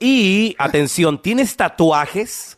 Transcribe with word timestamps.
Y, 0.00 0.54
atención, 0.58 1.22
¿tienes 1.22 1.56
tatuajes? 1.56 2.57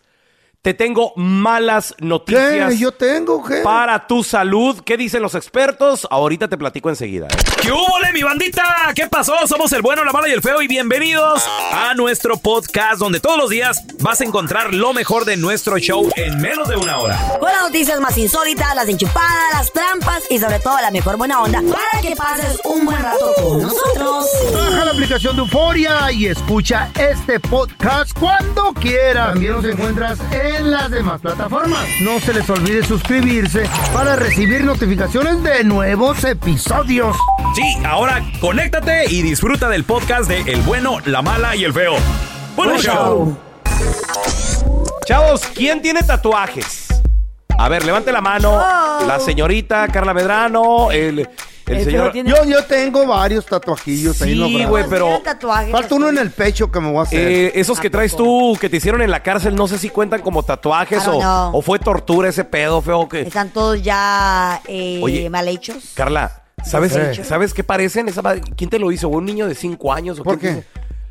Te 0.63 0.75
tengo 0.75 1.15
malas 1.17 1.95
noticias. 2.01 2.73
¿Qué? 2.73 2.77
Yo 2.77 2.93
tengo, 2.93 3.43
¿qué? 3.43 3.63
Para 3.63 4.07
tu 4.07 4.23
salud. 4.23 4.79
¿Qué 4.85 4.99
dicen 4.99 5.23
los 5.23 5.35
expertos? 5.35 6.07
Ahorita 6.11 6.49
te 6.49 6.59
platico 6.59 6.91
enseguida. 6.91 7.29
¿eh? 7.29 7.37
¿Qué 7.63 7.73
hubo, 7.73 7.89
mi 8.13 8.23
bandita? 8.23 8.93
¿Qué 8.95 9.07
pasó? 9.07 9.35
Somos 9.47 9.73
el 9.73 9.81
bueno, 9.81 10.05
la 10.05 10.13
mala 10.13 10.29
y 10.29 10.33
el 10.33 10.43
feo 10.43 10.61
y 10.61 10.69
bienvenidos 10.69 11.43
a 11.73 11.95
nuestro 11.95 12.37
podcast 12.37 12.99
donde 12.99 13.21
todos 13.21 13.39
los 13.39 13.49
días 13.49 13.85
vas 14.01 14.21
a 14.21 14.25
encontrar 14.25 14.75
lo 14.75 14.93
mejor 14.93 15.25
de 15.25 15.39
nuestro 15.39 15.79
show 15.79 16.11
en 16.17 16.39
menos 16.43 16.69
de 16.69 16.77
una 16.77 16.99
hora. 16.99 17.19
Con 17.39 17.51
las 17.51 17.63
noticias 17.63 17.99
más 18.01 18.19
insólitas, 18.19 18.75
las 18.75 18.89
enchupadas, 18.89 19.53
las 19.55 19.73
trampas 19.73 20.25
y 20.29 20.39
sobre 20.39 20.59
todo 20.59 20.79
la 20.83 20.91
mejor 20.91 21.17
buena 21.17 21.41
onda 21.41 21.63
para 21.63 22.03
que 22.03 22.15
pases 22.15 22.61
un 22.65 22.85
buen 22.85 23.03
rato 23.03 23.33
con 23.37 23.63
nosotros. 23.63 24.27
Baja 24.53 24.85
la 24.85 24.91
aplicación 24.91 25.37
de 25.37 25.43
Euforia 25.43 26.13
y 26.13 26.27
escucha 26.27 26.91
este 26.99 27.41
podcast 27.41 28.13
cuando 28.19 28.75
quieras. 28.75 29.31
También 29.31 29.53
nos 29.53 29.65
encuentras 29.65 30.19
en 30.33 30.50
las 30.59 30.91
demás 30.91 31.21
plataformas. 31.21 31.87
No 32.03 32.19
se 32.21 32.35
les 32.35 32.49
olvide 32.51 32.85
suscribirse 32.85 33.69
para 33.93 34.17
recibir 34.17 34.65
notificaciones 34.65 35.43
de 35.43 35.65
nuevos 35.65 36.25
episodios. 36.25 37.17
Sí, 37.55 37.63
ahora 37.85 38.23
conéctate 38.41 39.05
y 39.11 39.23
disfruta 39.23 39.69
del 39.69 39.85
podcast 39.85 40.29
de 40.29 40.41
El 40.53 40.63
bueno, 40.63 40.99
la 41.07 41.23
mala 41.23 41.55
y 41.55 41.65
el 41.65 41.73
feo. 41.73 41.95
¡Buen 42.57 42.79
show! 42.79 43.37
Chavos, 45.07 45.43
¿quién 45.55 45.81
tiene 45.83 46.03
tatuajes? 46.03 46.89
A 47.59 47.69
ver, 47.69 47.85
levante 47.85 48.11
la 48.13 48.21
mano. 48.21 48.53
Oh. 48.55 49.05
La 49.07 49.21
señorita 49.21 49.89
Carla 49.89 50.15
Medrano, 50.15 50.91
el, 50.91 51.29
el 51.79 51.85
señor... 51.85 52.13
tiene- 52.13 52.31
Yo, 52.31 52.45
yo 52.45 52.65
tengo 52.65 53.07
varios 53.07 53.47
tatuajillos 53.47 54.21
ahí 54.23 54.35
Sí, 54.35 54.65
güey, 54.65 54.85
pero... 54.89 55.21
Falta 55.71 55.95
uno 55.95 56.09
en 56.09 56.19
el 56.19 56.31
pecho 56.31 56.71
que 56.71 56.81
me 56.81 56.91
voy 56.91 56.99
a 57.01 57.03
hacer. 57.03 57.29
Eh, 57.29 57.53
esos 57.55 57.79
que 57.81 57.91
traes 57.91 58.15
tú, 58.17 58.57
que 58.61 58.69
te 58.69 58.77
hicieron 58.79 59.03
en 59.03 59.11
la 59.11 59.23
cárcel, 59.23 59.55
no 59.55 59.69
sé 59.69 59.79
si 59.79 59.91
cuentan 59.91 60.23
como 60.23 60.43
tatuajes 60.43 61.07
o, 61.07 61.19
o 61.53 61.63
fue 61.63 61.79
tortura 61.79 62.29
ese 62.29 62.45
pedo 62.45 62.81
feo 62.83 63.09
que... 63.09 63.23
Están 63.23 63.51
todos 63.51 63.83
ya 63.83 64.61
eh, 64.67 65.01
Oye, 65.03 65.29
mal 65.31 65.47
hechos. 65.49 65.93
Carla, 65.95 66.43
¿sabes. 66.65 66.93
¿sabes 67.27 67.55
qué 67.55 67.65
parecen? 67.65 68.09
Esa 68.09 68.23
¿Quién 68.57 68.71
te 68.71 68.79
lo 68.79 68.93
hizo? 68.93 69.09
¿Un 69.09 69.25
niño 69.25 69.47
de 69.47 69.55
5 69.55 69.93
años? 69.93 70.21
O 70.21 70.23
¿Por 70.25 70.39
qué? 70.39 70.51
hizo? 70.51 70.63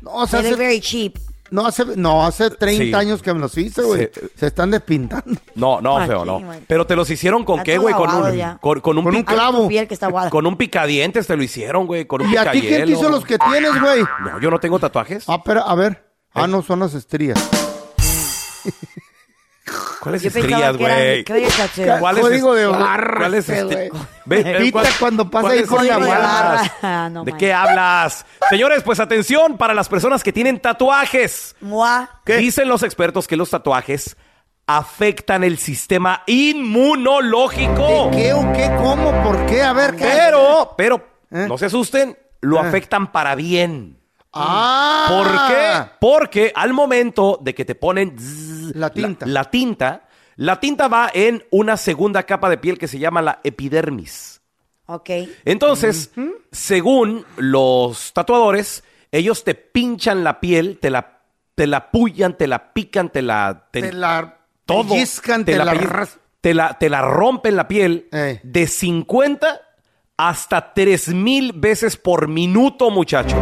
No, 0.02 0.12
o 0.14 0.26
sea, 0.26 0.40
very 0.40 0.80
cheap. 0.80 1.16
No, 1.50 1.66
hace, 1.66 1.84
no, 1.96 2.24
hace 2.24 2.50
30 2.50 2.84
Sí. 2.84 2.94
años 2.94 3.22
que 3.22 3.32
me 3.34 3.40
los 3.40 3.56
hice, 3.58 3.82
güey. 3.82 4.10
Sí. 4.12 4.20
Se 4.36 4.46
están 4.46 4.70
despintando. 4.70 5.40
No, 5.54 5.80
no, 5.80 5.98
Aquí, 5.98 6.08
feo, 6.08 6.24
no. 6.24 6.42
Pero 6.66 6.86
te 6.86 6.96
los 6.96 7.08
hicieron 7.10 7.44
con 7.44 7.60
Está 7.60 7.64
qué, 7.64 7.78
güey? 7.78 7.94
Con 7.94 8.08
un, 8.08 8.58
con, 8.60 8.80
con 8.80 8.98
un, 8.98 9.04
Con 9.04 9.16
un 9.16 9.22
clavo. 9.22 9.68
Piel 9.68 9.86
que 9.88 9.94
está 9.94 10.10
con 10.30 10.46
un 10.46 10.56
picadientes 10.56 11.26
te 11.26 11.36
lo 11.36 11.42
hicieron, 11.42 11.86
güey. 11.86 12.06
Con 12.06 12.22
un 12.22 12.30
¿Y 12.32 12.36
a 12.36 12.50
ti 12.50 12.60
quién 12.60 12.84
te 12.86 12.92
hizo 12.92 13.08
los 13.08 13.24
que 13.24 13.38
tienes, 13.38 13.80
güey? 13.80 14.02
No, 14.24 14.40
yo 14.40 14.50
no 14.50 14.58
tengo 14.58 14.78
tatuajes. 14.78 15.24
Ah, 15.28 15.42
pero, 15.44 15.66
a 15.66 15.74
ver. 15.74 16.04
Ah, 16.32 16.46
no, 16.46 16.62
son 16.62 16.80
las 16.80 16.94
estrías. 16.94 17.38
¿Cuáles 20.00 20.24
estrías, 20.24 20.76
güey? 20.76 21.22
credit 21.24 21.48
tattoo. 21.56 21.98
¿Cuáles 22.00 22.22
Código 22.24 22.54
de 22.54 22.66
barras, 22.66 23.18
¿Cuáles 23.18 23.48
este, 23.48 23.84
est- 23.84 23.92
güey. 23.92 24.02
Ve, 24.24 24.44
Pita 24.58 24.72
¿cuál- 24.72 24.86
cuando 24.98 25.30
pasa 25.30 25.48
ahí 25.50 25.62
con 25.64 25.86
la 25.86 25.94
estrías? 25.94 26.08
barra. 26.18 26.72
Ah, 26.82 27.08
no 27.12 27.24
¿De 27.24 27.32
manches. 27.32 27.46
qué 27.48 27.52
hablas? 27.52 28.26
Señores, 28.48 28.82
pues 28.82 28.98
atención 29.00 29.58
para 29.58 29.74
las 29.74 29.88
personas 29.88 30.24
que 30.24 30.32
tienen 30.32 30.58
tatuajes. 30.60 31.54
Mua. 31.60 32.08
Dicen 32.26 32.68
los 32.68 32.82
expertos 32.82 33.28
que 33.28 33.36
los 33.36 33.50
tatuajes 33.50 34.16
afectan 34.66 35.44
el 35.44 35.58
sistema 35.58 36.22
inmunológico. 36.26 38.10
¿Qué 38.12 38.32
o 38.32 38.52
qué? 38.52 38.70
¿Cómo? 38.78 39.22
¿Por 39.22 39.46
qué? 39.46 39.62
A 39.62 39.72
ver, 39.72 39.94
¿qué? 39.96 40.04
Pero, 40.04 40.74
pero, 40.76 40.96
¿Eh? 41.30 41.46
no 41.48 41.58
se 41.58 41.66
asusten, 41.66 42.16
lo 42.40 42.56
Eh. 42.56 42.66
afectan 42.68 43.12
para 43.12 43.34
bien. 43.34 43.99
Ah. 44.32 45.06
¿Por 45.08 45.26
qué? 45.48 45.90
Porque 46.00 46.52
al 46.54 46.72
momento 46.72 47.38
de 47.42 47.54
que 47.54 47.64
te 47.64 47.74
ponen 47.74 48.16
zzz, 48.18 48.74
La 48.76 48.90
tinta. 48.90 49.26
la, 49.26 49.32
la 49.32 49.44
tinta, 49.50 50.08
la 50.36 50.60
tinta 50.60 50.88
va 50.88 51.10
en 51.12 51.44
una 51.50 51.76
segunda 51.76 52.22
capa 52.22 52.48
de 52.48 52.58
piel 52.58 52.78
que 52.78 52.88
se 52.88 52.98
llama 52.98 53.22
la 53.22 53.40
epidermis. 53.44 54.40
Ok. 54.86 55.10
Entonces, 55.44 56.10
según 56.52 57.24
los 57.36 58.12
tatuadores, 58.12 58.82
ellos 59.12 59.44
te 59.44 59.54
pinchan 59.54 60.24
la 60.24 60.40
piel, 60.40 60.78
te 60.80 60.90
la, 60.90 61.20
te 61.54 61.66
la 61.66 61.90
pullan, 61.90 62.36
te 62.36 62.46
la 62.46 62.72
pican, 62.72 63.10
te 63.10 63.22
la... 63.22 63.68
te- 63.70 63.82
Te 63.82 63.92
la 63.92 64.38
todo. 64.64 64.88
pellizcan, 64.94 65.44
te 65.44 65.56
la 65.58 65.72
pelliz- 65.74 65.88
ras- 65.88 66.18
te 66.40 66.54
la, 66.54 66.78
te 66.78 66.88
la 66.88 67.02
rompen 67.02 67.54
la 67.56 67.68
piel 67.68 68.08
Eh. 68.12 68.40
de 68.42 68.66
50 68.66 69.60
hasta 70.16 70.72
3000 70.74 71.52
veces 71.54 71.96
por 71.96 72.28
minuto, 72.28 72.90
muchachos. 72.90 73.38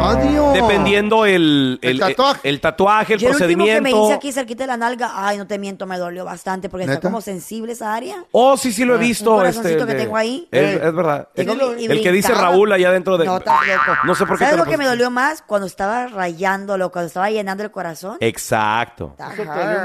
Adiós. 0.00 0.54
Dependiendo 0.54 1.26
el, 1.26 1.78
El 1.82 1.98
tatuaje. 2.00 2.48
el, 2.48 2.60
tatuaje, 2.60 3.14
el 3.14 3.20
Yo 3.20 3.28
el 3.28 3.34
último 3.34 3.48
que 3.64 3.70
procedimiento. 3.72 3.98
me 3.98 4.04
hice 4.06 4.14
aquí 4.14 4.32
cerquita 4.32 4.62
de 4.64 4.68
la 4.68 4.76
nalga, 4.76 5.10
ay, 5.14 5.36
no 5.38 5.46
te 5.46 5.58
miento, 5.58 5.86
me 5.86 5.98
dolió 5.98 6.24
bastante 6.24 6.68
porque 6.68 6.84
está 6.84 6.94
¿Neta? 6.94 7.08
como 7.08 7.20
sensible 7.20 7.72
esa 7.72 7.94
área. 7.94 8.24
Oh, 8.32 8.56
sí, 8.56 8.72
sí 8.72 8.84
lo 8.84 8.94
he 8.94 8.98
visto. 8.98 9.34
un 9.34 9.46
este, 9.46 9.56
corazoncito 9.62 9.82
el 9.82 9.86
que 9.88 9.94
de- 9.94 10.00
tengo 10.04 10.16
ahí. 10.16 10.48
Es, 10.50 10.74
es 10.82 10.94
verdad. 10.94 11.28
Tengo 11.34 11.52
el, 11.52 11.76
mi- 11.76 11.84
el 11.86 12.02
que 12.02 12.12
dice. 12.12 12.32
Raúl 12.34 12.72
allá 12.72 12.90
dentro 12.92 13.18
de. 13.18 13.26
No, 13.26 13.40
tampoco. 13.40 13.66
No 14.04 14.14
sé 14.14 14.24
por 14.26 14.38
qué 14.38 14.44
¿Sabes 14.44 14.58
lo 14.58 14.64
lo 14.64 14.70
que 14.70 14.76
me 14.76 14.86
dolió 14.86 15.10
más? 15.10 15.42
Cuando 15.42 15.66
estaba 15.66 16.06
rayándolo, 16.06 16.90
cuando 16.92 17.06
estaba 17.08 17.30
llenando 17.30 17.62
el 17.64 17.70
corazón. 17.70 18.16
Exacto. 18.20 19.16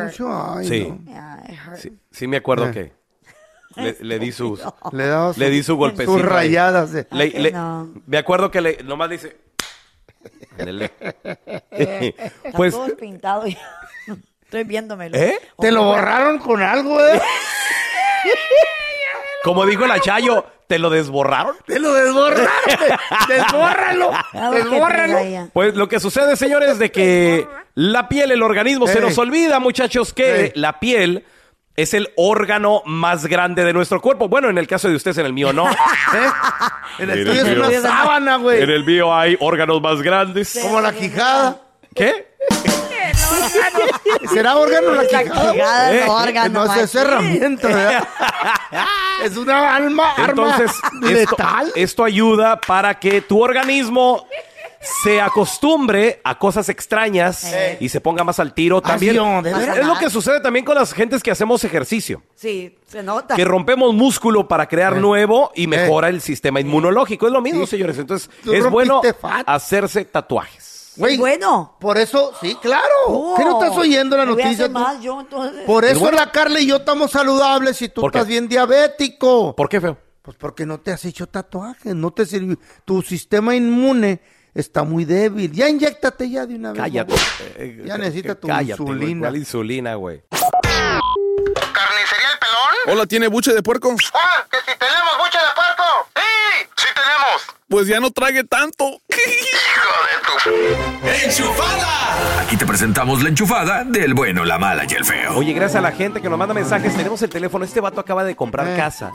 Mucho, 0.05 0.55
ay, 0.57 0.67
Sí. 0.67 0.87
no. 0.87 1.11
Yeah. 1.11 1.43
Sí, 1.77 1.97
sí 2.11 2.27
me 2.27 2.37
acuerdo 2.37 2.67
Eh. 2.67 2.71
que 2.71 2.93
le, 3.81 3.97
le 4.01 4.19
di 4.19 4.31
sus. 4.31 4.59
Le, 4.91 5.07
daba 5.07 5.33
Le 5.35 5.49
di 5.49 5.63
su 5.63 5.75
golpecito. 5.75 6.13
Sus 6.13 6.21
rayadas. 6.21 6.91
Le- 6.91 7.07
Ay, 7.11 7.29
le- 7.31 7.51
no. 7.51 7.89
Me 8.05 8.17
acuerdo 8.17 8.51
que 8.51 8.61
le, 8.61 8.83
nomás 8.83 9.09
dice. 9.09 9.37
Ándele. 10.57 10.91
Está 11.71 12.51
pues, 12.55 12.73
todo 12.73 12.95
pintado 12.95 13.47
ya. 13.47 13.57
Estoy 14.43 14.63
viéndomelo. 14.65 15.17
¿Eh? 15.17 15.39
¿Te 15.59 15.71
lo 15.71 15.83
borraron 15.83 16.37
con 16.37 16.61
algo, 16.61 17.03
eh? 17.03 17.19
como 19.43 19.65
dijo 19.65 19.87
la 19.87 19.99
Chayo, 19.99 20.45
¿te 20.67 20.77
lo 20.77 20.91
desborraron? 20.91 21.55
Te 21.65 21.79
lo 21.79 21.91
desborraron. 21.91 22.47
Desbórralo. 23.27 24.11
Desbórralo. 24.51 25.49
Pues 25.53 25.75
lo 25.75 25.89
que 25.89 25.99
sucede, 25.99 26.35
señores, 26.35 26.77
de 26.77 26.91
que 26.91 27.47
la 27.73 28.07
piel, 28.07 28.31
el 28.31 28.43
organismo 28.43 28.85
se 28.85 28.99
nos 28.99 29.17
olvida, 29.17 29.59
muchachos, 29.59 30.13
que 30.13 30.51
la 30.55 30.79
piel 30.79 31.25
es 31.75 31.93
el 31.93 32.11
órgano 32.15 32.83
más 32.85 33.25
grande 33.25 33.63
de 33.63 33.73
nuestro 33.73 34.01
cuerpo. 34.01 34.29
Bueno, 34.29 34.49
en 34.49 34.57
el 34.57 34.67
caso 34.67 34.89
de 34.89 34.95
ustedes, 34.95 35.17
en 35.17 35.25
el 35.25 35.33
mío 35.33 35.51
no. 35.53 35.69
¿Eh? 35.71 35.75
En 36.99 37.09
el 37.09 37.25
tuyo 37.25 37.45
es 37.45 37.57
una 37.57 37.81
sábana, 37.81 38.37
güey. 38.37 38.61
En 38.61 38.69
el 38.69 38.85
mío 38.85 39.13
hay 39.13 39.35
órganos 39.39 39.81
más 39.81 40.01
grandes. 40.01 40.59
Como 40.61 40.81
la 40.81 40.93
quijada. 40.93 41.61
¿Qué? 41.95 42.33
¿Será 44.33 44.55
órgano 44.57 44.93
la 44.93 45.03
La 45.03 45.23
quijada? 45.23 45.93
Eh, 45.93 46.05
órgano, 46.07 46.65
No 46.65 46.73
es 46.73 46.95
herramienta, 46.95 47.67
¿verdad? 47.67 48.07
Es 49.23 49.37
una 49.37 49.75
alma, 49.75 50.11
arma 50.17 50.57
Entonces, 50.57 50.71
esto, 50.71 51.35
letal. 51.35 51.71
esto 51.75 52.03
ayuda 52.03 52.59
para 52.59 52.99
que 52.99 53.21
tu 53.21 53.41
organismo 53.41 54.27
se 55.03 55.21
acostumbre 55.21 56.21
a 56.23 56.37
cosas 56.37 56.69
extrañas 56.69 57.43
Eh. 57.53 57.77
y 57.79 57.89
se 57.89 58.01
ponga 58.01 58.23
más 58.23 58.39
al 58.39 58.53
tiro 58.53 58.81
también. 58.81 59.13
Dios, 59.13 59.43
¿de 59.43 59.51
es, 59.51 59.57
veras? 59.57 59.77
es 59.77 59.85
lo 59.85 59.97
que 59.97 60.09
sucede 60.09 60.39
también 60.41 60.65
con 60.65 60.75
las 60.75 60.93
gentes 60.93 61.21
que 61.23 61.31
hacemos 61.31 61.63
ejercicio. 61.63 62.21
Sí, 62.35 62.77
se 62.87 63.01
nota. 63.03 63.35
Que 63.35 63.45
rompemos 63.45 63.93
músculo 63.93 64.47
para 64.47 64.67
crear 64.67 64.95
Eh. 64.97 64.99
nuevo 64.99 65.51
y 65.55 65.67
mejora 65.67 66.09
el 66.09 66.21
sistema 66.21 66.59
inmunológico. 66.59 67.27
Es 67.27 67.33
lo 67.33 67.41
mismo, 67.41 67.65
Sí. 67.65 67.71
señores. 67.71 67.97
Entonces, 67.97 68.29
Tú 68.43 68.53
es 68.53 68.69
bueno 68.69 69.01
fat. 69.19 69.43
hacerse 69.47 70.05
tatuajes. 70.05 70.93
Güey, 70.95 71.17
bueno. 71.17 71.75
Por 71.79 71.97
eso, 71.97 72.33
sí, 72.39 72.55
claro. 72.61 72.83
Oh, 73.07 73.33
¿Qué 73.35 73.43
no 73.43 73.59
estás 73.63 73.75
oyendo 73.77 74.15
la 74.15 74.25
me 74.27 74.33
voy 74.33 74.41
a 74.41 74.45
noticia? 74.45 74.65
hacer 74.65 74.73
tú? 74.75 74.79
más 74.79 75.01
yo, 75.01 75.21
entonces. 75.21 75.63
Por 75.65 75.85
Es 75.85 75.91
eso 75.91 76.01
bueno. 76.01 76.17
la 76.19 76.31
Carla 76.31 76.59
y 76.59 76.67
yo 76.67 76.75
estamos 76.75 77.09
saludables 77.09 77.81
y 77.81 77.89
tú 77.89 78.01
¿Por 78.01 78.11
qué? 78.11 78.19
estás 78.19 78.27
bien 78.27 78.47
diabético. 78.47 79.55
¿Por 79.55 79.69
qué, 79.69 79.81
feo? 79.81 79.97
Pues 80.21 80.37
porque 80.37 80.65
no 80.65 80.79
te 80.79 80.91
has 80.91 81.03
hecho 81.05 81.27
tatuajes, 81.27 81.95
no 81.95 82.11
te 82.11 82.25
sirvió. 82.25 82.57
Tu 82.85 83.01
sistema 83.01 83.55
inmune 83.55 84.21
está 84.53 84.83
muy 84.83 85.05
débil. 85.05 85.51
Ya 85.51 85.69
inyéctate 85.69 86.29
ya 86.29 86.45
de 86.45 86.55
una 86.55 86.71
vez. 86.73 86.81
Cállate. 86.81 87.13
güey. 87.13 87.23
Eh, 87.57 87.81
Ya 87.85 87.95
eh, 87.95 87.97
necesita 87.97 88.35
tu 88.35 88.47
cállate, 88.47 88.81
insulina. 88.81 89.21
¿Cuál 89.27 89.37
insulina, 89.37 89.95
güey? 89.95 90.21
¿Carnicería 90.29 92.29
El 92.33 92.39
Pelón? 92.39 92.97
Hola, 92.97 93.05
¿tiene 93.05 93.27
buche 93.27 93.53
de 93.53 93.61
puerco? 93.63 93.95
Ah, 94.13 94.45
que 94.49 94.57
si 94.71 94.77
tenemos 94.77 95.17
buche 95.17 95.37
de 95.37 95.53
puerco. 95.55 95.83
Sí, 96.15 96.67
sí 96.77 96.87
tenemos. 96.93 97.41
Pues 97.69 97.87
ya 97.87 97.99
no 97.99 98.11
trague 98.11 98.43
tanto. 98.43 98.85
Hijo 99.09 99.91
de 100.07 100.27
tu... 100.27 100.33
¡Enchufada! 101.25 102.41
Aquí 102.41 102.57
te 102.57 102.65
presentamos 102.65 103.23
la 103.23 103.29
enchufada 103.29 103.83
del 103.83 104.13
bueno, 104.13 104.45
la 104.45 104.59
mala 104.59 104.83
y 104.87 104.93
el 104.93 105.05
feo. 105.05 105.37
Oye, 105.37 105.53
gracias 105.53 105.77
a 105.77 105.81
la 105.81 105.91
gente 105.91 106.21
que 106.21 106.29
nos 106.29 106.37
manda 106.37 106.53
mensajes. 106.53 106.95
Tenemos 106.95 107.21
el 107.23 107.29
teléfono. 107.29 107.65
Este 107.65 107.79
vato 107.79 107.99
acaba 107.99 108.23
de 108.23 108.35
comprar 108.35 108.67
Eh. 108.67 108.75
casa. 108.77 109.11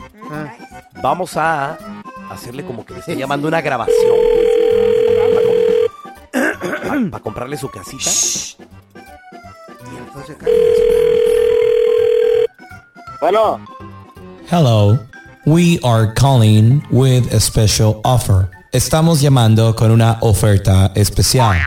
Vamos 1.02 1.36
a 1.36 1.78
hacerle 2.30 2.64
como 2.64 2.84
que 2.84 2.94
le 2.94 3.00
está 3.00 3.12
llamando 3.12 3.46
una 3.46 3.60
grabación. 3.60 4.16
Para 7.10 7.22
comprarle 7.22 7.56
su 7.56 7.68
casita. 7.68 8.10
Bueno, 13.20 13.60
Hello, 14.50 14.98
we 15.44 15.78
are 15.84 16.14
calling 16.14 16.82
with 16.90 17.34
a 17.34 17.40
special 17.40 18.00
offer. 18.02 18.48
Estamos 18.72 19.20
llamando 19.20 19.74
con 19.74 19.90
una 19.90 20.18
oferta 20.22 20.90
especial. 20.94 21.58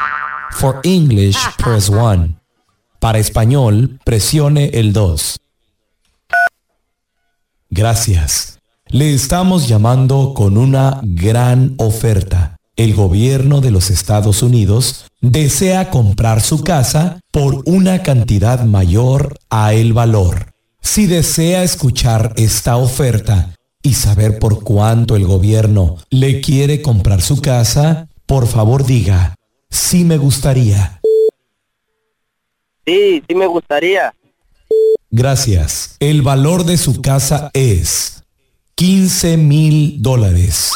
For 0.52 0.80
English, 0.84 1.38
press 1.58 1.90
1. 1.90 2.40
Para 3.00 3.20
español, 3.20 4.00
presione 4.04 4.70
el 4.74 4.94
2. 4.94 5.38
Gracias. 7.70 8.60
Le 8.88 9.14
estamos 9.14 9.68
llamando 9.68 10.34
con 10.34 10.58
una 10.58 11.00
gran 11.04 11.76
oferta. 11.78 12.58
El 12.82 12.96
gobierno 12.96 13.62
de 13.62 13.70
los 13.70 13.92
Estados 13.92 14.42
Unidos 14.42 15.06
desea 15.22 15.92
comprar 15.92 16.42
su 16.42 16.64
casa 16.64 17.20
por 17.30 17.62
una 17.68 18.02
cantidad 18.02 18.64
mayor 18.64 19.38
a 19.52 19.76
el 19.76 19.94
valor. 19.94 20.54
Si 20.82 21.06
desea 21.06 21.62
escuchar 21.62 22.34
esta 22.38 22.78
oferta 22.78 23.56
y 23.84 23.94
saber 23.94 24.40
por 24.40 24.64
cuánto 24.64 25.16
el 25.16 25.28
gobierno 25.28 25.98
le 26.10 26.42
quiere 26.42 26.82
comprar 26.82 27.22
su 27.22 27.40
casa, 27.40 28.10
por 28.26 28.48
favor 28.48 28.84
diga, 28.84 29.36
sí 29.70 30.04
me 30.04 30.18
gustaría. 30.18 31.00
sí, 32.88 33.22
sí 33.30 33.36
me 33.36 33.46
gustaría. 33.46 34.12
Gracias. 35.12 35.98
El 36.00 36.24
valor 36.24 36.66
de 36.66 36.80
su 36.80 37.00
casa 37.00 37.52
es 37.54 38.24
15 38.74 39.38
mil 39.38 40.02
dólares. 40.02 40.72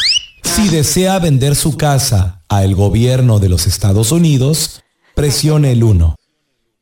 Si 0.45 0.69
desea 0.69 1.19
vender 1.19 1.55
su 1.55 1.75
casa 1.75 2.41
al 2.47 2.75
gobierno 2.75 3.39
de 3.39 3.49
los 3.49 3.67
Estados 3.67 4.11
Unidos, 4.11 4.83
presione 5.13 5.71
el 5.73 5.83
1. 5.83 6.15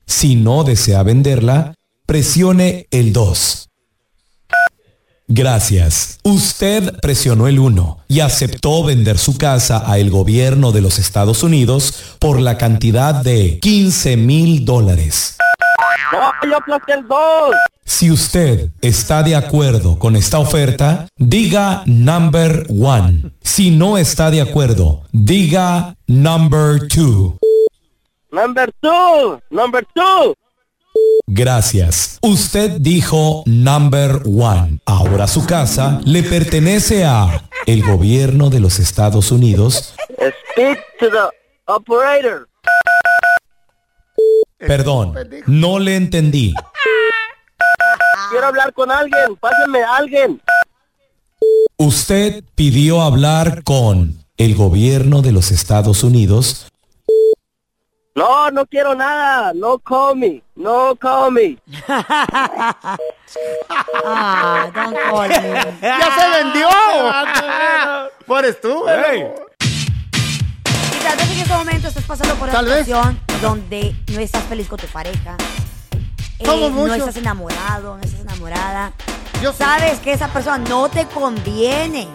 Si 0.05 0.35
no 0.35 0.63
desea 0.63 1.01
venderla, 1.01 1.73
presione 2.05 2.87
el 2.91 3.13
2. 3.13 3.69
Gracias. 5.27 6.19
Usted 6.23 6.99
presionó 7.01 7.47
el 7.47 7.57
1 7.57 8.05
y 8.07 8.19
aceptó 8.19 8.83
vender 8.83 9.17
su 9.17 9.37
casa 9.37 9.77
al 9.77 10.11
gobierno 10.11 10.71
de 10.71 10.81
los 10.81 10.99
Estados 10.99 11.41
Unidos 11.41 12.17
por 12.19 12.39
la 12.39 12.57
cantidad 12.57 13.15
de 13.15 13.59
15 13.59 14.17
mil 14.17 14.65
dólares. 14.65 15.37
No, 16.11 16.31
yo 16.47 16.57
el 16.93 17.07
2. 17.07 17.55
Si 17.85 18.09
usted 18.11 18.69
está 18.81 19.23
de 19.23 19.35
acuerdo 19.35 19.99
con 19.99 20.15
esta 20.15 20.39
oferta, 20.39 21.07
diga 21.17 21.83
number 21.85 22.65
one. 22.69 23.31
Si 23.41 23.71
no 23.71 23.97
está 23.97 24.31
de 24.31 24.41
acuerdo, 24.41 25.03
diga 25.11 25.95
number 26.07 26.87
two. 26.87 27.37
Number 28.31 28.73
2, 28.81 29.41
number 29.51 29.85
2. 29.93 30.33
Gracias. 31.27 32.17
Usted 32.23 32.71
dijo 32.79 33.43
number 33.45 34.23
one. 34.25 34.79
Ahora 34.85 35.27
su 35.27 35.45
casa 35.45 36.01
le 36.03 36.23
pertenece 36.23 37.05
a 37.05 37.47
el 37.67 37.83
gobierno 37.83 38.49
de 38.49 38.59
los 38.59 38.79
Estados 38.79 39.31
Unidos. 39.31 39.93
Speak 40.15 40.79
to 40.99 41.11
the 41.11 41.29
operator. 41.67 42.47
Perdón, 44.57 45.13
no 45.45 45.77
le 45.77 45.95
entendí. 45.95 46.55
Quiero 48.33 48.47
hablar 48.47 48.73
con 48.73 48.89
alguien, 48.89 49.35
pásenme 49.39 49.83
a 49.83 49.95
alguien. 49.97 50.41
Usted 51.77 52.43
pidió 52.55 53.03
hablar 53.03 53.63
con 53.63 54.25
el 54.37 54.55
gobierno 54.55 55.21
de 55.21 55.31
los 55.31 55.51
Estados 55.51 56.03
Unidos. 56.03 56.65
No, 58.15 58.49
no 58.49 58.65
quiero 58.65 58.95
nada. 58.95 59.53
No 59.53 59.77
call 59.77 60.15
me, 60.17 60.41
no 60.55 60.95
call 60.95 61.31
me. 61.31 61.59
Ah, 64.03 64.71
don't 64.73 64.97
call 64.97 65.29
me. 65.29 65.35
¡Ya 65.81 66.09
se 66.17 66.43
vendió! 66.43 66.67
Pues 68.25 68.59
tú, 68.59 68.79
güey. 68.81 69.27
Y 69.61 71.03
tal 71.03 71.17
vez 71.17 71.31
en 71.31 71.39
este 71.39 71.53
momento 71.53 71.87
estás 71.87 72.03
pasando 72.05 72.33
por 72.33 72.49
una 72.49 72.53
Tal 72.53 72.65
vez. 72.65 72.85
situación 72.85 73.19
donde 73.43 73.95
no 74.11 74.19
estás 74.19 74.41
feliz 74.45 74.67
con 74.67 74.79
tu 74.79 74.87
pareja. 74.87 75.37
Eh, 76.43 76.45
Somos 76.45 76.71
no 76.71 76.77
muchos. 76.81 76.97
estás 76.97 77.17
enamorado, 77.17 77.97
no 77.97 78.03
estás 78.03 78.21
enamorada. 78.21 78.93
Yo. 79.41 79.51
Sabes 79.53 79.99
que 79.99 80.13
esa 80.13 80.27
persona 80.27 80.57
no 80.69 80.89
te 80.89 81.05
conviene. 81.07 82.05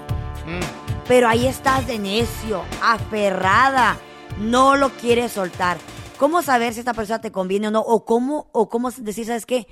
Mm. 0.46 1.06
Pero 1.06 1.28
ahí 1.28 1.46
estás 1.46 1.86
de 1.86 1.98
necio, 1.98 2.62
aferrada. 2.82 3.96
No 4.40 4.76
lo 4.76 4.90
quieres 4.90 5.32
soltar. 5.32 5.78
¿Cómo 6.18 6.42
saber 6.42 6.74
si 6.74 6.80
esta 6.80 6.94
persona 6.94 7.20
te 7.20 7.32
conviene 7.32 7.68
o 7.68 7.70
no? 7.70 7.80
O 7.80 8.04
cómo, 8.04 8.48
o 8.52 8.68
cómo 8.68 8.90
decir, 8.90 9.26
¿sabes 9.26 9.46
qué? 9.46 9.66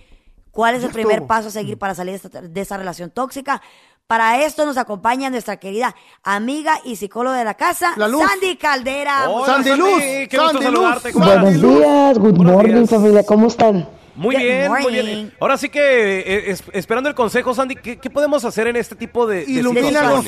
¿Cuál 0.50 0.74
es 0.76 0.84
el 0.84 0.90
primer 0.90 1.26
paso 1.26 1.48
a 1.48 1.50
seguir 1.50 1.76
para 1.78 1.94
salir 1.94 2.12
de 2.18 2.26
esta, 2.28 2.40
de 2.40 2.60
esta 2.60 2.76
relación 2.78 3.10
tóxica? 3.10 3.60
Para 4.06 4.40
esto 4.42 4.64
nos 4.64 4.78
acompaña 4.78 5.28
nuestra 5.28 5.56
querida 5.56 5.94
amiga 6.22 6.80
y 6.84 6.96
psicóloga 6.96 7.36
de 7.36 7.44
la 7.44 7.54
casa, 7.54 7.92
La 7.96 8.06
Luz. 8.08 8.22
Sandy 8.26 8.56
Caldera. 8.56 9.28
Hola, 9.28 9.46
Sandy 9.46 9.70
Sandy, 9.70 9.82
Luz, 9.82 10.02
Sandy 10.30 10.62
saludarte, 10.62 11.12
Luz. 11.12 11.24
Buenos 11.24 11.60
días, 11.60 12.18
good 12.18 12.34
Buenos 12.36 12.54
morning 12.54 12.74
días. 12.74 12.90
familia, 12.90 13.26
¿cómo 13.26 13.48
están? 13.48 13.88
Muy 14.16 14.34
Good 14.34 14.42
bien, 14.42 14.70
muy 14.72 14.82
morning. 14.82 15.02
bien. 15.04 15.32
Ahora 15.40 15.56
sí 15.58 15.68
que, 15.68 16.20
eh, 16.20 16.50
es- 16.50 16.64
esperando 16.72 17.08
el 17.08 17.14
consejo, 17.14 17.52
Sandy, 17.54 17.76
¿qué, 17.76 17.98
qué 17.98 18.08
podemos 18.10 18.44
hacer 18.44 18.66
en 18.66 18.76
este 18.76 18.94
tipo 18.96 19.26
de, 19.26 19.40
de 19.40 19.44
de 19.46 19.52
Ilumínanos. 19.52 19.90
situaciones? 19.90 20.22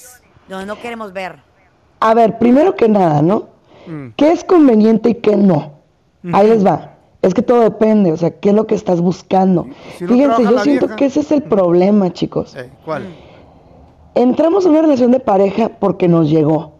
situaciones 0.00 0.22
donde 0.48 0.66
no 0.66 0.80
queremos 0.80 1.12
ver. 1.12 1.36
A 2.00 2.14
ver, 2.14 2.38
primero 2.38 2.74
que 2.74 2.88
nada, 2.88 3.22
¿no? 3.22 3.48
¿Qué 4.16 4.32
es 4.32 4.44
conveniente 4.44 5.10
y 5.10 5.14
qué 5.16 5.36
no? 5.36 5.80
Ahí 6.32 6.48
les 6.48 6.64
va. 6.66 6.92
Es 7.20 7.32
que 7.34 7.42
todo 7.42 7.60
depende, 7.60 8.12
o 8.12 8.16
sea, 8.16 8.30
¿qué 8.38 8.50
es 8.50 8.54
lo 8.54 8.66
que 8.66 8.74
estás 8.74 9.00
buscando? 9.00 9.66
Si 9.98 10.04
no 10.04 10.10
Fíjense, 10.10 10.24
trabaja 10.26 10.42
yo 10.50 10.50
la 10.56 10.62
siento 10.62 10.86
vieja. 10.86 10.96
que 10.96 11.04
ese 11.06 11.20
es 11.20 11.30
el 11.32 11.42
problema, 11.42 12.12
chicos. 12.12 12.54
Eh, 12.56 12.70
¿Cuál? 12.84 13.06
Entramos 14.14 14.64
en 14.64 14.72
una 14.72 14.82
relación 14.82 15.10
de 15.10 15.20
pareja 15.20 15.70
porque 15.80 16.06
nos 16.08 16.28
llegó, 16.30 16.74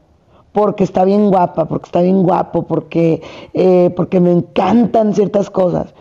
porque 0.53 0.85
está 0.85 1.05
bien 1.05 1.31
guapa, 1.31 1.65
porque 1.67 1.87
está 1.87 2.01
bien 2.03 2.23
guapo, 2.23 2.67
porque, 2.67 3.23
eh, 3.55 3.91
porque 3.97 4.21
me 4.21 4.31
encantan 4.33 5.15
ciertas 5.15 5.51
cosas. 5.51 5.95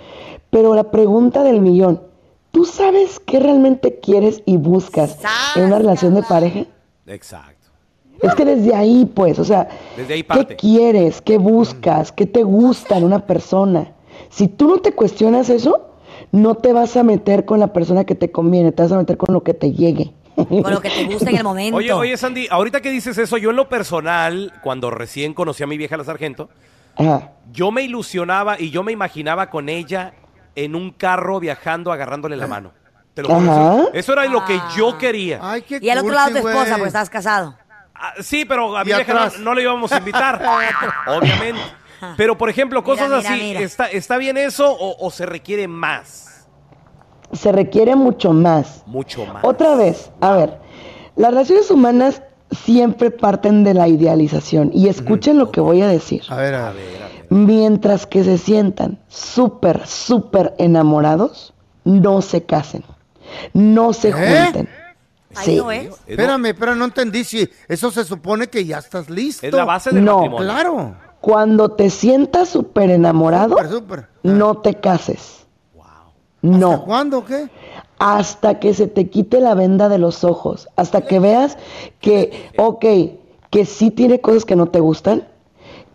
Pero 0.53 0.75
la 0.75 0.91
pregunta 0.91 1.43
del 1.43 1.59
millón, 1.61 2.03
¿tú 2.51 2.63
sabes 2.63 3.19
qué 3.19 3.39
realmente 3.39 3.99
quieres 3.99 4.43
y 4.45 4.57
buscas 4.57 5.17
en 5.55 5.63
una 5.63 5.79
relación 5.79 6.13
de 6.13 6.21
pareja? 6.21 6.65
Exacto. 7.07 7.69
Es 8.21 8.35
que 8.35 8.45
desde 8.45 8.75
ahí, 8.75 9.11
pues, 9.13 9.39
o 9.39 9.43
sea, 9.43 9.67
Desde 9.97 10.13
ahí 10.13 10.23
¿qué 10.23 10.55
quieres? 10.55 11.21
¿Qué 11.21 11.39
buscas? 11.39 12.11
¿Qué 12.11 12.27
te 12.27 12.43
gusta 12.43 12.99
en 12.99 13.03
una 13.03 13.25
persona? 13.25 13.93
Si 14.29 14.47
tú 14.47 14.67
no 14.67 14.77
te 14.77 14.93
cuestionas 14.93 15.49
eso, 15.49 15.89
no 16.31 16.53
te 16.53 16.71
vas 16.71 16.95
a 16.97 17.03
meter 17.03 17.45
con 17.45 17.59
la 17.59 17.73
persona 17.73 18.03
que 18.05 18.13
te 18.13 18.31
conviene, 18.31 18.71
te 18.71 18.83
vas 18.83 18.91
a 18.91 18.97
meter 18.97 19.17
con 19.17 19.33
lo 19.33 19.43
que 19.43 19.55
te 19.55 19.71
llegue. 19.71 20.13
Con 20.35 20.71
lo 20.71 20.81
que 20.81 20.89
te 20.91 21.05
gusta 21.05 21.31
en 21.31 21.37
el 21.37 21.43
momento. 21.43 21.77
Oye, 21.77 21.91
oye, 21.93 22.15
Sandy, 22.15 22.47
ahorita 22.49 22.79
que 22.79 22.91
dices 22.91 23.17
eso, 23.17 23.37
yo 23.37 23.49
en 23.49 23.55
lo 23.55 23.69
personal, 23.69 24.53
cuando 24.63 24.91
recién 24.91 25.33
conocí 25.33 25.63
a 25.63 25.67
mi 25.67 25.77
vieja 25.77 25.97
la 25.97 26.03
sargento, 26.03 26.49
Ajá. 26.95 27.31
yo 27.51 27.71
me 27.71 27.81
ilusionaba 27.81 28.59
y 28.59 28.69
yo 28.69 28.83
me 28.83 28.91
imaginaba 28.91 29.49
con 29.49 29.67
ella 29.67 30.13
en 30.55 30.75
un 30.75 30.91
carro 30.91 31.39
viajando, 31.39 31.91
agarrándole 31.91 32.35
la 32.35 32.47
mano. 32.47 32.71
Te 33.13 33.21
lo 33.21 33.29
juro, 33.29 33.51
Ajá. 33.51 33.83
Eso, 33.93 34.13
era 34.13 34.25
lo 34.25 34.43
que 34.45 34.59
yo 34.75 34.97
quería. 34.97 35.39
Ay, 35.41 35.61
qué 35.61 35.79
y 35.81 35.89
al 35.89 35.99
otro 35.99 36.13
lado 36.13 36.29
tu 36.35 36.41
cursi, 36.41 36.57
esposa, 36.57 36.77
pues 36.77 36.87
estás 36.87 37.09
casado. 37.09 37.55
Ah, 37.93 38.13
sí, 38.19 38.43
pero 38.45 38.75
a 38.75 38.83
mi 38.83 38.91
Y 38.91 38.95
vieja 38.95 39.13
no, 39.13 39.19
atrás. 39.19 39.39
no 39.39 39.53
le 39.53 39.61
íbamos 39.61 39.91
a 39.91 39.97
invitar, 39.99 40.41
obviamente. 41.07 41.61
Pero, 42.17 42.37
por 42.37 42.49
ejemplo, 42.49 42.83
cosas 42.83 43.07
Mira, 43.07 43.19
mira, 43.19 43.29
así, 43.29 43.41
mira. 43.43 43.59
¿está, 43.61 43.85
¿está 43.87 44.17
bien 44.17 44.35
eso 44.37 44.69
o, 44.71 44.97
o 45.05 45.11
se 45.11 45.25
requiere 45.25 45.67
más? 45.67 46.47
Se 47.31 47.51
requiere 47.51 47.95
mucho 47.95 48.33
más. 48.33 48.83
Mucho 48.87 49.25
más. 49.27 49.43
Otra 49.43 49.75
vez, 49.75 50.11
a 50.19 50.33
ver, 50.33 50.59
las 51.15 51.31
relaciones 51.31 51.69
humanas 51.71 52.21
siempre 52.51 53.09
parten 53.11 53.63
de 53.63 53.73
la 53.73 53.87
idealización. 53.87 54.71
Y 54.73 54.87
escuchen 54.87 55.37
lo 55.37 55.51
que 55.51 55.61
voy 55.61 55.81
a 55.81 55.87
decir. 55.87 56.23
A 56.29 56.35
ver, 56.35 56.55
a 56.55 56.71
ver. 56.71 57.12
Mientras 57.33 58.05
que 58.05 58.23
se 58.23 58.37
sientan 58.37 58.99
súper, 59.07 59.87
súper 59.87 60.53
enamorados, 60.59 61.53
no 61.83 62.21
se 62.21 62.43
casen. 62.43 62.83
No 63.53 63.91
se 63.93 64.09
¿Eh? 64.09 64.11
junten. 64.13 64.69
Ahí 65.35 65.45
Sí. 65.45 65.55
no 65.57 65.71
es. 65.71 65.87
Espérame, 66.05 66.53
pero 66.57 66.75
no 66.75 66.85
entendí 66.85 67.23
si 67.23 67.49
eso 67.67 67.89
se 67.89 68.03
supone 68.05 68.47
que 68.47 68.63
ya 68.65 68.77
estás 68.77 69.09
listo. 69.09 69.47
Es 69.47 69.53
la 69.53 69.65
base 69.65 69.89
del 69.91 70.05
No, 70.05 70.17
matrimonio. 70.17 70.45
Claro. 70.45 70.95
Cuando 71.21 71.71
te 71.71 71.89
sientas 71.89 72.49
súper 72.49 72.91
enamorado, 72.91 73.55
no 74.21 74.57
te 74.57 74.75
cases. 74.75 75.39
¿Hasta 75.75 76.57
No. 76.59 76.83
cuándo 76.85 77.19
o 77.19 77.25
qué? 77.25 77.49
hasta 77.97 78.59
que 78.59 78.73
se 78.73 78.87
te 78.87 79.09
quite 79.09 79.39
la 79.39 79.55
venda 79.55 79.87
de 79.87 79.97
los 79.97 80.23
ojos, 80.25 80.67
hasta 80.75 81.01
que 81.01 81.19
veas 81.19 81.57
que, 82.01 82.51
ok, 82.57 82.85
que 83.49 83.65
sí 83.65 83.91
tiene 83.91 84.19
cosas 84.19 84.43
que 84.43 84.57
no 84.57 84.65
te 84.67 84.81
gustan, 84.81 85.25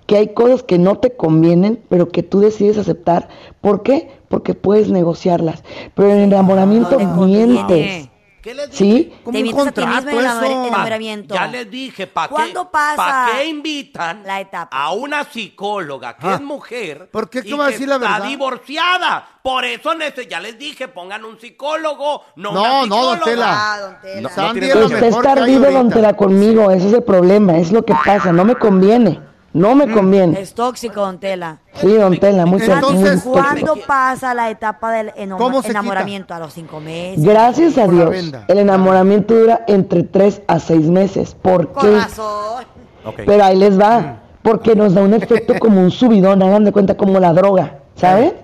que 0.09 0.17
hay 0.17 0.29
cosas 0.33 0.63
que 0.63 0.79
no 0.79 0.97
te 0.99 1.15
convienen, 1.15 1.85
pero 1.91 2.09
que 2.09 2.23
tú 2.23 2.41
decides 2.41 2.79
aceptar. 2.79 3.29
¿Por 3.61 3.83
qué? 3.83 4.11
Porque 4.31 4.55
puedes 4.55 4.89
negociarlas. 4.89 5.63
Pero 5.95 6.09
en 6.11 6.17
el 6.17 6.25
enamoramiento 6.33 6.93
No 6.93 6.97
te 6.97 7.27
mientes. 7.27 8.09
¿Qué 8.41 8.55
les 8.55 8.71
¿Sí? 8.71 9.13
Como 9.25 9.33
Te 9.33 9.39
un 9.39 9.43
mientes 9.43 9.67
a 9.67 9.73
ti 9.73 9.81
mismo 9.85 9.95
contrato 10.13 10.21
eso. 10.21 10.67
enamoramiento. 10.69 11.35
Ya 11.35 11.47
les 11.49 11.71
dije, 11.71 12.07
¿para 12.07 12.29
qué, 12.29 12.35
¿Cuándo 12.35 12.71
pasa 12.71 12.97
pa' 12.97 13.27
qué 13.37 13.47
invitan 13.49 14.23
la 14.25 14.41
etapa? 14.41 14.75
a 14.75 14.93
una 14.95 15.25
psicóloga 15.25 16.17
que 16.17 16.27
Ah. 16.27 16.35
es 16.37 16.41
mujer 16.41 17.11
¿Por 17.11 17.29
qué? 17.29 17.41
y 17.41 17.43
¿Qué 17.43 17.55
va 17.55 17.65
a 17.65 17.67
que 17.67 17.73
decir 17.73 17.89
la 17.89 17.97
está 17.97 18.13
verdad? 18.15 18.29
divorciada? 18.29 19.29
Por 19.43 19.67
eso 19.67 19.91
ya 20.31 20.41
les 20.41 20.59
dije, 20.59 20.89
pongan 20.89 21.25
un 21.27 21.39
psicólogo, 21.39 22.23
no, 22.37 22.53
No, 22.53 22.61
una 22.85 22.87
no, 22.87 23.05
don 23.07 23.21
Tela. 23.21 23.47
Ah, 23.75 23.81
don 23.81 24.01
Tela. 24.01 24.21
No, 24.23 24.29
es. 24.29 24.75
Usted 24.85 25.01
mejor 25.01 25.03
está 25.03 25.21
que 25.23 25.29
hay 25.29 25.39
ardido 25.43 25.65
ahorita. 25.65 25.79
don 25.83 25.91
Tela 25.91 26.13
conmigo, 26.17 26.71
ese 26.71 26.87
es 26.89 26.93
el 26.95 27.03
problema, 27.03 27.59
es 27.59 27.73
lo 27.73 27.85
que 27.85 27.95
pasa, 28.05 28.33
no 28.33 28.45
me 28.47 28.55
conviene, 28.55 29.21
no 29.59 29.75
Mm. 29.75 29.79
me 29.79 29.93
conviene. 29.93 30.41
Es 30.41 30.55
tóxico, 30.55 31.01
don 31.01 31.19
Tela. 31.19 31.59
Sí, 31.75 31.89
don 31.93 32.19
Tela, 32.19 32.47
muy 32.47 32.61
Entonces, 32.63 33.25
muy. 33.27 33.35
¿Cuándo 33.41 33.75
pasa 33.87 34.33
la 34.35 34.51
etapa 34.51 34.93
del 34.93 35.13
eno- 35.17 35.37
¿Cómo 35.37 35.63
se 35.63 35.71
enamoramiento? 35.71 36.35
A 36.35 36.39
los 36.39 36.53
cinco 36.55 36.81
meses. 36.81 37.23
Gracias 37.25 37.77
a 37.79 37.87
Dios, 37.87 38.15
el 38.49 38.59
enamoramiento 38.59 39.35
dura 39.35 39.65
entre 39.67 40.03
3 40.05 40.43
a 40.47 40.59
6 40.59 40.87
meses. 40.89 41.35
¿Por 41.41 41.73
qué? 41.73 41.91
razón. 41.97 42.65
Ok. 43.05 43.21
Pero 43.27 43.45
ahí 43.45 43.57
les 43.57 43.79
va, 43.81 44.19
porque 44.43 44.75
nos 44.75 44.95
da 44.95 45.03
un 45.03 45.15
efecto 45.15 45.55
como 45.61 45.81
un 45.81 45.91
subidón, 45.91 46.43
hagan 46.43 46.65
de 46.65 46.73
cuenta 46.73 46.97
como 46.97 47.19
la 47.21 47.33
droga, 47.33 47.79
¿saben? 47.97 48.35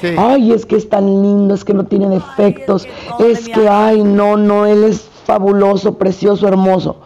Sí. 0.00 0.08
Ay, 0.18 0.52
es 0.52 0.66
que 0.66 0.76
es 0.76 0.88
tan 0.88 1.06
lindo, 1.06 1.54
es 1.54 1.64
que 1.64 1.72
no 1.72 1.84
tiene 1.84 2.08
defectos, 2.08 2.86
que 3.16 3.30
es 3.30 3.48
que, 3.48 3.60
mi 3.60 3.66
amor. 3.66 3.82
ay, 3.84 4.02
no, 4.02 4.36
no, 4.36 4.66
él 4.66 4.84
es 4.84 5.08
fabuloso, 5.24 5.96
precioso, 5.98 6.46
hermoso. 6.48 7.00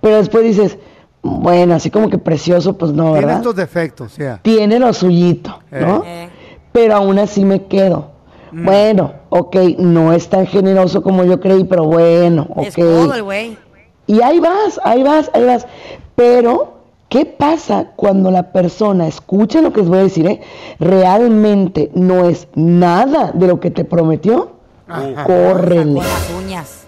Pero 0.00 0.16
después 0.16 0.44
dices, 0.44 0.78
bueno, 1.22 1.74
así 1.74 1.90
como 1.90 2.08
que 2.08 2.18
precioso, 2.18 2.76
pues 2.78 2.92
no, 2.92 3.04
Tiene 3.12 3.20
¿verdad? 3.20 3.36
estos 3.36 3.56
defectos, 3.56 4.16
ya. 4.16 4.38
Tiene 4.42 4.78
lo 4.78 4.92
suyito, 4.92 5.58
¿no? 5.70 6.02
Eh. 6.06 6.28
Pero 6.72 6.96
aún 6.96 7.18
así 7.18 7.44
me 7.44 7.64
quedo. 7.64 8.10
Mm. 8.52 8.64
Bueno, 8.64 9.12
ok, 9.30 9.56
no 9.78 10.12
es 10.12 10.28
tan 10.28 10.46
generoso 10.46 11.02
como 11.02 11.24
yo 11.24 11.40
creí, 11.40 11.64
pero 11.64 11.84
bueno, 11.84 12.46
ok. 12.50 12.66
Es 12.66 12.74
todo 12.74 13.14
el 13.14 13.22
güey. 13.22 13.58
Y 14.06 14.22
ahí 14.22 14.40
vas, 14.40 14.80
ahí 14.84 15.02
vas, 15.02 15.30
ahí 15.34 15.44
vas. 15.44 15.66
Pero, 16.14 16.78
¿qué 17.08 17.26
pasa 17.26 17.92
cuando 17.96 18.30
la 18.30 18.52
persona, 18.52 19.06
escucha 19.06 19.60
lo 19.60 19.72
que 19.72 19.80
les 19.80 19.88
voy 19.88 19.98
a 19.98 20.02
decir, 20.02 20.26
¿eh? 20.26 20.40
realmente 20.78 21.90
no 21.94 22.28
es 22.28 22.48
nada 22.54 23.32
de 23.34 23.46
lo 23.48 23.60
que 23.60 23.70
te 23.70 23.84
prometió? 23.84 24.52
Ajá. 24.86 25.24
Córrele, 25.24 25.94
Con 25.94 26.04
las 26.04 26.30
uñas. 26.38 26.86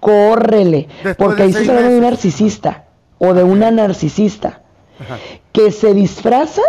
córrele. 0.00 0.88
Después 1.02 1.16
Porque 1.16 1.42
ahí 1.44 1.52
se 1.52 1.70
habla 1.70 1.88
de 1.88 1.96
un 1.96 2.02
narcisista 2.02 2.84
o 3.18 3.34
de 3.34 3.42
una 3.44 3.70
narcisista 3.70 4.62
que 5.52 5.70
se 5.72 5.94
disfraza 5.94 6.62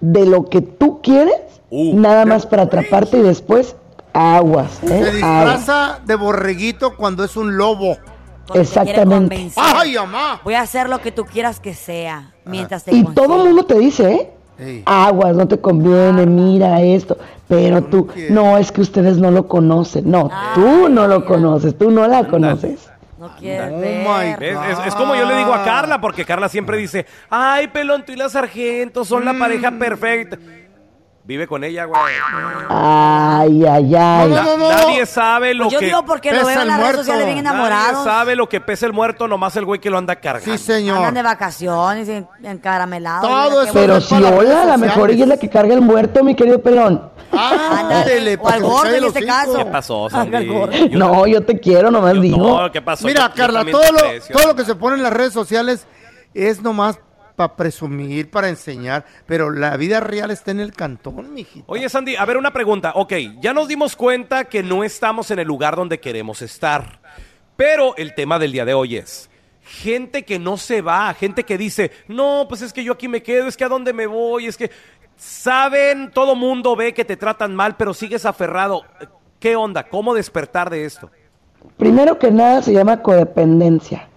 de 0.00 0.26
lo 0.26 0.44
que 0.46 0.60
tú 0.60 1.00
quieres, 1.02 1.34
Uh, 1.68 1.98
nada 1.98 2.24
más 2.26 2.46
para 2.46 2.62
atraparte 2.62 3.18
y 3.18 3.22
después 3.22 3.74
aguas, 4.12 4.78
Se 4.86 4.86
¿eh? 4.86 5.00
Aguas. 5.00 5.12
disfraza 5.14 5.98
de 6.06 6.14
borreguito 6.14 6.94
cuando 6.96 7.24
es 7.24 7.36
un 7.36 7.56
lobo. 7.56 7.96
Exactamente. 8.54 9.50
¡Ay, 9.56 9.96
mamá! 9.96 10.40
Voy 10.44 10.54
a 10.54 10.60
hacer 10.60 10.88
lo 10.88 11.00
que 11.00 11.10
tú 11.10 11.24
quieras 11.24 11.58
que 11.58 11.74
sea. 11.74 12.32
Mientras 12.44 12.84
te 12.84 12.94
Y 12.94 13.02
consigo. 13.02 13.20
todo 13.26 13.36
el 13.42 13.48
mundo 13.48 13.66
te 13.66 13.78
dice, 13.80 14.12
¿eh? 14.12 14.30
Ey. 14.58 14.82
Aguas, 14.86 15.34
no 15.34 15.48
te 15.48 15.58
conviene, 15.58 16.24
mira 16.24 16.80
esto. 16.80 17.18
Pero 17.48 17.82
tú, 17.82 18.06
no, 18.30 18.56
es 18.58 18.70
que 18.70 18.80
ustedes 18.80 19.18
no 19.18 19.32
lo 19.32 19.48
conocen. 19.48 20.08
No, 20.10 20.30
tú 20.54 20.88
no 20.88 21.08
lo 21.08 21.24
conoces, 21.26 21.76
tú 21.76 21.90
no 21.90 22.06
la 22.06 22.28
conoces. 22.28 22.88
No 23.18 23.34
quieres 23.36 23.70
Oh 23.72 23.80
ver. 23.80 24.06
my 24.38 24.46
Es, 24.46 24.78
es- 24.78 24.86
es 24.88 24.94
como 24.94 25.14
yo 25.16 25.24
le 25.26 25.36
digo 25.36 25.54
a 25.54 25.64
Carla, 25.64 26.00
porque 26.00 26.24
Carla 26.24 26.48
siempre 26.48 26.76
dice, 26.76 27.06
ay, 27.30 27.68
pelón, 27.68 28.04
tú 28.04 28.12
y 28.12 28.16
la 28.16 28.28
sargento 28.28 29.04
son 29.04 29.24
la 29.24 29.32
pareja 29.34 29.70
Mm. 29.70 29.78
perfecta. 29.78 30.38
Vive 31.26 31.48
con 31.48 31.64
ella, 31.64 31.86
güey. 31.86 32.00
Ay, 32.68 33.64
ay, 33.66 33.94
ay. 33.96 34.30
No, 34.30 34.42
no, 34.44 34.56
no. 34.58 34.68
Nadie 34.70 35.04
sabe 35.06 35.54
lo 35.54 35.64
Pues 35.64 35.72
yo 35.74 35.80
que... 35.80 35.86
digo 35.86 36.04
porque 36.04 36.30
lo 36.30 36.38
pesa 36.38 36.46
veo 36.46 36.56
en 36.56 36.62
el 36.62 36.68
las 36.68 36.76
redes 36.76 36.86
muerto. 36.94 37.02
sociales 37.02 37.26
bien 37.34 37.44
Nadie 37.44 37.56
enamorados. 37.56 38.04
sabe 38.04 38.36
lo 38.36 38.48
que 38.48 38.60
pesa 38.60 38.86
el 38.86 38.92
muerto, 38.92 39.26
nomás 39.26 39.56
el 39.56 39.64
güey 39.64 39.80
que 39.80 39.90
lo 39.90 39.98
anda 39.98 40.14
cargando. 40.16 40.56
Sí, 40.56 40.64
señor. 40.64 40.98
Andan 40.98 41.14
de 41.14 41.22
vacaciones, 41.22 42.08
en- 42.08 42.28
encaramelados. 42.44 43.28
Todo 43.28 43.50
mira 43.50 43.62
qué 43.62 43.68
eso 43.70 43.72
Pero 43.74 44.00
si 44.00 44.14
hola, 44.22 44.62
a 44.62 44.66
lo 44.66 44.78
mejor 44.78 45.10
ella 45.10 45.24
es 45.24 45.28
la 45.28 45.36
que 45.36 45.48
carga 45.50 45.74
el 45.74 45.80
muerto, 45.80 46.22
mi 46.22 46.36
querido 46.36 46.62
pelón. 46.62 47.10
Ándale, 47.32 48.36
O 48.36 48.42
para 48.42 48.54
al 48.56 48.62
que 48.62 48.66
se 48.68 48.72
gordo 48.72 48.82
calle 48.84 48.96
en 48.96 49.02
el 49.02 49.08
este 49.08 49.18
hocico. 49.18 49.34
caso. 49.34 49.56
¿Qué 49.58 49.64
pasó, 49.66 50.10
Sandy? 50.10 50.46
Gordo. 50.46 50.72
Yo- 50.76 50.98
No, 50.98 51.26
yo 51.26 51.42
te 51.44 51.58
quiero, 51.58 51.90
nomás 51.90 52.14
yo- 52.14 52.20
digo. 52.20 52.60
no, 52.62 52.70
¿qué 52.70 52.80
pasó? 52.82 53.04
Mira, 53.04 53.28
Yo- 53.28 53.34
Carla, 53.34 53.58
también 53.60 53.78
todo 53.80 53.92
lo, 53.92 53.98
aprecio. 53.98 54.36
todo 54.36 54.46
lo 54.46 54.54
que 54.54 54.64
se 54.64 54.74
pone 54.76 54.96
en 54.96 55.02
las 55.02 55.12
redes 55.12 55.32
sociales 55.32 55.86
es 56.34 56.62
nomás 56.62 57.00
para 57.36 57.54
presumir, 57.54 58.30
para 58.30 58.48
enseñar, 58.48 59.04
pero 59.26 59.50
la 59.50 59.76
vida 59.76 60.00
real 60.00 60.30
está 60.30 60.50
en 60.50 60.60
el 60.60 60.72
cantón, 60.72 61.32
mijito. 61.34 61.66
Oye, 61.68 61.88
Sandy, 61.88 62.16
a 62.16 62.24
ver 62.24 62.38
una 62.38 62.52
pregunta. 62.52 62.92
Ok, 62.94 63.12
ya 63.40 63.52
nos 63.52 63.68
dimos 63.68 63.94
cuenta 63.94 64.46
que 64.46 64.62
no 64.62 64.82
estamos 64.82 65.30
en 65.30 65.38
el 65.38 65.46
lugar 65.46 65.76
donde 65.76 66.00
queremos 66.00 66.42
estar. 66.42 67.00
Pero 67.56 67.96
el 67.96 68.14
tema 68.14 68.38
del 68.38 68.52
día 68.52 68.64
de 68.64 68.74
hoy 68.74 68.96
es 68.96 69.30
gente 69.62 70.24
que 70.24 70.38
no 70.38 70.56
se 70.56 70.80
va, 70.80 71.12
gente 71.14 71.44
que 71.44 71.58
dice, 71.58 71.90
no, 72.08 72.46
pues 72.48 72.62
es 72.62 72.72
que 72.72 72.84
yo 72.84 72.92
aquí 72.92 73.08
me 73.08 73.22
quedo, 73.22 73.48
es 73.48 73.56
que 73.56 73.64
a 73.64 73.68
dónde 73.68 73.92
me 73.92 74.06
voy, 74.06 74.46
es 74.46 74.56
que 74.56 74.70
saben, 75.16 76.10
todo 76.12 76.36
mundo 76.36 76.76
ve 76.76 76.94
que 76.94 77.04
te 77.04 77.16
tratan 77.16 77.54
mal, 77.54 77.76
pero 77.76 77.92
sigues 77.92 78.24
aferrado. 78.24 78.84
¿Qué 79.40 79.56
onda? 79.56 79.84
¿Cómo 79.84 80.14
despertar 80.14 80.70
de 80.70 80.84
esto? 80.84 81.10
Primero 81.76 82.18
que 82.18 82.30
nada 82.30 82.62
se 82.62 82.72
llama 82.72 83.02
codependencia. 83.02 84.08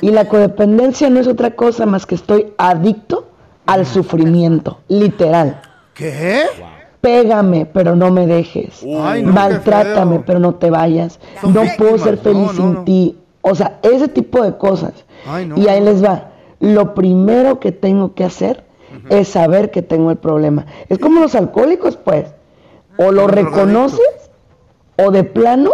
Y 0.00 0.10
la 0.10 0.26
codependencia 0.28 1.10
no 1.10 1.20
es 1.20 1.26
otra 1.26 1.52
cosa 1.52 1.86
más 1.86 2.06
que 2.06 2.14
estoy 2.14 2.52
adicto 2.58 3.26
al 3.66 3.86
sufrimiento, 3.86 4.78
literal. 4.88 5.60
¿Qué? 5.94 6.44
Pégame, 7.00 7.66
pero 7.66 7.94
no 7.96 8.10
me 8.10 8.26
dejes. 8.26 8.82
Ay, 9.00 9.22
no, 9.22 9.32
Maltrátame, 9.32 10.20
pero 10.26 10.38
no 10.38 10.54
te 10.56 10.70
vayas. 10.70 11.18
Son 11.40 11.54
No 11.54 11.62
puedo 11.78 11.98
ser 11.98 12.18
feliz 12.18 12.46
No, 12.46 12.52
no, 12.52 12.52
sin 12.52 12.72
no. 12.74 12.84
ti. 12.84 13.16
O 13.42 13.54
sea, 13.54 13.78
ese 13.82 14.08
tipo 14.08 14.42
de 14.42 14.56
cosas. 14.56 14.92
Ay, 15.26 15.46
no. 15.46 15.56
Y 15.56 15.68
ahí 15.68 15.80
les 15.80 16.04
va. 16.04 16.30
Lo 16.58 16.94
primero 16.94 17.60
que 17.60 17.72
tengo 17.72 18.14
que 18.14 18.24
hacer 18.24 18.64
es 19.08 19.28
saber 19.28 19.70
que 19.70 19.82
tengo 19.82 20.10
el 20.10 20.16
problema. 20.16 20.66
Es 20.88 20.98
como 20.98 21.20
los 21.20 21.34
alcohólicos, 21.34 21.96
pues. 21.96 22.26
O 22.98 23.12
lo 23.12 23.26
reconoces 23.26 24.30
o 24.96 25.10
de 25.10 25.22
plano 25.24 25.70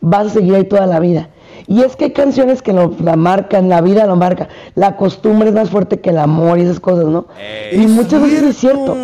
vas 0.00 0.26
a 0.26 0.30
seguir 0.30 0.54
ahí 0.54 0.64
toda 0.64 0.86
la 0.86 1.00
vida. 1.00 1.30
Y 1.66 1.82
es 1.82 1.96
que 1.96 2.06
hay 2.06 2.12
canciones 2.12 2.62
que 2.62 2.72
lo, 2.72 2.94
la 3.02 3.16
marcan, 3.16 3.68
la 3.68 3.80
vida 3.80 4.06
lo 4.06 4.16
marca. 4.16 4.48
La 4.74 4.96
costumbre 4.96 5.48
es 5.48 5.54
más 5.54 5.70
fuerte 5.70 6.00
que 6.00 6.10
el 6.10 6.18
amor 6.18 6.58
y 6.58 6.62
esas 6.62 6.80
cosas, 6.80 7.06
¿no? 7.06 7.26
y 7.72 7.86
muchas 7.86 8.22
veces 8.22 8.42
es 8.42 8.56
cierto. 8.56 8.96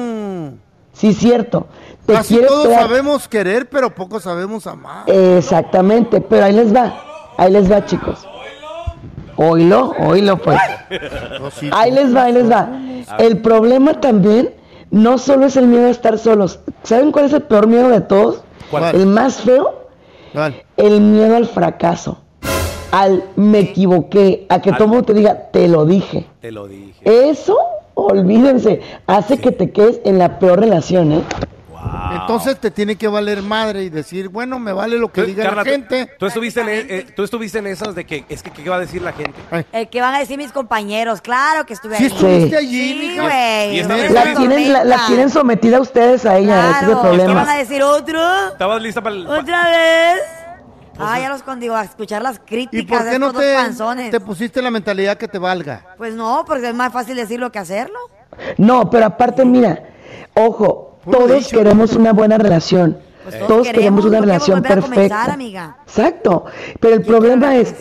Sí, 0.92 1.08
es 1.08 1.16
cierto. 1.18 1.66
Te 2.04 2.12
Casi 2.12 2.38
todos 2.38 2.74
sabemos 2.74 3.26
querer, 3.28 3.68
pero 3.70 3.94
poco 3.94 4.20
sabemos 4.20 4.66
amar. 4.66 5.08
Exactamente, 5.08 6.20
pero 6.20 6.44
ahí 6.44 6.52
les 6.52 6.74
va. 6.74 7.00
Ahí 7.38 7.50
les 7.50 7.70
va, 7.70 7.84
chicos. 7.86 8.26
Oílo, 9.36 9.94
oílo, 10.00 10.36
pues. 10.36 10.60
Ahí 11.72 11.90
les 11.92 12.14
va, 12.14 12.24
ahí 12.24 12.32
les 12.34 12.50
va. 12.50 12.68
El 13.18 13.38
problema 13.38 13.98
también 14.00 14.54
no 14.90 15.16
solo 15.16 15.46
es 15.46 15.56
el 15.56 15.66
miedo 15.66 15.86
a 15.86 15.90
estar 15.90 16.18
solos. 16.18 16.60
¿Saben 16.82 17.12
cuál 17.12 17.26
es 17.26 17.32
el 17.32 17.42
peor 17.42 17.66
miedo 17.66 17.88
de 17.88 18.02
todos? 18.02 18.42
¿Cuál? 18.70 18.94
El 18.94 19.06
más 19.06 19.36
feo, 19.40 19.86
el 20.76 21.00
miedo 21.00 21.36
al 21.36 21.46
fracaso. 21.46 22.18
Al 22.92 23.24
me 23.36 23.60
equivoqué, 23.60 24.46
a 24.48 24.60
que 24.60 24.72
todo 24.72 24.84
el 24.84 24.90
mundo 24.90 25.04
te 25.06 25.14
diga, 25.14 25.34
te 25.52 25.68
lo 25.68 25.86
dije. 25.86 26.26
Te 26.40 26.50
lo 26.50 26.66
dije. 26.66 26.94
Eso, 27.04 27.56
olvídense, 27.94 28.80
hace 29.06 29.38
que 29.38 29.52
te 29.52 29.70
quedes 29.70 30.00
en 30.04 30.18
la 30.18 30.38
peor 30.38 30.60
relación, 30.60 31.12
¿eh? 31.12 31.22
Entonces 32.12 32.58
te 32.58 32.70
tiene 32.70 32.96
que 32.96 33.08
valer 33.08 33.42
madre 33.42 33.82
y 33.84 33.88
decir, 33.88 34.28
bueno, 34.28 34.58
me 34.58 34.72
vale 34.72 34.98
lo 34.98 35.10
que 35.10 35.22
Tú, 35.22 35.26
diga 35.28 35.44
Carla, 35.44 35.64
la 35.64 35.70
gente. 35.70 36.10
Tú, 36.18 36.26
estuviste 36.26 36.60
en, 36.60 36.68
e- 36.68 36.86
eh, 36.88 37.06
tú 37.16 37.22
estuviste 37.24 37.58
en 37.58 37.66
esas 37.68 37.94
de 37.94 38.04
que, 38.04 38.24
es 38.28 38.42
que, 38.42 38.50
¿qué 38.50 38.68
va 38.68 38.76
a 38.76 38.80
decir 38.80 39.00
la 39.02 39.12
gente? 39.12 39.34
El 39.72 39.88
que 39.88 40.00
van 40.00 40.14
a 40.14 40.18
decir 40.18 40.36
mis 40.36 40.52
compañeros, 40.52 41.20
claro 41.20 41.64
que 41.66 41.72
estuve 41.72 41.96
Sí 41.96 42.04
ahí. 42.04 42.10
estuviste 42.12 42.56
allí, 42.56 42.92
Sí, 42.92 42.98
mija. 43.08 43.22
güey. 43.22 43.76
Y 43.76 43.80
en 43.80 44.14
La 44.14 44.34
tienen, 44.34 44.72
la, 44.72 44.84
la 44.84 45.06
tienen 45.06 45.30
sometida 45.30 45.78
a 45.78 45.80
ustedes 45.80 46.26
a 46.26 46.36
ella, 46.38 46.70
ese 46.70 46.70
es 46.70 46.82
el 46.82 46.88
Claro, 46.88 47.00
¿qué 47.02 47.08
van 47.08 47.20
a 47.20 47.24
problema. 47.24 47.56
decir 47.56 47.82
otro? 47.82 48.20
¿Estabas 48.52 48.82
lista 48.82 49.00
para 49.02 49.16
el...? 49.16 49.26
¿Otra 49.26 49.68
vez? 49.70 50.20
Ah, 51.00 51.18
ya 51.20 51.28
los 51.28 51.42
condigo 51.42 51.74
a 51.74 51.84
escuchar 51.84 52.22
las 52.22 52.36
¿Y 52.36 52.40
críticas 52.40 52.98
por 52.98 53.06
de 53.06 53.12
qué 53.12 53.18
no 53.18 53.32
te, 53.32 53.54
panzones. 53.54 54.10
te 54.10 54.20
pusiste 54.20 54.62
la 54.62 54.70
mentalidad 54.70 55.16
que 55.16 55.28
te 55.28 55.38
valga? 55.38 55.86
Pues 55.96 56.14
no, 56.14 56.44
porque 56.46 56.68
es 56.68 56.74
más 56.74 56.92
fácil 56.92 57.16
decirlo 57.16 57.50
que 57.50 57.58
hacerlo. 57.58 57.98
No, 58.58 58.90
pero 58.90 59.06
aparte, 59.06 59.44
mira, 59.44 59.82
ojo, 60.34 60.98
todos 61.10 61.48
queremos 61.48 61.94
una 61.94 62.12
buena 62.12 62.38
relación. 62.38 62.98
Pues 63.22 63.36
todos, 63.36 63.48
todos 63.48 63.66
queremos, 63.66 63.82
queremos, 63.82 64.04
una 64.06 64.20
relación 64.20 64.62
perfecta. 64.62 64.90
comenzar, 64.94 65.30
amiga. 65.30 65.76
Exacto. 65.84 66.46
Pero 66.80 66.94
el 66.94 67.02
problema 67.02 67.56
es, 67.56 67.74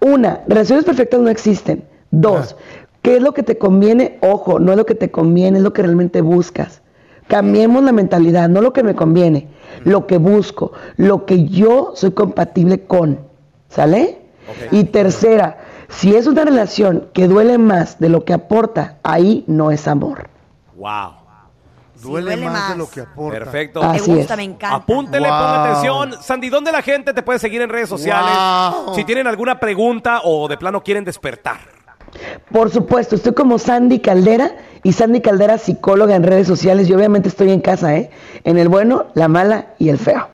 una, 0.00 0.42
relaciones 0.46 0.84
perfectas 0.84 1.20
no 1.20 1.30
existen. 1.30 1.84
Dos, 2.10 2.56
¿qué 3.02 3.16
es 3.16 3.22
lo 3.22 3.34
que 3.34 3.42
te 3.42 3.58
conviene? 3.58 4.18
Ojo, 4.22 4.60
no 4.60 4.70
es 4.72 4.78
lo 4.78 4.86
que 4.86 4.94
te 4.94 5.10
conviene, 5.10 5.58
es 5.58 5.64
lo 5.64 5.72
que 5.72 5.82
realmente 5.82 6.20
buscas. 6.20 6.80
Cambiemos 7.28 7.82
la 7.82 7.92
mentalidad, 7.92 8.48
no 8.48 8.60
lo 8.60 8.72
que 8.72 8.82
me 8.82 8.94
conviene, 8.94 9.48
lo 9.84 10.06
que 10.06 10.18
busco, 10.18 10.72
lo 10.96 11.24
que 11.26 11.46
yo 11.46 11.92
soy 11.94 12.12
compatible 12.12 12.84
con. 12.86 13.20
¿Sale? 13.68 14.20
Y 14.70 14.84
tercera, 14.84 15.58
si 15.88 16.14
es 16.14 16.26
una 16.26 16.44
relación 16.44 17.08
que 17.12 17.26
duele 17.28 17.58
más 17.58 17.98
de 17.98 18.08
lo 18.08 18.24
que 18.24 18.34
aporta, 18.34 18.98
ahí 19.02 19.44
no 19.46 19.70
es 19.70 19.88
amor. 19.88 20.28
Wow. 20.76 21.12
Duele, 22.02 22.32
duele 22.36 22.50
más, 22.50 22.70
de 22.70 22.76
lo 22.76 22.90
que 22.90 23.00
aporta. 23.00 23.38
Perfecto. 23.38 23.82
Así 23.82 24.10
me 24.10 24.18
gusta, 24.18 24.34
es. 24.34 24.38
me 24.38 24.44
encanta. 24.44 24.76
Apúntele, 24.76 25.26
Wow. 25.26 25.38
ponga 25.38 25.64
atención. 25.64 26.22
Sandy, 26.22 26.50
¿dónde 26.50 26.70
la 26.70 26.82
gente 26.82 27.14
te 27.14 27.22
puede 27.22 27.38
seguir 27.38 27.62
en 27.62 27.70
redes 27.70 27.88
sociales? 27.88 28.34
Wow. 28.84 28.94
Si 28.94 29.04
tienen 29.04 29.26
alguna 29.26 29.58
pregunta 29.58 30.20
o 30.24 30.46
de 30.46 30.58
plano 30.58 30.82
quieren 30.82 31.04
despertar. 31.04 31.60
Por 32.52 32.70
supuesto, 32.70 33.16
estoy 33.16 33.32
como 33.32 33.58
Sandy 33.58 34.00
Caldera 34.00 34.52
y 34.84 34.92
Sandy 34.92 35.20
Caldera 35.20 35.58
psicóloga 35.58 36.14
en 36.14 36.22
redes 36.22 36.46
sociales 36.46 36.88
y 36.88 36.94
obviamente 36.94 37.28
estoy 37.28 37.50
en 37.50 37.60
casa, 37.60 37.96
¿eh? 37.96 38.10
En 38.44 38.58
el 38.58 38.68
bueno, 38.68 39.06
la 39.14 39.26
mala 39.26 39.74
y 39.80 39.88
el 39.88 39.98
feo. 39.98 40.33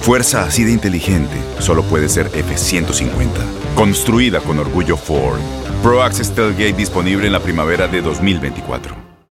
Fuerza 0.00 0.44
así 0.44 0.64
de 0.64 0.72
inteligente 0.72 1.36
solo 1.58 1.82
puede 1.82 2.08
ser 2.08 2.30
F-150. 2.32 3.28
Construida 3.74 4.40
con 4.40 4.58
orgullo 4.58 4.96
Ford. 4.96 5.38
Pro 5.82 6.02
Access 6.02 6.34
Tailgate 6.34 6.72
disponible 6.72 7.26
en 7.26 7.32
la 7.32 7.40
primavera 7.40 7.86
de 7.86 8.00
2024. 8.00 9.09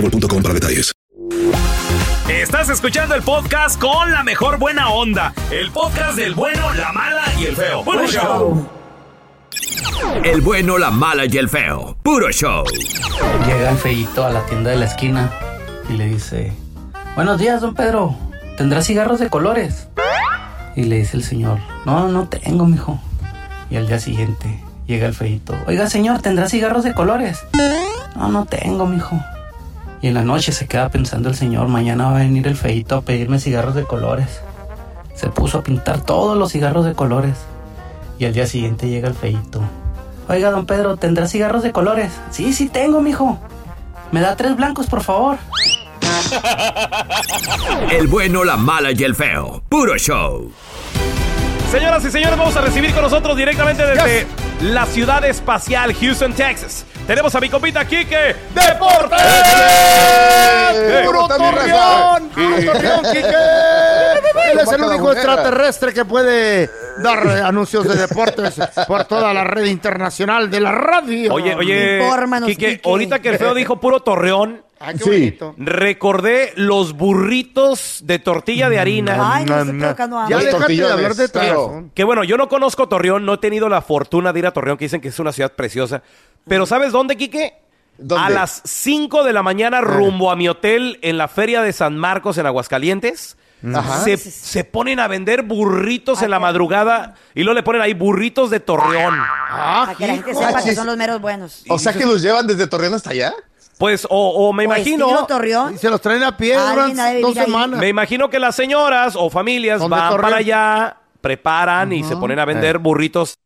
boostmobile.com 0.00 0.42
para 0.42 0.54
detalles. 0.54 0.92
Estás 2.28 2.68
escuchando 2.68 3.14
el 3.14 3.22
podcast 3.22 3.80
con 3.80 4.10
la 4.12 4.22
mejor 4.22 4.58
buena 4.58 4.90
onda. 4.90 5.32
El 5.50 5.70
podcast 5.70 6.16
del 6.16 6.34
bueno, 6.34 6.74
la 6.74 6.92
mala 6.92 7.22
y 7.38 7.44
el 7.44 7.56
feo. 7.56 7.84
Puro 7.84 8.06
show. 8.06 8.68
El 10.24 10.40
bueno, 10.40 10.76
la 10.78 10.90
mala 10.90 11.24
y 11.26 11.36
el 11.38 11.48
feo. 11.48 11.96
Puro 12.02 12.30
show. 12.30 12.64
Llega 13.46 13.70
el 13.70 13.78
feíto 13.78 14.24
a 14.24 14.30
la 14.30 14.44
tienda 14.46 14.70
de 14.70 14.76
la 14.76 14.86
esquina 14.86 15.30
y 15.88 15.94
le 15.94 16.06
dice, 16.06 16.52
buenos 17.14 17.38
días, 17.38 17.60
don 17.60 17.74
Pedro, 17.74 18.16
¿tendrá 18.56 18.82
cigarros 18.82 19.20
de 19.20 19.30
colores? 19.30 19.88
Y 20.74 20.84
le 20.84 20.98
dice 20.98 21.16
el 21.16 21.24
señor, 21.24 21.58
no, 21.84 22.08
no 22.08 22.28
tengo, 22.28 22.66
mijo. 22.66 23.00
Y 23.70 23.76
al 23.76 23.86
día 23.86 23.98
siguiente 23.98 24.62
llega 24.86 25.06
el 25.06 25.14
feíto, 25.14 25.54
oiga, 25.66 25.88
señor, 25.88 26.20
¿tendrá 26.22 26.48
cigarros 26.48 26.84
de 26.84 26.92
colores? 26.92 27.44
No, 28.16 28.28
no 28.28 28.44
tengo, 28.46 28.86
mijo. 28.86 29.20
Y 30.02 30.08
en 30.08 30.14
la 30.14 30.22
noche 30.22 30.52
se 30.52 30.66
queda 30.66 30.88
pensando 30.88 31.28
el 31.28 31.36
señor, 31.36 31.68
mañana 31.68 32.06
va 32.06 32.16
a 32.16 32.18
venir 32.18 32.46
el 32.46 32.56
feíto 32.56 32.96
a 32.96 33.02
pedirme 33.02 33.38
cigarros 33.38 33.74
de 33.74 33.84
colores. 33.84 34.40
Se 35.14 35.28
puso 35.28 35.58
a 35.58 35.62
pintar 35.62 36.00
todos 36.02 36.36
los 36.36 36.52
cigarros 36.52 36.84
de 36.84 36.94
colores. 36.94 37.34
Y 38.18 38.24
al 38.24 38.32
día 38.32 38.46
siguiente 38.46 38.88
llega 38.88 39.08
el 39.08 39.14
feíto. 39.14 39.60
Oiga, 40.28 40.50
don 40.50 40.66
Pedro, 40.66 40.96
¿tendrá 40.96 41.28
cigarros 41.28 41.62
de 41.62 41.72
colores? 41.72 42.12
Sí, 42.30 42.52
sí 42.52 42.68
tengo, 42.68 43.00
mijo. 43.00 43.38
¿Me 44.12 44.20
da 44.20 44.36
tres 44.36 44.56
blancos, 44.56 44.86
por 44.86 45.02
favor? 45.02 45.38
El 47.90 48.06
bueno, 48.08 48.44
la 48.44 48.56
mala 48.56 48.92
y 48.92 49.02
el 49.02 49.14
feo. 49.14 49.62
Puro 49.68 49.96
show. 49.96 50.50
Señoras 51.70 52.04
y 52.04 52.10
señores, 52.10 52.38
vamos 52.38 52.56
a 52.56 52.60
recibir 52.60 52.92
con 52.92 53.02
nosotros 53.02 53.36
directamente 53.36 53.84
desde 53.84 54.26
la 54.62 54.86
ciudad 54.86 55.24
espacial 55.24 55.94
Houston, 55.94 56.32
Texas. 56.32 56.86
Tenemos 57.06 57.32
a 57.34 57.40
mi 57.40 57.48
compita 57.48 57.84
Kike 57.84 58.34
Deportes. 58.52 59.22
¡Eh! 59.22 61.02
¡Puro 61.04 61.28
Torreón! 61.28 62.28
¡Puro 62.30 62.72
Torreón, 62.72 63.02
Quique! 63.12 63.34
Él 64.52 64.58
es 64.58 64.72
el 64.72 64.82
único 64.82 65.12
extraterrestre 65.12 65.94
que 65.94 66.04
puede 66.04 66.68
dar 66.98 67.26
eh, 67.26 67.42
anuncios 67.42 67.86
de 67.86 67.94
deportes 67.94 68.60
por 68.88 69.04
toda 69.04 69.32
la 69.32 69.44
red 69.44 69.66
internacional 69.66 70.50
de 70.50 70.60
la 70.60 70.72
radio. 70.72 71.34
Oye, 71.34 71.54
oye, 71.54 72.00
Quique, 72.46 72.80
ahorita 72.84 73.20
que 73.20 73.28
el 73.30 73.38
feo 73.38 73.54
dijo 73.54 73.78
puro 73.78 74.00
torreón, 74.00 74.65
Ay, 74.78 74.96
qué 74.98 75.04
bonito. 75.04 75.54
recordé 75.56 76.52
los 76.56 76.92
burritos 76.92 78.00
de 78.04 78.18
tortilla 78.18 78.68
de 78.68 78.78
harina. 78.78 79.34
Ay, 79.36 79.44
no 79.46 79.58
estoy 79.60 79.80
tocando 79.80 80.18
hambre. 80.18 80.36
Ya 80.38 80.44
déjate 80.44 80.76
de 80.76 80.92
hablar 80.92 81.14
de 81.14 81.28
torreón. 81.28 81.90
Que 81.94 82.04
bueno, 82.04 82.24
yo 82.24 82.36
no 82.36 82.48
conozco 82.48 82.88
Torreón, 82.88 83.24
no 83.24 83.34
he 83.34 83.38
tenido 83.38 83.68
la 83.68 83.80
fortuna 83.80 84.32
de 84.32 84.38
ir 84.40 84.46
a 84.46 84.52
Torreón, 84.52 84.76
que 84.76 84.84
dicen 84.84 85.00
que 85.00 85.08
es 85.08 85.18
una 85.18 85.32
ciudad 85.32 85.52
preciosa. 85.52 86.02
Pero 86.46 86.66
¿sabes 86.66 86.92
dónde, 86.92 87.16
Quique? 87.16 87.54
A 88.16 88.28
las 88.28 88.60
5 88.64 89.24
de 89.24 89.32
la 89.32 89.42
mañana 89.42 89.80
rumbo 89.80 90.30
a 90.30 90.36
mi 90.36 90.48
hotel 90.48 90.98
en 91.00 91.16
la 91.16 91.28
feria 91.28 91.62
de 91.62 91.72
San 91.72 91.96
Marcos 91.96 92.36
en 92.36 92.44
Aguascalientes. 92.44 93.38
Ajá. 93.74 94.00
Se, 94.04 94.18
se 94.18 94.64
ponen 94.64 95.00
a 95.00 95.08
vender 95.08 95.42
burritos 95.42 96.20
en 96.20 96.30
la 96.30 96.38
madrugada 96.38 97.14
y 97.34 97.42
luego 97.42 97.54
le 97.54 97.62
ponen 97.62 97.80
ahí 97.80 97.94
burritos 97.94 98.50
de 98.50 98.60
Torreón. 98.60 99.14
Para 99.50 99.94
que 99.94 100.06
la 100.06 100.12
gente 100.14 100.34
sepa 100.34 100.62
que 100.62 100.74
son 100.74 100.86
los 100.86 100.96
meros 100.98 101.22
buenos. 101.22 101.64
O 101.70 101.78
sea 101.78 101.94
que 101.94 102.04
los 102.04 102.20
llevan 102.20 102.46
desde 102.46 102.66
Torreón 102.66 102.92
hasta 102.92 103.10
allá. 103.10 103.32
Pues, 103.78 104.06
o, 104.08 104.48
o 104.48 104.52
me 104.52 104.62
O 104.62 104.66
imagino. 104.66 105.06
estilo 105.06 105.26
Torreón. 105.26 105.74
Y 105.74 105.78
se 105.78 105.90
los 105.90 106.00
traen 106.00 106.22
a 106.22 106.36
pie 106.36 106.56
durante 106.58 107.20
dos 107.20 107.34
semanas. 107.34 107.78
Me 107.78 107.88
imagino 107.88 108.30
que 108.30 108.38
las 108.38 108.54
señoras 108.56 109.14
o 109.16 109.28
familias 109.30 109.86
van 109.86 110.18
para 110.20 110.36
allá, 110.38 110.96
preparan 111.20 111.92
y 111.92 112.02
se 112.04 112.16
ponen 112.16 112.38
a 112.38 112.44
vender 112.44 112.76
Eh. 112.76 112.78
burritos 112.78 113.38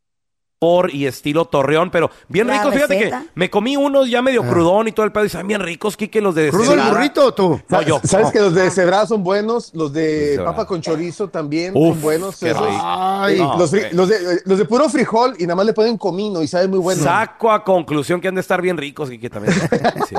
sabor 0.60 0.94
y 0.94 1.06
estilo 1.06 1.46
torreón, 1.46 1.90
pero 1.90 2.10
bien 2.28 2.46
La 2.46 2.58
ricos. 2.58 2.74
Fíjate 2.74 2.94
receta. 2.94 3.20
que 3.22 3.28
me 3.34 3.48
comí 3.48 3.76
unos 3.78 4.10
ya 4.10 4.20
medio 4.20 4.42
crudón 4.42 4.88
y 4.88 4.92
todo 4.92 5.06
el 5.06 5.12
pedo. 5.12 5.24
Y 5.24 5.28
saben 5.30 5.48
bien 5.48 5.60
ricos, 5.62 5.96
Kike, 5.96 6.20
los 6.20 6.34
de 6.34 6.50
¿Crudo 6.50 6.74
el 6.74 6.80
burrito 6.80 7.24
o 7.26 7.32
tú? 7.34 7.60
No, 7.68 7.80
yo. 7.82 7.98
¿Sabes 8.04 8.26
No. 8.26 8.32
que 8.32 8.40
los 8.40 8.54
de 8.54 8.70
cebrada 8.70 9.06
son 9.06 9.24
buenos? 9.24 9.72
Los 9.74 9.92
de 9.94 10.38
papa 10.44 10.66
con 10.66 10.82
chorizo 10.82 11.28
también 11.28 11.72
Uf, 11.74 11.94
son 11.94 12.02
buenos. 12.02 12.38
qué 12.38 12.50
esos. 12.50 12.60
rico. 12.66 12.78
Ay, 12.82 13.38
no, 13.38 13.56
los, 13.58 13.72
fri- 13.72 13.86
ok. 13.86 13.92
los 13.94 14.08
de, 14.08 14.40
los 14.44 14.58
de 14.58 14.64
puro 14.66 14.88
frijol 14.90 15.34
y 15.38 15.44
nada 15.44 15.56
más 15.56 15.64
le 15.66 15.72
ponen 15.72 15.96
comino 15.96 16.42
y 16.42 16.46
sabe 16.46 16.68
muy 16.68 16.78
bueno. 16.78 17.02
Saco 17.02 17.50
a 17.50 17.64
conclusión 17.64 18.20
que 18.20 18.28
han 18.28 18.34
de 18.34 18.42
estar 18.42 18.60
bien 18.60 18.76
ricos, 18.76 19.08
Kike, 19.08 19.30
también. 19.30 19.54
Sí, 20.08 20.14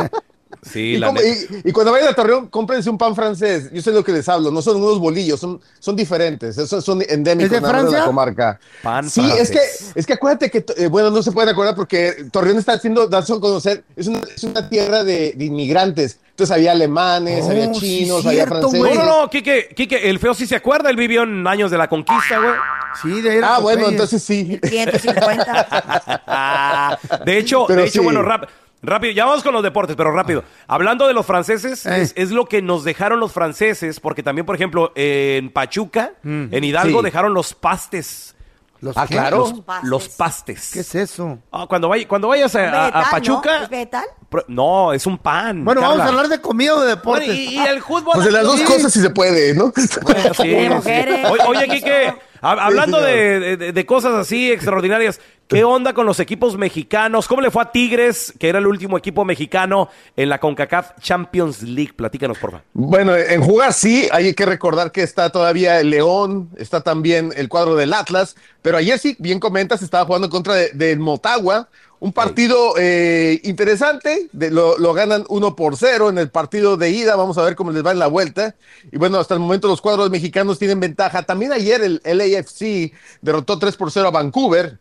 Sí, 0.63 0.79
Y, 0.79 0.97
la 0.97 1.07
como- 1.07 1.21
neta. 1.21 1.53
y- 1.65 1.69
y 1.69 1.71
cuando 1.71 1.91
vayan 1.91 2.09
a 2.09 2.13
Torreón, 2.13 2.47
cómprense 2.47 2.87
un 2.89 2.97
pan 2.97 3.15
francés. 3.15 3.69
Yo 3.73 3.81
sé 3.81 3.91
lo 3.91 4.03
que 4.03 4.11
les 4.11 4.27
hablo. 4.29 4.51
No 4.51 4.61
son 4.61 4.77
unos 4.77 4.99
bolillos, 4.99 5.39
son, 5.39 5.59
son 5.79 5.95
diferentes. 5.95 6.55
Esos 6.57 6.83
son 6.85 7.01
endémicos 7.09 7.51
¿Es 7.51 7.61
de 7.61 7.67
Francia? 7.67 7.99
la 7.99 8.05
comarca. 8.05 8.59
Pan 8.83 9.09
sí, 9.09 9.27
es 9.39 9.49
que, 9.49 9.59
es 9.95 10.05
que 10.05 10.13
acuérdate 10.13 10.51
que, 10.51 10.63
eh, 10.77 10.87
bueno, 10.87 11.09
no 11.09 11.23
se 11.23 11.31
pueden 11.31 11.49
acordar 11.49 11.73
porque 11.75 12.27
Torreón 12.31 12.59
está 12.59 12.73
haciendo, 12.73 13.07
darse 13.07 13.33
a 13.33 13.39
conocer, 13.39 13.83
es 13.95 14.05
una, 14.07 14.21
es 14.35 14.43
una 14.43 14.69
tierra 14.69 15.03
de, 15.03 15.33
de 15.35 15.45
inmigrantes. 15.45 16.19
Entonces 16.29 16.55
había 16.55 16.71
alemanes, 16.73 17.43
Oh, 17.45 17.49
había 17.51 17.73
sí, 17.73 17.79
chinos, 17.79 18.25
había 18.25 18.45
cierto, 18.45 18.69
franceses. 18.69 18.95
No, 18.97 19.05
no, 19.05 19.21
no, 19.23 19.29
Kike, 19.29 19.69
Kike, 19.75 20.09
el 20.09 20.17
feo 20.19 20.33
sí 20.33 20.45
se 20.47 20.55
acuerda, 20.55 20.89
él 20.89 20.95
vivió 20.95 21.23
en 21.23 21.45
años 21.47 21.69
de 21.71 21.77
la 21.77 21.87
conquista, 21.87 22.39
güey. 22.39 22.53
Sí, 23.01 23.21
de 23.21 23.41
Ah, 23.43 23.59
bueno, 23.59 23.87
entonces 23.89 24.21
sí. 24.23 24.59
150. 24.63 26.99
de 27.25 27.37
hecho, 27.37 27.65
Pero 27.67 27.81
de 27.81 27.87
hecho, 27.87 27.99
sí. 27.99 28.05
bueno, 28.05 28.21
rap- 28.21 28.47
rápido, 28.81 29.13
ya 29.13 29.25
vamos 29.25 29.43
con 29.43 29.53
los 29.53 29.63
deportes, 29.63 29.95
pero 29.95 30.11
rápido. 30.11 30.43
Hablando 30.67 31.07
de 31.07 31.13
los 31.13 31.25
franceses, 31.25 31.85
Eh. 31.85 32.01
es, 32.01 32.13
es 32.15 32.31
lo 32.31 32.45
que 32.45 32.61
nos 32.61 32.83
dejaron 32.83 33.19
los 33.19 33.31
franceses, 33.31 33.99
porque 33.99 34.23
también, 34.23 34.45
por 34.45 34.55
ejemplo, 34.55 34.91
en 34.95 35.51
Pachuca, 35.51 36.13
en 36.23 36.63
Hidalgo, 36.63 36.99
Sí. 36.99 37.05
dejaron 37.05 37.33
los 37.33 37.53
pastes. 37.53 38.35
¿Los 38.79 38.97
Ah, 38.97 39.05
claro. 39.05 39.37
Los- 39.37 39.61
pastes. 39.61 39.89
Los 39.89 40.09
pastes. 40.09 40.71
¿Qué 40.73 40.79
es 40.79 40.95
eso? 40.95 41.37
Ah, 41.51 41.67
cuando, 41.69 41.87
vay- 41.87 42.07
cuando 42.07 42.29
vayas 42.29 42.55
a, 42.55 42.61
a- 42.61 42.63
a 42.63 42.85
Vegetal, 42.87 43.11
Pachuca. 43.11 43.57
¿no? 43.59 43.63
¿Es 43.65 43.69
vegetal? 43.69 44.05
No, 44.47 44.93
es 44.93 45.05
un 45.05 45.17
pan. 45.19 45.63
Bueno, 45.63 45.81
vamos 45.81 45.99
a 45.99 46.07
hablar 46.07 46.27
de 46.29 46.41
comida 46.41 46.73
o 46.73 46.81
de 46.81 46.87
deportes. 46.87 47.27
Bueno, 47.27 47.41
y, 47.41 47.53
y 47.53 47.59
el 47.59 47.83
fútbol. 47.83 48.13
Pues 48.15 48.25
de 48.25 48.31
las 48.31 48.43
dos 48.43 48.57
Sí. 48.57 48.63
cosas 48.65 48.91
sí 48.91 48.99
se 48.99 49.11
puede, 49.11 49.53
¿no? 49.53 49.71
Bueno, 50.01 50.33
sí, 50.33 50.47
De 50.47 50.63
sí. 50.63 50.69
mujeres. 50.73 51.29
Oye, 51.29 51.43
oye, 51.45 51.67
Quique, 51.67 52.13
hablando 52.41 53.01
de, 53.01 53.57
de- 53.57 53.71
de 53.71 53.85
cosas 53.85 54.13
así 54.13 54.51
extraordinarias, 54.51 55.19
¿qué 55.47 55.63
onda 55.63 55.93
con 55.93 56.05
los 56.05 56.19
equipos 56.19 56.57
mexicanos? 56.57 57.27
¿Cómo 57.27 57.41
le 57.41 57.51
fue 57.51 57.61
a 57.61 57.71
Tigres, 57.71 58.33
que 58.39 58.49
era 58.49 58.59
el 58.59 58.67
último 58.67 58.97
equipo 58.97 59.25
mexicano 59.25 59.89
en 60.15 60.29
la 60.29 60.39
CONCACAF 60.39 60.91
Champions 60.99 61.61
League? 61.61 61.93
Platícanos, 61.93 62.37
por 62.39 62.51
favor. 62.51 62.65
Bueno, 62.73 63.15
en 63.15 63.41
jugar 63.41 63.73
sí, 63.73 64.07
hay 64.11 64.33
que 64.33 64.45
recordar 64.45 64.91
que 64.91 65.03
está 65.03 65.29
todavía 65.29 65.79
el 65.79 65.89
León, 65.89 66.49
está 66.57 66.81
también 66.81 67.31
el 67.35 67.47
cuadro 67.49 67.75
del 67.75 67.93
Atlas, 67.93 68.35
pero 68.61 68.77
ayer 68.77 68.97
sí, 68.97 69.15
bien 69.19 69.39
comentas, 69.39 69.81
estaba 69.81 70.05
jugando 70.05 70.27
en 70.27 70.31
contra 70.31 70.55
de- 70.55 70.71
del 70.73 70.99
Motagua, 70.99 71.69
un 72.01 72.11
partido 72.13 72.73
eh, 72.77 73.39
interesante, 73.43 74.27
de- 74.33 74.49
lo, 74.51 74.77
lo 74.77 74.93
ganan 74.93 75.23
1 75.29 75.55
por 75.55 75.77
0 75.77 76.09
en 76.09 76.17
el 76.17 76.29
partido 76.29 76.75
de 76.75 76.89
ida, 76.89 77.15
vamos 77.15 77.37
a 77.37 77.43
ver 77.43 77.55
cómo 77.55 77.71
les 77.71 77.85
va 77.85 77.91
en 77.91 77.99
la 77.99 78.07
vuelta, 78.07 78.55
y 78.91 78.97
bueno, 78.97 79.19
hasta 79.19 79.35
el 79.35 79.39
momento 79.39 79.67
los 79.67 79.81
cuadros 79.81 80.09
mexicanos 80.09 80.59
tienen 80.59 80.79
ventaja, 80.79 81.23
también 81.23 81.53
ayer 81.53 81.81
el 81.83 82.01
LAFC 82.03 82.91
derrotó 83.21 83.57
3 83.59 83.77
por 83.77 83.91
0 83.91 84.07
a 84.07 84.11
Vancouver, 84.11 84.79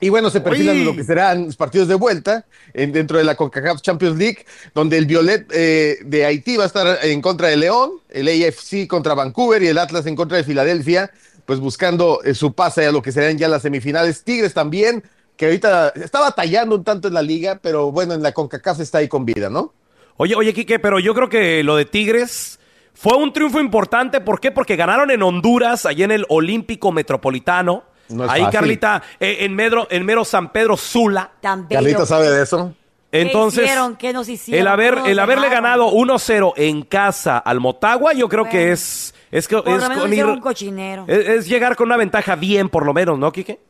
y 0.00 0.10
bueno, 0.10 0.30
se 0.30 0.40
perfilan 0.40 0.84
lo 0.84 0.94
que 0.94 1.02
serán 1.04 1.46
los 1.46 1.56
partidos 1.56 1.88
de 1.88 1.94
vuelta 1.94 2.44
en- 2.74 2.92
dentro 2.92 3.18
de 3.18 3.24
la 3.24 3.34
CONCACAF 3.36 3.80
Champions 3.80 4.16
League, 4.18 4.44
donde 4.74 4.98
el 4.98 5.06
Violet 5.06 5.46
eh, 5.52 5.98
de 6.04 6.24
Haití 6.24 6.56
va 6.56 6.64
a 6.64 6.66
estar 6.68 6.98
en 7.04 7.20
contra 7.22 7.48
de 7.48 7.56
León, 7.56 7.92
el 8.08 8.28
AFC 8.28 8.86
contra 8.86 9.14
Vancouver 9.14 9.62
y 9.62 9.68
el 9.68 9.78
Atlas 9.78 10.06
en 10.06 10.14
contra 10.16 10.36
de 10.38 10.44
Filadelfia, 10.44 11.10
pues 11.46 11.60
buscando 11.60 12.20
eh, 12.24 12.34
su 12.34 12.52
pase 12.52 12.86
a 12.86 12.92
lo 12.92 13.00
que 13.02 13.10
serán 13.10 13.38
ya 13.38 13.48
las 13.48 13.62
semifinales. 13.62 14.22
Tigres 14.22 14.54
también, 14.54 15.02
que 15.38 15.46
ahorita 15.46 15.90
está 15.94 16.20
batallando 16.20 16.74
un 16.76 16.84
tanto 16.84 17.08
en 17.08 17.14
la 17.14 17.22
liga, 17.22 17.58
pero 17.62 17.90
bueno, 17.90 18.12
en 18.12 18.22
la 18.22 18.32
CONCACAF 18.32 18.80
está 18.80 18.98
ahí 18.98 19.08
con 19.08 19.24
vida, 19.24 19.48
¿no? 19.48 19.72
Oye, 20.18 20.34
oye, 20.34 20.52
Quique, 20.52 20.78
pero 20.80 20.98
yo 20.98 21.14
creo 21.14 21.28
que 21.30 21.62
lo 21.62 21.76
de 21.76 21.84
Tigres 21.86 22.58
fue 22.92 23.16
un 23.16 23.32
triunfo 23.32 23.60
importante. 23.60 24.20
¿Por 24.20 24.40
qué? 24.40 24.50
Porque 24.50 24.74
ganaron 24.76 25.10
en 25.12 25.22
Honduras, 25.22 25.86
allí 25.86 26.02
en 26.02 26.10
el 26.10 26.26
Olímpico 26.28 26.90
Metropolitano. 26.90 27.84
No 28.08 28.24
es 28.24 28.30
Ahí, 28.30 28.40
fácil. 28.42 28.58
Carlita, 28.58 29.02
eh, 29.20 29.36
en, 29.40 29.54
Medro, 29.54 29.86
en 29.90 30.04
mero 30.04 30.24
San 30.24 30.50
Pedro 30.50 30.76
Sula. 30.76 31.30
Tan 31.40 31.68
bello. 31.68 31.78
Carlita 31.80 32.04
sabe 32.06 32.30
de 32.30 32.42
eso. 32.42 32.74
Entonces, 33.12 33.60
¿Qué 33.60 33.66
hicieron? 33.66 33.96
¿Qué 33.96 34.12
nos 34.12 34.28
hicieron? 34.28 34.60
el, 34.60 34.66
haber, 34.66 34.90
¿Cómo 34.94 35.02
nos 35.04 35.12
el 35.12 35.18
haberle 35.20 35.48
ganado 35.50 35.92
1-0 35.92 36.52
en 36.56 36.82
casa 36.82 37.38
al 37.38 37.60
Motagua, 37.60 38.12
yo 38.12 38.28
creo 38.28 38.48
que 38.48 38.72
es, 38.72 39.14
es, 39.30 39.46
que- 39.48 39.56
es 39.56 39.62
con 39.64 40.12
ir- 40.12 40.24
un 40.26 40.40
cochinero. 40.40 41.04
es- 41.06 41.28
es 41.28 41.48
llegar 41.48 41.76
con 41.76 41.86
una 41.86 41.96
ventaja 41.96 42.34
bien, 42.34 42.68
por 42.68 42.84
lo 42.84 42.92
menos, 42.92 43.18
¿no, 43.18 43.30
Quique? 43.32 43.60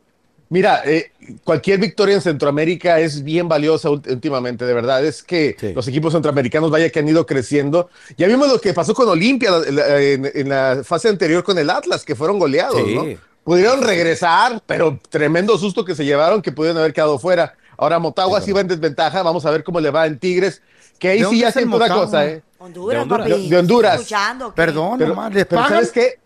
Mira, 0.50 0.82
eh, 0.86 1.12
cualquier 1.44 1.78
victoria 1.78 2.14
en 2.14 2.22
Centroamérica 2.22 2.98
es 3.00 3.22
bien 3.22 3.48
valiosa 3.48 3.90
últimamente, 3.90 4.64
de 4.64 4.72
verdad. 4.72 5.04
Es 5.04 5.22
que 5.22 5.54
Sí. 5.60 5.72
los 5.74 5.86
equipos 5.88 6.14
centroamericanos, 6.14 6.70
vaya 6.70 6.88
que 6.90 7.00
han 7.00 7.08
ido 7.08 7.26
creciendo. 7.26 7.90
Ya 8.16 8.26
vimos 8.28 8.48
lo 8.48 8.58
que 8.58 8.72
pasó 8.72 8.94
con 8.94 9.08
Olimpia 9.08 9.50
en, 9.66 10.30
en 10.34 10.48
la 10.48 10.80
fase 10.84 11.08
anterior 11.08 11.44
con 11.44 11.58
el 11.58 11.68
Atlas, 11.68 12.04
que 12.04 12.14
fueron 12.14 12.38
goleados, 12.38 12.80
Sí. 12.82 12.94
¿no? 12.94 13.04
Pudieron 13.44 13.82
regresar, 13.82 14.62
pero 14.66 14.98
tremendo 15.10 15.56
susto 15.58 15.84
que 15.84 15.94
se 15.94 16.04
llevaron, 16.04 16.40
que 16.42 16.52
pudieron 16.52 16.78
haber 16.78 16.92
quedado 16.92 17.18
fuera. 17.18 17.54
Ahora 17.76 17.98
Motagua 17.98 18.40
sí 18.40 18.52
va 18.52 18.60
en 18.62 18.68
desventaja, 18.68 19.22
vamos 19.22 19.44
a 19.46 19.50
ver 19.50 19.62
cómo 19.64 19.80
le 19.80 19.90
va 19.90 20.06
en 20.06 20.18
Tigres, 20.18 20.62
que 20.98 21.08
ahí 21.10 21.20
¿De 21.22 21.28
sí 21.28 21.40
ya 21.40 21.52
siento 21.52 21.76
una 21.76 21.88
cosa, 21.88 22.26
¿eh? 22.26 22.42
Honduras, 22.58 22.96
De 22.96 23.02
Honduras. 23.02 23.28
papi. 23.28 23.42
De- 23.42 23.48
de 23.48 23.56
Honduras. 23.58 24.08
Perdón, 24.54 24.98
Pero, 24.98 25.08
nomás, 25.10 25.32
¿les 25.34 25.46
pero? 25.46 25.68
¿sabes 25.68 25.92
qué? 25.92 26.18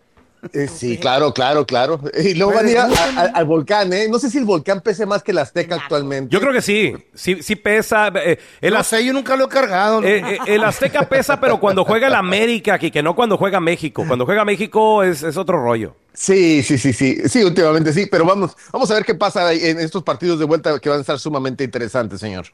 Eh, 0.51 0.67
sí, 0.67 0.97
claro, 0.97 1.33
claro, 1.33 1.65
claro. 1.65 1.99
Y 2.21 2.33
luego 2.33 2.53
van 2.53 2.65
a 2.67 2.69
ir 2.71 2.77
a- 2.77 2.83
a- 2.85 3.21
a- 3.21 3.25
al 3.35 3.45
volcán, 3.45 3.93
¿eh? 3.93 4.07
No 4.09 4.19
sé 4.19 4.29
si 4.29 4.37
el 4.37 4.45
volcán 4.45 4.81
pese 4.81 5.05
más 5.05 5.23
que 5.23 5.31
el 5.31 5.37
Azteca 5.37 5.75
actualmente. 5.75 6.29
Yo 6.33 6.41
creo 6.41 6.51
que 6.51 6.61
sí, 6.61 6.93
sí, 7.13 7.41
sí 7.41 7.55
pesa. 7.55 8.09
eh, 8.15 8.37
el, 8.59 8.73
No 8.73 8.83
sé, 8.83 9.05
yo 9.05 9.13
nunca 9.13 9.35
lo 9.35 9.45
he 9.45 9.49
cargado. 9.49 10.01
¿no? 10.01 10.07
eh, 10.07 10.21
eh, 10.33 10.37
el 10.47 10.63
Azteca 10.63 11.07
pesa, 11.07 11.39
pero 11.39 11.59
cuando 11.59 11.85
juega 11.85 12.07
el 12.07 12.15
América, 12.15 12.77
Quique, 12.77 13.01
no 13.01 13.15
cuando 13.15 13.37
juega 13.37 13.59
México. 13.59 14.03
Cuando 14.07 14.25
juega 14.25 14.43
México 14.43 15.01
es, 15.03 15.23
es 15.23 15.37
otro 15.37 15.63
rollo. 15.63 15.95
Sí, 16.13 16.61
sí, 16.61 16.77
sí, 16.77 16.93
sí, 16.93 17.27
sí, 17.27 17.43
últimamente 17.43 17.91
sí, 17.93 18.05
pero 18.05 18.23
vamos, 18.25 18.55
vamos 18.71 18.91
a 18.91 18.93
ver 18.95 19.03
qué 19.05 19.15
pasa 19.15 19.51
en 19.53 19.79
estos 19.79 20.03
partidos 20.03 20.37
de 20.39 20.45
vuelta 20.45 20.77
que 20.79 20.89
van 20.89 20.99
a 20.99 21.01
estar 21.01 21.17
sumamente 21.19 21.63
interesantes, 21.63 22.19
señor. 22.19 22.45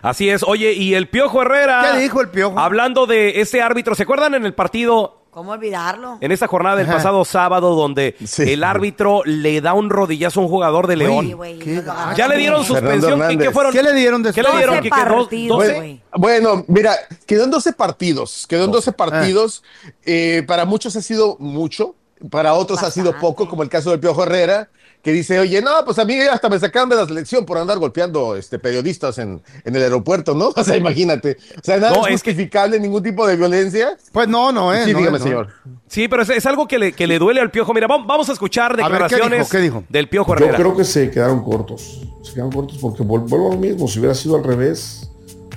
Así 0.00 0.28
es. 0.30 0.42
Oye, 0.42 0.72
y 0.72 0.94
el 0.94 1.08
Piojo 1.08 1.42
Herrera. 1.42 1.90
¿Qué 1.92 1.98
dijo 2.00 2.20
el 2.20 2.28
Piojo? 2.28 2.58
Hablando 2.58 3.06
de 3.06 3.40
ese 3.40 3.60
árbitro, 3.62 3.94
¿se 3.94 4.02
acuerdan 4.04 4.34
en 4.34 4.44
el 4.46 4.54
partido 4.54 5.21
¿Cómo 5.32 5.52
olvidarlo? 5.52 6.18
en 6.20 6.30
esta 6.30 6.46
jornada 6.46 6.76
del 6.76 6.86
pasado 6.86 7.24
sábado 7.24 7.74
donde 7.74 8.14
Sí. 8.22 8.52
el 8.52 8.62
árbitro 8.62 9.22
le 9.24 9.62
da 9.62 9.72
un 9.72 9.88
rodillazo 9.88 10.40
a 10.40 10.42
un 10.42 10.48
jugador 10.50 10.86
de 10.86 10.96
León? 10.96 11.24
Sí, 11.26 11.32
güey, 11.32 11.58
qué 11.58 11.82
ya 12.14 12.28
le 12.28 12.36
dieron 12.36 12.62
suspensión. 12.66 13.18
¿Qué, 13.28 13.38
qué 13.38 13.50
fueron? 13.50 13.72
¿Qué 13.72 13.82
le 13.82 13.94
dieron 13.94 14.22
¿Qué 14.22 14.28
después? 14.30 14.46
le 14.52 14.56
dieron? 14.58 14.76
12 14.76 14.82
Quique? 14.82 15.00
¿Dos- 15.00 15.08
partidos, 15.24 15.58
doce? 15.58 15.74
güey. 15.74 16.00
Bueno, 16.14 16.64
mira, 16.68 16.94
quedó 17.26 17.44
en 17.44 17.50
12 17.50 17.72
partidos, 17.72 18.46
quedó 18.46 18.66
en 18.66 18.72
12 18.72 18.92
partidos, 18.92 19.62
eh, 20.04 20.44
para 20.46 20.66
muchos 20.66 20.94
ha 20.96 21.00
sido 21.00 21.36
mucho, 21.38 21.94
para 22.30 22.52
otros 22.52 22.82
ha 22.82 22.90
sido 22.90 23.06
Bastante. 23.12 23.26
poco, 23.26 23.48
como 23.48 23.62
el 23.62 23.70
caso 23.70 23.90
del 23.90 24.00
Piojo 24.00 24.22
Herrera, 24.24 24.68
que 25.02 25.10
dice, 25.12 25.38
oye, 25.40 25.60
no, 25.60 25.70
pues 25.84 25.98
a 25.98 26.04
mí 26.04 26.14
hasta 26.20 26.48
me 26.48 26.58
sacaron 26.60 26.88
de 26.88 26.94
la 26.96 27.06
selección 27.06 27.44
por 27.44 27.58
andar 27.58 27.78
golpeando 27.78 28.36
este, 28.36 28.58
periodistas 28.60 29.18
en, 29.18 29.42
en 29.64 29.74
el 29.76 29.82
aeropuerto, 29.82 30.34
¿no? 30.34 30.48
O 30.56 30.62
sea, 30.64 30.76
imagínate. 30.76 31.38
O 31.58 31.64
sea, 31.64 31.78
nada 31.78 31.90
No, 31.96 32.00
es 32.02 32.22
que- 32.22 32.30
justificable, 32.32 32.78
ningún 32.78 33.02
tipo 33.02 33.26
de 33.26 33.36
violencia. 33.36 33.96
Pues 34.12 34.28
no, 34.28 34.52
no, 34.52 34.72
¿eh? 34.72 34.84
sí, 34.84 34.92
no, 34.92 34.98
dígame, 35.00 35.18
no. 35.18 35.24
señor. 35.24 35.48
Sí, 35.88 36.06
pero 36.08 36.22
es, 36.22 36.30
es 36.30 36.46
algo 36.46 36.68
que 36.68 36.78
le, 36.78 36.92
que 36.92 37.06
le 37.06 37.18
duele 37.18 37.40
al 37.40 37.50
Piojo. 37.50 37.74
Mira, 37.74 37.88
vam- 37.88 38.06
vamos 38.06 38.28
a 38.28 38.32
escuchar 38.32 38.76
ver, 38.76 38.86
¿qué 38.86 38.92
declaraciones 38.92 39.38
dijo? 39.40 39.50
¿Qué 39.50 39.58
dijo? 39.58 39.84
del 39.88 40.08
Piojo 40.08 40.30
Yo 40.36 40.44
Herrera. 40.44 40.58
creo 40.58 40.76
que 40.76 40.84
se 40.84 41.10
quedaron 41.10 41.42
cortos. 41.42 42.00
Se 42.22 42.32
quedaron 42.34 42.52
cortos 42.52 42.78
porque 42.80 43.02
vuelvo 43.02 43.48
a 43.50 43.54
lo 43.54 43.60
mismo. 43.60 43.88
Si 43.88 43.98
hubiera 43.98 44.14
sido 44.14 44.36
al 44.36 44.44
revés, 44.44 45.10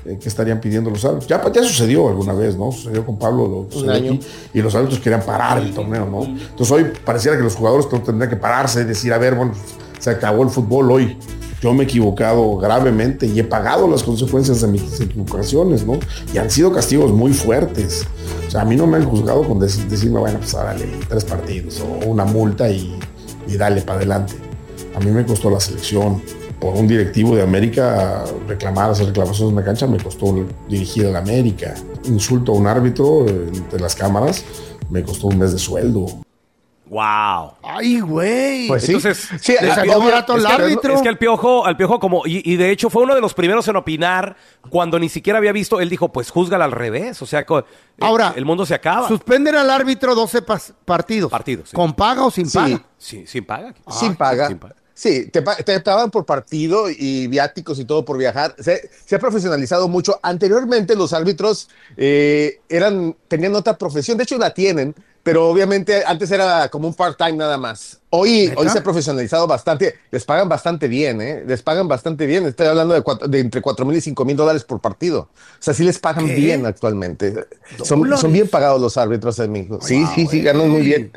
eh, 0.06 0.20
¿qué 0.22 0.30
estarían 0.30 0.62
pidiendo 0.62 0.90
los 0.90 1.04
árbitros? 1.04 1.28
Ya, 1.28 1.42
ya 1.52 1.64
sucedió 1.64 2.08
alguna 2.08 2.34
vez, 2.34 2.56
¿no? 2.56 2.72
Sucedió 2.72 3.06
con 3.06 3.18
Pablo 3.18 3.68
lo 3.74 3.92
aquí, 3.92 4.20
y 4.54 4.62
los 4.62 4.76
árbitros 4.76 5.00
querían 5.00 5.22
parar 5.22 5.58
el 5.58 5.74
torneo, 5.74 6.06
¿no? 6.06 6.24
Entonces 6.24 6.72
hoy 6.72 6.86
pareciera 7.04 7.36
que 7.38 7.44
los 7.44 7.56
jugadores 7.56 7.88
tendrían 7.90 8.30
que 8.30 8.36
pararse 8.36 8.82
y 8.82 8.84
decir, 8.84 9.12
a 9.14 9.18
ver, 9.18 9.34
bueno, 9.34 9.54
se 10.00 10.12
acabó 10.12 10.44
el 10.44 10.50
fútbol 10.50 10.92
hoy. 10.92 11.18
Yo 11.62 11.74
me 11.74 11.84
he 11.84 11.86
equivocado 11.86 12.58
gravemente 12.58 13.26
y 13.26 13.40
he 13.40 13.44
pagado 13.44 13.88
las 13.88 14.04
consecuencias 14.04 14.62
de 14.62 14.68
mis 14.68 15.00
equivocaciones, 15.02 15.84
¿no? 15.86 15.98
Y 16.32 16.38
han 16.38 16.52
sido 16.52 16.72
castigos 16.72 17.12
muy 17.12 17.34
fuertes. 17.34 18.06
O 18.48 18.52
sea, 18.52 18.62
a 18.62 18.66
mí 18.66 18.76
no 18.76 18.86
me 18.86 18.98
han 18.98 19.06
juzgado 19.06 19.44
con 19.44 19.60
decir, 19.60 19.88
decirme, 19.88 20.20
bueno, 20.20 20.38
pues 20.38 20.52
dale 20.52 20.86
tres 21.10 21.26
partidos 21.26 21.82
o 21.82 22.06
una 22.06 22.26
multa 22.26 22.70
y, 22.70 23.00
y 23.48 23.58
dale 23.58 23.82
para 23.82 23.98
adelante. 23.98 24.36
A 24.96 25.00
mí 25.00 25.10
me 25.10 25.26
costó 25.26 25.50
la 25.50 25.60
selección. 25.60 26.22
Por 26.66 26.74
un 26.78 26.88
directivo 26.88 27.36
de 27.36 27.44
América 27.44 28.24
reclamar, 28.48 28.90
hacer 28.90 29.06
reclamaciones 29.06 29.52
en 29.52 29.56
la 29.56 29.64
cancha, 29.64 29.86
me 29.86 30.00
costó 30.00 30.34
dirigir 30.68 31.06
a 31.06 31.12
la 31.12 31.20
América. 31.20 31.76
Insulto 32.06 32.54
a 32.54 32.56
un 32.56 32.66
árbitro 32.66 33.28
eh, 33.28 33.50
entre 33.54 33.80
las 33.80 33.94
cámaras, 33.96 34.44
me 34.90 35.04
costó 35.04 35.28
un 35.28 35.38
mes 35.38 35.52
de 35.54 35.60
sueldo. 35.60 36.08
Wow. 36.88 37.54
Ay, 37.62 38.00
güey. 38.00 38.68
Pues 38.68 38.84
sí. 38.84 38.94
Entonces, 38.94 39.30
Sí, 39.42 39.54
Le 39.62 39.70
ah, 39.72 39.76
sacó 39.76 39.92
obvio, 39.98 40.06
barato 40.06 40.36
que- 40.38 40.48
árbitro. 40.48 40.96
Es 40.96 41.02
que 41.04 41.10
al 41.10 41.20
piojo, 41.20 41.66
al 41.68 41.78
piojo 41.78 42.00
como, 42.00 42.24
y, 42.26 42.42
y 42.52 42.56
de 42.58 42.72
hecho 42.72 42.90
fue 42.90 43.04
uno 43.04 43.14
de 43.14 43.22
los 43.22 43.36
primeros 43.36 43.68
en 43.68 43.76
opinar 43.76 44.36
cuando 44.72 44.98
ni 44.98 45.10
siquiera 45.10 45.38
había 45.38 45.52
visto, 45.52 45.80
él 45.80 45.90
dijo, 45.90 46.12
pues 46.12 46.32
júzgala 46.32 46.66
al 46.66 46.72
revés, 46.72 47.22
o 47.22 47.28
sea, 47.28 47.46
co- 47.46 47.64
Ahora, 48.02 48.34
el 48.36 48.46
mundo 48.46 48.66
se 48.66 48.74
acaba. 48.74 49.08
Suspenden 49.08 49.56
al 49.56 49.70
árbitro 49.70 50.16
12 50.16 50.44
pas- 50.44 50.74
partidos. 50.84 51.30
Partidos, 51.32 51.70
sí. 51.70 51.76
¿Con 51.76 51.94
paga 51.94 52.26
o 52.26 52.32
sin 52.32 52.48
Sí. 52.50 52.58
paga? 52.58 52.82
Sí, 52.98 53.24
sin 53.28 53.46
paga. 53.46 53.74
sin 53.92 54.16
paga. 54.16 54.48
sin 54.48 54.58
paga. 54.58 54.76
Sí, 54.98 55.28
te, 55.28 55.42
te 55.42 55.80
pagan 55.82 56.10
por 56.10 56.26
partido 56.26 56.90
y 56.90 57.28
viáticos 57.28 57.78
y 57.80 57.86
todo 57.86 58.06
por 58.06 58.18
viajar. 58.18 58.56
Se, 58.58 58.90
se 59.06 59.16
ha 59.18 59.20
profesionalizado 59.20 59.90
mucho. 59.90 60.18
Anteriormente 60.24 60.96
los 60.96 61.12
árbitros 61.12 61.68
eh, 61.98 62.62
eran, 62.70 63.14
tenían 63.28 63.54
otra 63.56 63.78
profesión, 63.78 64.18
de 64.18 64.24
hecho 64.24 64.38
la 64.38 64.54
tienen, 64.54 64.96
pero 65.26 65.50
obviamente 65.50 66.04
antes 66.06 66.30
era 66.30 66.70
como 66.70 66.88
un 66.88 66.94
part-time 66.94 67.32
nada 67.34 67.58
más. 67.58 68.00
Hoy, 68.12 68.54
hoy 68.56 68.70
se 68.70 68.78
ha 68.78 68.84
profesionalizado 68.84 69.48
bastante, 69.48 69.96
les 70.12 70.24
pagan 70.24 70.48
bastante 70.48 70.88
bien, 70.88 71.20
¿eh? 71.20 71.44
Les 71.48 71.64
pagan 71.64 71.88
bastante 71.88 72.28
bien. 72.28 72.46
Estoy 72.46 72.68
hablando 72.68 72.94
de, 72.94 73.02
cuatro- 73.02 73.28
de 73.28 73.40
entre 73.40 73.60
4 73.60 73.84
mil 73.88 73.98
y 73.98 74.02
5 74.02 74.24
mil 74.24 74.38
dólares 74.38 74.64
por 74.64 74.80
partido. 74.80 75.22
O 75.22 75.30
sea, 75.58 75.74
sí 75.74 75.84
les 75.84 75.98
pagan 75.98 76.28
¿Qué? 76.28 76.36
bien 76.36 76.64
actualmente. 76.68 77.34
Son, 77.84 78.08
son 78.18 78.32
bien 78.32 78.48
pagados 78.48 78.80
los 78.80 78.98
árbitros 78.98 79.40
en 79.40 79.52
México. 79.52 79.80
Sí, 79.82 80.06
sí, 80.14 80.28
sí, 80.28 80.42
ganan 80.44 80.70
muy 80.70 80.82
bien. 80.84 81.12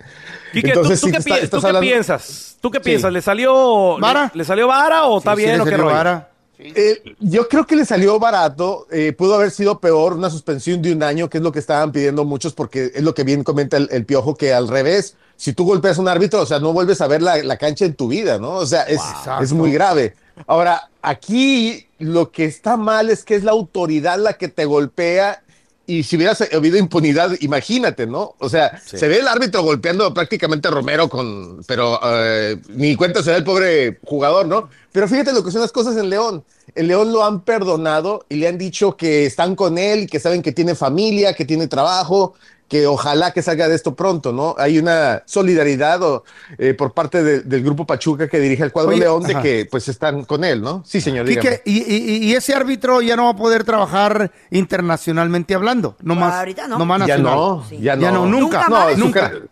Quique, 0.54 0.72
¿tú, 0.72 0.82
tú 0.84 0.96
sí, 0.96 1.10
qué, 1.12 1.18
está- 1.18 1.34
pi- 1.34 1.40
estás 1.44 1.50
tú 1.50 1.60
qué 1.60 1.66
hablando- 1.66 1.80
piensas? 1.90 2.56
¿Tú 2.62 2.70
qué 2.70 2.78
Sí. 2.78 2.84
piensas? 2.84 3.12
¿Le 3.12 3.20
salió 3.20 3.98
¿Vara? 4.00 4.30
¿Le, 4.32 4.38
le 4.38 4.44
salió 4.46 4.66
vara 4.68 5.04
o 5.04 5.18
está 5.18 5.36
Sí, 5.36 5.42
bien 5.42 5.60
o 5.60 5.64
qué 5.66 5.76
vara. 5.76 6.27
Eh, 6.58 7.02
yo 7.20 7.48
creo 7.48 7.66
que 7.66 7.76
le 7.76 7.84
salió 7.84 8.18
barato, 8.18 8.86
eh, 8.90 9.12
pudo 9.12 9.34
haber 9.36 9.50
sido 9.50 9.78
peor 9.78 10.14
una 10.14 10.28
suspensión 10.30 10.82
de 10.82 10.92
un 10.92 11.02
año, 11.02 11.28
que 11.30 11.38
es 11.38 11.44
lo 11.44 11.52
que 11.52 11.60
estaban 11.60 11.92
pidiendo 11.92 12.24
muchos, 12.24 12.52
porque 12.52 12.90
es 12.94 13.02
lo 13.02 13.14
que 13.14 13.22
bien 13.24 13.44
comenta 13.44 13.76
el, 13.76 13.88
el 13.92 14.04
piojo, 14.04 14.34
que 14.34 14.52
al 14.52 14.66
revés, 14.68 15.14
si 15.36 15.52
tú 15.52 15.64
golpeas 15.64 15.98
a 15.98 16.00
un 16.00 16.08
árbitro, 16.08 16.40
o 16.42 16.46
sea, 16.46 16.58
no 16.58 16.72
vuelves 16.72 17.00
a 17.00 17.06
ver 17.06 17.22
la, 17.22 17.36
la 17.44 17.56
cancha 17.56 17.84
en 17.84 17.94
tu 17.94 18.08
vida, 18.08 18.38
¿no? 18.38 18.54
O 18.54 18.66
sea, 18.66 18.82
es, 18.82 19.00
Wow. 19.24 19.42
es 19.42 19.52
muy 19.52 19.70
grave. 19.72 20.14
Ahora, 20.46 20.88
aquí 21.02 21.86
lo 21.98 22.30
que 22.32 22.44
está 22.44 22.76
mal 22.76 23.08
es 23.10 23.24
que 23.24 23.36
es 23.36 23.44
la 23.44 23.52
autoridad 23.52 24.18
la 24.18 24.32
que 24.34 24.48
te 24.48 24.64
golpea. 24.64 25.42
Y 25.86 26.02
si 26.02 26.16
hubiera 26.16 26.36
habido 26.52 26.76
impunidad, 26.76 27.30
imagínate, 27.40 28.06
¿no? 28.06 28.34
O 28.40 28.50
sea, 28.50 28.78
Sí. 28.84 28.98
se 28.98 29.08
ve 29.08 29.20
el 29.20 29.26
árbitro 29.28 29.62
golpeando 29.62 30.12
prácticamente 30.12 30.68
a 30.68 30.70
Romero 30.70 31.08
con, 31.08 31.62
pero 31.66 31.98
eh, 32.04 32.58
ni 32.68 32.94
cuenta 32.94 33.22
se 33.22 33.30
da 33.30 33.38
el 33.38 33.44
pobre 33.44 33.98
jugador, 34.04 34.46
¿no? 34.46 34.68
Pero 34.98 35.06
fíjate 35.06 35.32
lo 35.32 35.44
que 35.44 35.52
son 35.52 35.60
las 35.60 35.70
cosas 35.70 35.96
en 35.96 36.10
León. 36.10 36.42
El 36.74 36.88
León 36.88 37.12
lo 37.12 37.24
han 37.24 37.42
perdonado 37.42 38.26
y 38.28 38.34
le 38.34 38.48
han 38.48 38.58
dicho 38.58 38.96
que 38.96 39.26
están 39.26 39.54
con 39.54 39.78
él, 39.78 40.10
que 40.10 40.18
saben 40.18 40.42
que 40.42 40.50
tiene 40.50 40.74
familia, 40.74 41.34
que 41.34 41.44
tiene 41.44 41.68
trabajo, 41.68 42.34
que 42.66 42.88
ojalá 42.88 43.30
que 43.30 43.40
salga 43.40 43.68
de 43.68 43.76
esto 43.76 43.94
pronto, 43.94 44.32
¿no? 44.32 44.56
Hay 44.58 44.76
una 44.76 45.22
solidaridad 45.24 46.02
o, 46.02 46.24
eh, 46.58 46.74
por 46.74 46.94
parte 46.94 47.22
de- 47.22 47.40
del 47.42 47.62
grupo 47.62 47.86
Pachuca 47.86 48.26
que 48.26 48.40
dirige 48.40 48.64
el 48.64 48.72
cuadro 48.72 48.90
Oye, 48.90 48.98
León 49.02 49.22
de 49.22 49.34
ajá. 49.34 49.42
que 49.42 49.68
pues 49.70 49.86
están 49.86 50.24
con 50.24 50.42
él, 50.42 50.60
¿no? 50.62 50.82
Sí, 50.84 51.00
señor. 51.00 51.28
Quique, 51.28 51.62
y, 51.64 51.78
y- 51.78 52.16
y 52.24 52.34
ese 52.34 52.54
árbitro 52.54 53.00
ya 53.00 53.14
no 53.14 53.26
va 53.26 53.30
a 53.30 53.36
poder 53.36 53.62
trabajar 53.62 54.32
internacionalmente 54.50 55.54
hablando. 55.54 55.94
No 56.02 56.16
más. 56.16 56.34
ahorita 56.34 56.66
no. 56.66 56.76
No 56.76 56.84
más 56.84 57.06
Ya 57.06 57.18
no, 57.18 57.64
Sí. 57.68 57.78
ya 57.80 57.94
no. 57.94 58.02
Ya 58.02 58.10
no, 58.10 58.26
nunca. 58.26 58.64
Nunca 58.96 59.30
No, 59.30 59.38
su 59.38 59.48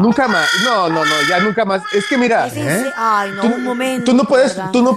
Nunca. 0.00 0.28
más. 0.28 0.48
No, 0.64 0.88
no, 0.88 1.04
no, 1.04 1.12
ya 1.28 1.40
nunca 1.40 1.64
más. 1.64 1.82
Es 1.92 2.06
que 2.06 2.16
mira, 2.18 2.46
Es 2.46 2.56
¿Eh? 2.56 2.90
Ay, 2.96 3.30
no, 3.34 3.42
tú, 3.42 3.48
un 3.48 3.64
momento. 3.64 4.10
tú 4.10 4.16
no 4.16 4.24
puedes, 4.24 4.56
tú 4.72 4.82
no. 4.82 4.96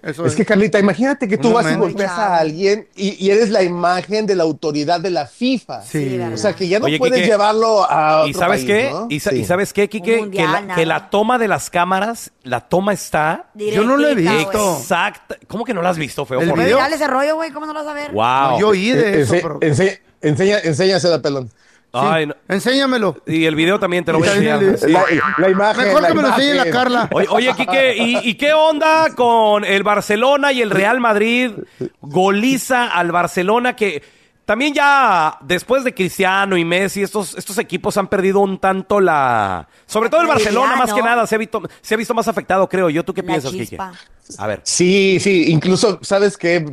Eso 0.00 0.24
Es 0.26 0.36
que 0.36 0.44
Carlita, 0.44 0.78
imagínate 0.78 1.26
que 1.26 1.36
tú 1.36 1.52
vas 1.52 1.68
y 1.68 1.74
golpeas 1.74 2.12
a 2.12 2.36
alguien 2.36 2.86
y, 2.94 3.16
y 3.26 3.30
eres 3.30 3.50
la 3.50 3.64
imagen 3.64 4.26
de 4.26 4.36
la 4.36 4.44
autoridad 4.44 5.00
de 5.00 5.10
la 5.10 5.26
FIFA. 5.26 5.82
Sí. 5.82 6.20
O 6.32 6.36
sea 6.36 6.52
que 6.52 6.68
ya 6.68 6.78
no 6.78 6.84
Oye, 6.84 6.98
puedes 6.98 7.16
Quique, 7.16 7.26
llevarlo 7.26 7.84
a 7.90 8.18
otro 8.20 8.28
¿Y 8.28 8.34
sabes 8.34 8.60
país, 8.60 8.66
qué? 8.66 8.90
¿no? 8.92 9.06
¿Y, 9.10 9.18
sa- 9.18 9.30
Sí. 9.30 9.36
y 9.40 9.44
sabes 9.44 9.72
qué, 9.72 9.88
Quique? 9.88 10.14
Un 10.14 10.20
mundial, 10.20 10.46
que, 10.46 10.52
la, 10.52 10.60
nada. 10.60 10.74
que 10.76 10.86
la 10.86 11.10
toma 11.10 11.36
de 11.38 11.48
las 11.48 11.68
cámaras, 11.68 12.30
la 12.44 12.60
toma 12.60 12.92
está 12.92 13.46
Yo 13.56 13.82
no 13.82 13.96
lo 13.96 14.06
he 14.06 14.14
Directita, 14.14 14.36
visto. 14.52 14.64
güey. 14.70 14.80
exacta. 14.82 15.36
¿Cómo 15.48 15.64
que 15.64 15.74
no 15.74 15.82
la 15.82 15.90
has 15.90 15.98
visto, 15.98 16.24
feo? 16.24 16.40
El 16.42 16.52
video? 16.52 16.78
ese 16.86 17.06
rollo, 17.08 17.34
güey, 17.34 17.50
¿cómo 17.50 17.66
no 17.66 17.72
lo 17.72 17.80
vas 17.80 17.88
a 17.88 17.94
ver? 17.94 18.12
Wow. 18.12 18.22
No, 18.24 18.60
yo 18.60 18.68
oí 18.68 18.90
de 18.90 19.18
Eh, 19.18 19.20
eso. 19.22 19.32
pero- 19.42 19.58
ense- 19.58 19.98
enseña, 20.22 20.58
enséñasela, 20.60 21.20
pelón. 21.20 21.50
Sí. 21.90 22.00
Ay, 22.00 22.26
no. 22.26 22.34
Enséñamelo. 22.48 23.16
Y 23.26 23.46
el 23.46 23.54
video 23.54 23.80
también 23.80 24.04
te 24.04 24.12
lo 24.12 24.18
voy 24.18 24.28
a 24.28 24.32
enseñar. 24.32 24.78
Sí. 24.78 24.92
La, 24.92 25.04
la 25.38 25.48
imagen. 25.48 25.84
Mejor 25.86 26.02
la 26.02 26.08
que 26.08 26.14
me 26.14 26.22
lo 26.22 26.28
enseñe 26.28 26.54
la. 26.54 26.70
Carla. 26.70 27.08
Oye, 27.12 27.26
oye, 27.30 27.54
Quique, 27.56 27.96
¿y, 27.96 28.28
y 28.28 28.34
qué 28.34 28.52
onda 28.52 29.14
con 29.14 29.64
el 29.64 29.82
Barcelona 29.82 30.52
y 30.52 30.60
el 30.60 30.70
Real 30.70 31.00
Madrid? 31.00 31.52
Goliza 32.02 32.88
al 32.88 33.10
Barcelona 33.10 33.74
que 33.74 34.02
también 34.48 34.72
ya 34.72 35.36
después 35.42 35.84
de 35.84 35.92
Cristiano 35.92 36.56
y 36.56 36.64
Messi, 36.64 37.02
estos, 37.02 37.36
estos 37.36 37.58
equipos 37.58 37.98
han 37.98 38.08
perdido 38.08 38.40
un 38.40 38.58
tanto 38.58 38.98
la... 38.98 39.68
Sobre 39.84 40.08
todo 40.08 40.22
el 40.22 40.26
Barcelona, 40.26 40.74
más 40.74 40.90
que 40.94 41.02
nada, 41.02 41.26
se 41.26 41.34
ha, 41.34 41.38
visto, 41.38 41.60
se 41.82 41.92
ha 41.92 41.96
visto 41.98 42.14
más 42.14 42.28
afectado, 42.28 42.66
creo 42.66 42.88
yo. 42.88 43.04
¿Tú 43.04 43.12
qué 43.12 43.20
La 43.20 43.26
piensas, 43.26 43.52
chispa. 43.52 43.92
A 44.38 44.46
ver. 44.46 44.62
Sí, 44.64 45.18
sí, 45.20 45.50
incluso, 45.50 45.98
¿sabes 46.00 46.38
qué? 46.38 46.64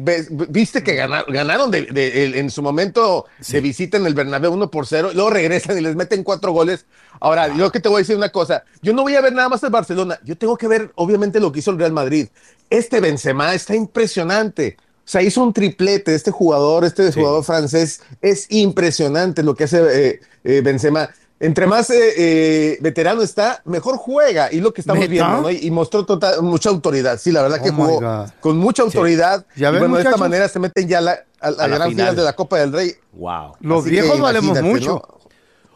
Viste 0.47 0.83
que 0.83 0.95
ganaron, 0.95 1.33
ganaron 1.33 1.69
de, 1.69 1.81
de- 1.81 2.23
el- 2.23 2.35
en 2.35 2.49
su 2.49 2.61
momento 2.61 3.25
de 3.45 3.59
visita 3.59 3.97
en 3.97 4.05
el 4.05 4.13
Bernabéu 4.13 4.53
1 4.53 4.71
por 4.71 4.87
0, 4.87 5.11
luego 5.13 5.29
regresan 5.29 5.77
y 5.77 5.81
les 5.81 5.97
meten 5.97 6.23
cuatro 6.23 6.53
goles. 6.53 6.85
Ahora, 7.19 7.53
yo 7.57 7.73
que 7.73 7.81
te 7.81 7.89
voy 7.89 7.97
a 7.97 7.99
decir 7.99 8.15
una 8.15 8.29
cosa, 8.29 8.63
yo 8.81 8.93
no 8.93 9.01
voy 9.01 9.15
a 9.15 9.21
ver 9.21 9.33
nada 9.33 9.49
más 9.49 9.61
el 9.63 9.69
Barcelona, 9.69 10.17
yo 10.23 10.37
tengo 10.37 10.55
que 10.55 10.69
ver 10.69 10.93
obviamente 10.95 11.41
lo 11.41 11.51
que 11.51 11.59
hizo 11.59 11.71
el 11.71 11.77
Real 11.77 11.91
Madrid. 11.91 12.29
Este 12.69 13.01
Benzema 13.01 13.53
está 13.53 13.75
impresionante. 13.75 14.77
O 15.05 15.07
sea, 15.07 15.21
hizo 15.21 15.43
un 15.43 15.53
triplete, 15.53 16.15
este 16.15 16.31
jugador, 16.31 16.83
este 16.83 17.11
jugador 17.11 17.43
francés, 17.43 18.01
es 18.21 18.47
impresionante 18.49 19.43
lo 19.43 19.53
que 19.55 19.65
hace 19.65 19.81
eh, 20.09 20.19
eh, 20.43 20.61
Benzema. 20.61 21.09
Entre 21.39 21.67
más 21.67 21.89
eh, 21.89 22.13
eh, 22.17 22.77
veterano 22.81 23.21
está, 23.21 23.61
mejor 23.65 23.97
juega, 23.97 24.51
y 24.51 24.61
lo 24.61 24.73
que 24.73 24.81
estamos 24.81 25.07
viendo, 25.07 25.41
¿no? 25.41 25.51
Y, 25.51 25.57
y 25.67 25.69
mostró 25.69 26.05
total- 26.05 26.41
mucha 26.41 26.69
autoridad. 26.69 27.19
Sí, 27.19 27.31
la 27.31 27.41
verdad 27.43 27.61
que 27.61 27.69
Oh 27.69 27.73
jugó 27.73 27.99
God. 28.01 28.29
con 28.39 28.57
mucha 28.57 28.83
autoridad. 28.83 29.45
¿Ya 29.55 29.69
y 29.69 29.71
ven, 29.73 29.81
bueno, 29.81 29.97
de 29.97 30.03
esta 30.03 30.17
manera 30.17 30.47
se 30.47 30.57
meten 30.59 30.87
ya 30.87 30.99
a 30.99 31.01
la, 31.01 31.11
a 31.41 31.51
la 31.51 31.63
A 31.65 31.67
la 31.67 31.75
gran 31.75 31.89
final. 31.89 32.05
final 32.05 32.15
de 32.15 32.23
la 32.23 32.33
Copa 32.33 32.57
del 32.59 32.71
Rey. 32.73 32.93
Wow. 33.13 33.57
Los 33.59 33.81
Así 33.81 33.89
viejos 33.91 34.19
valemos 34.19 34.61
mucho. 34.61 34.87
¿no? 35.07 35.15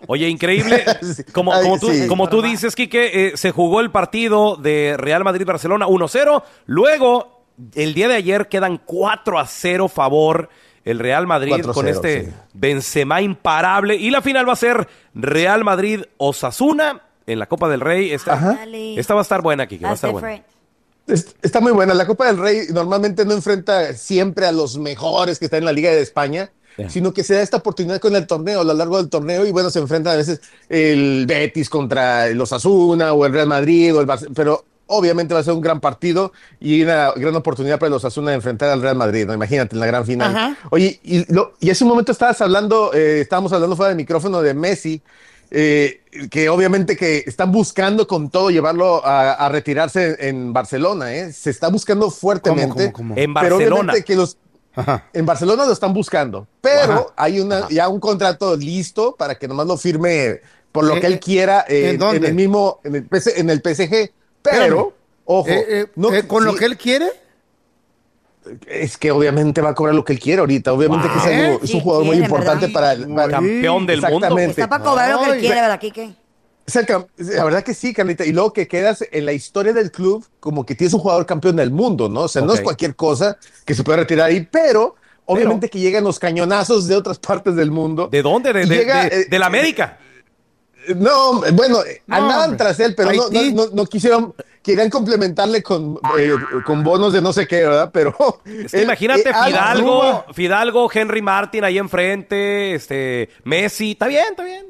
Oye, 0.08 0.30
increíble. 0.30 0.84
Como, 1.34 1.54
Ay, 1.54 1.64
como, 1.66 1.78
tú, 1.78 1.90
sí. 1.92 2.08
como 2.08 2.30
tú 2.30 2.42
dices, 2.42 2.74
Quique, 2.74 3.28
eh, 3.28 3.32
se 3.36 3.52
jugó 3.52 3.82
el 3.82 3.92
partido 3.92 4.56
de 4.56 4.96
Real 4.98 5.26
Madrid-Barcelona 5.26 5.88
1-0. 5.88 6.42
Luego, 6.68 7.39
el 7.76 7.94
día 7.94 8.08
de 8.08 8.16
ayer 8.16 8.48
quedan 8.48 8.82
4 8.86 9.40
a 9.40 9.46
0 9.46 9.88
favor 9.88 10.50
el 10.86 11.00
Real 11.00 11.28
Madrid 11.28 11.54
4-0, 11.54 11.74
con 11.74 11.88
este 11.88 12.26
sí. 12.26 12.32
Benzema 12.54 13.22
imparable. 13.22 13.96
Y 13.96 14.10
la 14.10 14.22
final 14.22 14.48
va 14.48 14.54
a 14.54 14.58
ser 14.58 14.88
Real 15.14 15.64
Madrid-Osasuna 15.64 17.02
en 17.28 17.40
la 17.40 17.48
Copa 17.48 17.70
del 17.70 17.82
Rey. 17.82 18.12
Esta, 18.12 18.36
va 18.36 19.20
a 19.20 19.22
estar 19.22 19.42
buena, 19.42 19.68
Quique. 19.68 19.86
Va 19.86 19.92
a 19.92 19.96
estar 19.96 20.12
buena. 20.12 20.44
Está 21.42 21.60
muy 21.60 21.72
buena. 21.72 21.94
La 21.94 22.08
Copa 22.08 22.28
del 22.28 22.38
Rey 22.38 22.68
normalmente 22.72 23.26
no 23.26 23.34
enfrenta 23.34 23.94
siempre 23.94 24.46
a 24.46 24.52
los 24.52 24.78
mejores 24.78 25.40
que 25.40 25.46
están 25.46 25.60
en 25.60 25.66
la 25.66 25.72
Liga 25.74 25.92
de 25.92 26.02
España, 26.02 26.52
sino 26.88 27.14
que 27.14 27.24
se 27.24 27.34
da 27.34 27.42
esta 27.42 27.58
oportunidad 27.58 28.00
con 28.00 28.16
el 28.16 28.26
torneo, 28.26 28.62
a 28.62 28.64
lo 28.64 28.74
largo 28.74 28.98
del 28.98 29.10
torneo, 29.10 29.46
y 29.46 29.52
bueno, 29.52 29.70
se 29.70 29.80
enfrenta 29.80 30.14
a 30.14 30.16
veces 30.16 30.40
el 30.70 31.26
Betis 31.28 31.70
contra 31.70 32.30
los 32.30 32.54
Asuna 32.54 33.12
o 33.14 33.26
el 33.26 33.34
Real 33.34 33.48
Madrid, 33.48 33.94
o 33.96 34.00
el 34.00 34.08
Barce- 34.08 34.30
pero 34.34 34.64
obviamente 34.90 35.34
va 35.34 35.40
a 35.40 35.44
ser 35.44 35.54
un 35.54 35.62
gran 35.62 35.80
partido 35.80 36.32
y 36.60 36.82
una 36.84 37.12
gran 37.16 37.36
oportunidad 37.36 37.80
para 37.80 37.90
los 37.90 38.04
Asuna 38.06 38.32
de 38.32 38.36
enfrentar 38.36 38.70
al 38.70 38.82
Real 38.82 38.96
Madrid, 38.96 39.26
¿no? 39.26 39.34
Imagínate 39.34 39.76
en 39.76 39.80
la 39.80 39.86
gran 39.86 40.06
final. 40.06 40.36
Ajá. 40.36 40.58
Oye, 40.72 41.00
y, 41.04 41.32
lo- 41.34 41.54
y 41.60 41.70
hace 41.70 41.84
un 41.84 41.90
momento 41.90 42.12
estabas 42.12 42.42
hablando, 42.42 42.92
eh, 42.94 43.22
estábamos 43.22 43.54
hablando 43.54 43.76
fuera 43.76 43.90
del 43.90 43.98
micrófono 43.98 44.42
de 44.42 44.54
Messi, 44.54 45.02
eh, 45.52 46.02
que 46.30 46.50
obviamente 46.50 46.96
que 46.96 47.24
están 47.26 47.52
buscando 47.52 48.08
con 48.08 48.30
todo 48.30 48.50
llevarlo 48.52 49.04
a, 49.06 49.32
a 49.34 49.50
retirarse 49.50 50.16
en 50.28 50.54
Barcelona, 50.54 51.14
¿eh? 51.16 51.34
Se 51.34 51.50
está 51.50 51.70
buscando 51.70 52.12
fuertemente. 52.12 52.92
cómo, 52.92 52.94
cómo? 52.94 53.16
En 53.18 53.34
Pero 53.34 53.56
Barcelona. 53.56 53.76
obviamente 53.82 54.04
que 54.04 54.16
los 54.16 54.38
Ajá. 54.76 55.06
en 55.14 55.26
Barcelona 55.26 55.66
lo 55.66 55.74
están 55.74 55.94
buscando, 55.94 56.48
pero 56.62 56.82
Ajá. 56.94 57.06
hay 57.16 57.40
una 57.40 57.68
ya 57.70 57.88
un 57.90 58.00
contrato 58.00 58.56
listo 58.56 59.16
para 59.18 59.36
que 59.36 59.48
nomás 59.48 59.66
lo 59.66 59.76
firme 59.78 60.42
por 60.72 60.86
lo 60.86 60.96
Eh, 60.98 61.00
que 61.02 61.08
él 61.08 61.14
eh, 61.14 61.20
quiera 61.20 61.66
eh, 61.68 61.98
¿en 62.00 62.24
el 62.24 62.36
mismo 62.36 62.80
en 62.84 62.96
el, 62.96 63.04
PC 63.06 63.40
en 63.40 63.50
el 63.50 63.60
PSG, 63.64 64.12
pero 64.42 64.94
ojo, 65.26 65.50
Eh, 65.50 65.66
eh, 65.70 65.86
no- 65.96 66.14
eh, 66.14 66.28
¿Con 66.28 66.44
lo 66.46 66.56
que 66.56 66.66
él 66.66 66.78
quiere? 66.78 67.08
es 68.68 68.98
que 68.98 69.12
obviamente 69.12 69.62
va 69.62 69.70
a 69.70 69.76
cobrar 69.76 69.94
lo 69.94 70.04
que 70.04 70.14
él 70.14 70.20
quiere 70.20 70.40
ahorita, 70.40 70.74
obviamente 70.74 71.08
Wow. 71.08 71.14
que 71.14 71.20
es, 71.20 71.46
algo- 71.46 71.60
es 71.64 71.74
un 71.74 71.82
jugador 71.82 72.06
muy 72.06 72.18
importante 72.18 72.68
¿verdad? 72.68 72.74
para, 72.74 72.92
el- 72.94 73.08
para- 73.14 73.32
Campeón 73.32 73.86
del 73.86 74.02
mundo. 74.02 74.16
Exactamente. 74.18 74.52
Está 74.62 74.70
para 74.70 74.84
cobrar 74.84 75.12
lo 75.12 75.22
que 75.24 75.32
él 75.32 75.40
quiere, 75.40 75.62
¿verdad, 75.62 75.80
Kike? 75.80 76.16
Es 76.66 76.76
el 76.76 76.86
cam- 76.86 77.08
la 77.18 77.44
verdad 77.44 77.64
que 77.64 77.74
sí, 77.74 77.94
Carlita. 77.94 78.26
Y 78.26 78.32
luego 78.32 78.54
que 78.54 78.68
quedas 78.68 79.04
en 79.12 79.26
la 79.26 79.34
historia 79.34 79.74
del 79.74 79.92
club 79.92 80.26
como 80.40 80.66
que 80.66 80.76
tienes 80.76 80.94
un 80.94 81.00
jugador 81.00 81.26
campeón 81.26 81.56
del 81.58 81.72
mundo, 81.72 82.10
¿no? 82.10 82.22
O 82.22 82.28
sea, 82.28 82.42
no 82.44 82.54
es 82.54 82.62
cualquier 82.62 82.96
cosa 82.96 83.38
que 83.66 83.74
se 83.76 83.84
puede 83.84 84.00
retirar 84.00 84.28
ahí, 84.28 84.48
pero 84.50 84.96
obviamente 85.26 85.68
que 85.70 85.80
llegan 85.80 86.04
los 86.04 86.18
cañonazos 86.20 86.88
de 86.88 86.96
otras 86.96 87.18
partes 87.20 87.56
del 87.56 87.72
mundo. 87.72 88.08
¿De 88.12 88.22
dónde? 88.22 88.54
¿De, 88.54 88.64
Y 88.64 88.70
de, 88.70 88.76
llega, 88.78 89.04
de- 89.06 89.22
eh, 89.22 89.26
de 89.30 89.40
la 89.40 89.48
América? 89.48 89.98
No, 90.96 91.42
bueno, 91.54 91.80
No, 92.08 92.16
andaban 92.16 92.44
hombre. 92.52 92.58
tras 92.58 92.80
él, 92.80 92.94
pero 92.96 93.12
no, 93.14 93.30
no, 93.30 93.42
no- 93.52 93.68
no 93.74 93.86
quisieron, 93.86 94.34
querían 94.64 94.90
complementarle 94.90 95.62
con, 95.64 96.00
eh, 96.18 96.34
con 96.66 96.84
bonos 96.84 97.14
de 97.14 97.22
no 97.22 97.32
sé 97.34 97.48
qué, 97.48 97.58
¿verdad? 97.64 97.90
Pero 97.94 98.16
Es 98.46 98.72
que 98.72 98.78
él- 98.80 98.84
imagínate 98.84 99.30
eh, 99.30 99.34
Fidalgo, 99.46 100.26
Fidalgo, 100.34 100.90
Henry 100.94 101.22
Martin 101.22 101.64
ahí 101.64 101.78
enfrente, 101.78 102.76
este, 102.76 103.30
Messi, 103.44 103.92
está 103.92 104.08
bien, 104.08 104.26
está 104.32 104.44
bien. 104.44 104.66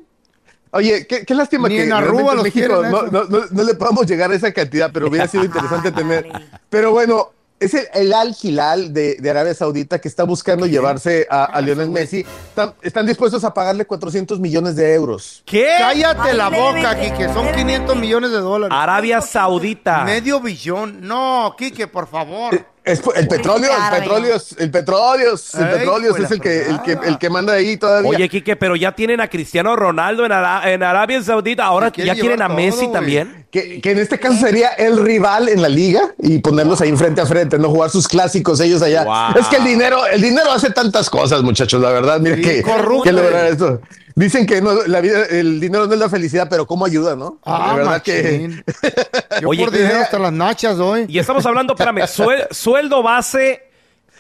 Oye, 0.72 1.08
qué, 1.08 1.26
qué 1.26 1.34
lástima 1.34 1.68
Ni 1.68 1.78
que 1.78 1.84
en 1.84 1.90
México 1.90 2.52
quieren 2.52 2.92
no, 2.92 3.04
no, 3.08 3.24
no- 3.24 3.46
no 3.50 3.64
le 3.64 3.74
podamos 3.74 4.06
llegar 4.06 4.32
a 4.32 4.36
esa 4.36 4.52
cantidad, 4.54 4.92
pero 4.94 5.08
hubiera 5.08 5.28
sido 5.28 5.44
interesante 5.46 5.92
tener. 5.92 6.28
Pero 6.70 6.92
bueno, 6.92 7.32
es 7.60 7.74
el, 7.74 7.88
el 7.94 8.14
Al 8.14 8.36
Hilal 8.42 8.94
de, 8.94 9.16
de 9.16 9.30
Arabia 9.30 9.54
Saudita 9.54 10.00
que 10.00 10.08
está 10.08 10.24
buscando 10.24 10.66
llevarse 10.66 11.28
a, 11.30 11.46
a 11.46 11.62
Lionel 11.62 11.90
Messi. 11.90 12.26
Están, 12.50 12.74
están 12.82 13.06
dispuestos 13.06 13.44
a 13.44 13.54
pagarle 13.54 13.86
400 13.86 14.40
millones 14.40 14.76
de 14.76 14.94
euros. 14.94 15.44
¿Qué? 15.46 15.76
Cállate 15.78 16.34
la 16.34 16.50
boca, 16.50 17.00
Quique. 17.00 17.32
Son 17.34 17.52
500 17.52 17.96
millones 17.98 18.32
de 18.32 18.38
dólares. 18.38 18.76
Arabia 18.78 19.22
Saudita. 19.22 20.04
Medio 20.04 20.40
billón. 20.40 21.00
No, 21.02 21.56
Quique, 21.58 21.88
por 21.88 22.08
favor. 22.08 22.66
Es 22.92 23.02
el 23.16 23.28
petróleo, 23.28 23.70
el 23.72 24.00
petróleo, 24.00 24.38
el 24.58 24.72
petróleo, 24.72 25.34
el 25.34 25.70
petróleo 25.70 26.16
es 26.18 26.32
el 26.32 26.42
que, 26.42 26.62
el 26.66 26.82
que, 26.82 26.92
el 27.08 27.18
que 27.18 27.30
manda 27.30 27.54
ahí 27.54 27.78
todavía. 27.78 28.10
Oye, 28.10 28.30
Quique, 28.30 28.56
pero 28.56 28.76
ya 28.76 28.94
tienen 28.94 29.22
a 29.22 29.28
Cristiano 29.28 29.76
Ronaldo 29.76 30.26
en, 30.26 30.32
Ara- 30.32 30.72
en 30.72 30.82
Arabia 30.84 31.22
Saudita. 31.22 31.66
Ahora 31.66 31.92
quiere 31.92 32.08
ya 32.08 32.16
quieren 32.16 32.42
a 32.42 32.50
Messi 32.50 32.92
también. 32.92 33.46
Que, 33.52 33.82
que 33.82 33.92
en 33.92 34.00
este 34.00 34.20
caso 34.20 34.38
sería 34.40 34.70
el 34.70 34.98
rival 35.04 35.50
en 35.50 35.62
la 35.62 35.70
liga 35.70 36.02
y 36.20 36.38
ponerlos 36.40 36.82
ahí 36.82 36.96
frente 36.96 37.22
a 37.22 37.26
frente, 37.26 37.58
no 37.58 37.70
jugar 37.70 37.90
sus 37.90 38.08
clásicos 38.08 38.60
ellos 38.60 38.82
allá. 38.82 39.04
Wow. 39.04 39.40
Es 39.42 39.48
que 39.48 39.56
el 39.58 39.64
dinero, 39.66 40.06
el 40.06 40.22
dinero 40.22 40.52
hace 40.52 40.70
tantas 40.72 41.10
cosas, 41.10 41.42
muchachos, 41.42 41.82
la 41.82 41.90
verdad. 41.92 42.20
Mira 42.20 42.36
Sí, 42.36 42.42
que, 42.44 42.64
que 43.04 43.12
lograr 43.12 43.46
esto. 43.46 43.82
Dicen 44.20 44.46
que 44.46 44.62
no, 44.62 44.74
la 44.86 45.00
vida, 45.02 45.24
el 45.30 45.60
dinero 45.62 45.88
no 45.88 45.94
es 45.94 46.00
la 46.00 46.10
felicidad, 46.10 46.48
pero 46.50 46.68
cómo 46.68 46.86
ayuda, 46.86 47.16
¿no? 47.16 47.38
Ah, 47.46 47.68
la 47.70 47.76
verdad 47.76 48.02
que. 48.02 48.64
Yo 49.42 49.50
Oye, 49.50 49.64
por 49.64 49.72
dinero 49.74 50.00
hasta 50.00 50.20
las 50.20 50.34
nachas 50.34 50.78
hoy. 50.80 51.06
Y 51.08 51.20
estamos 51.20 51.46
hablando, 51.46 51.74
espérame, 51.74 52.00
suel- 52.08 52.48
sueldo 52.52 53.02
base 53.02 53.64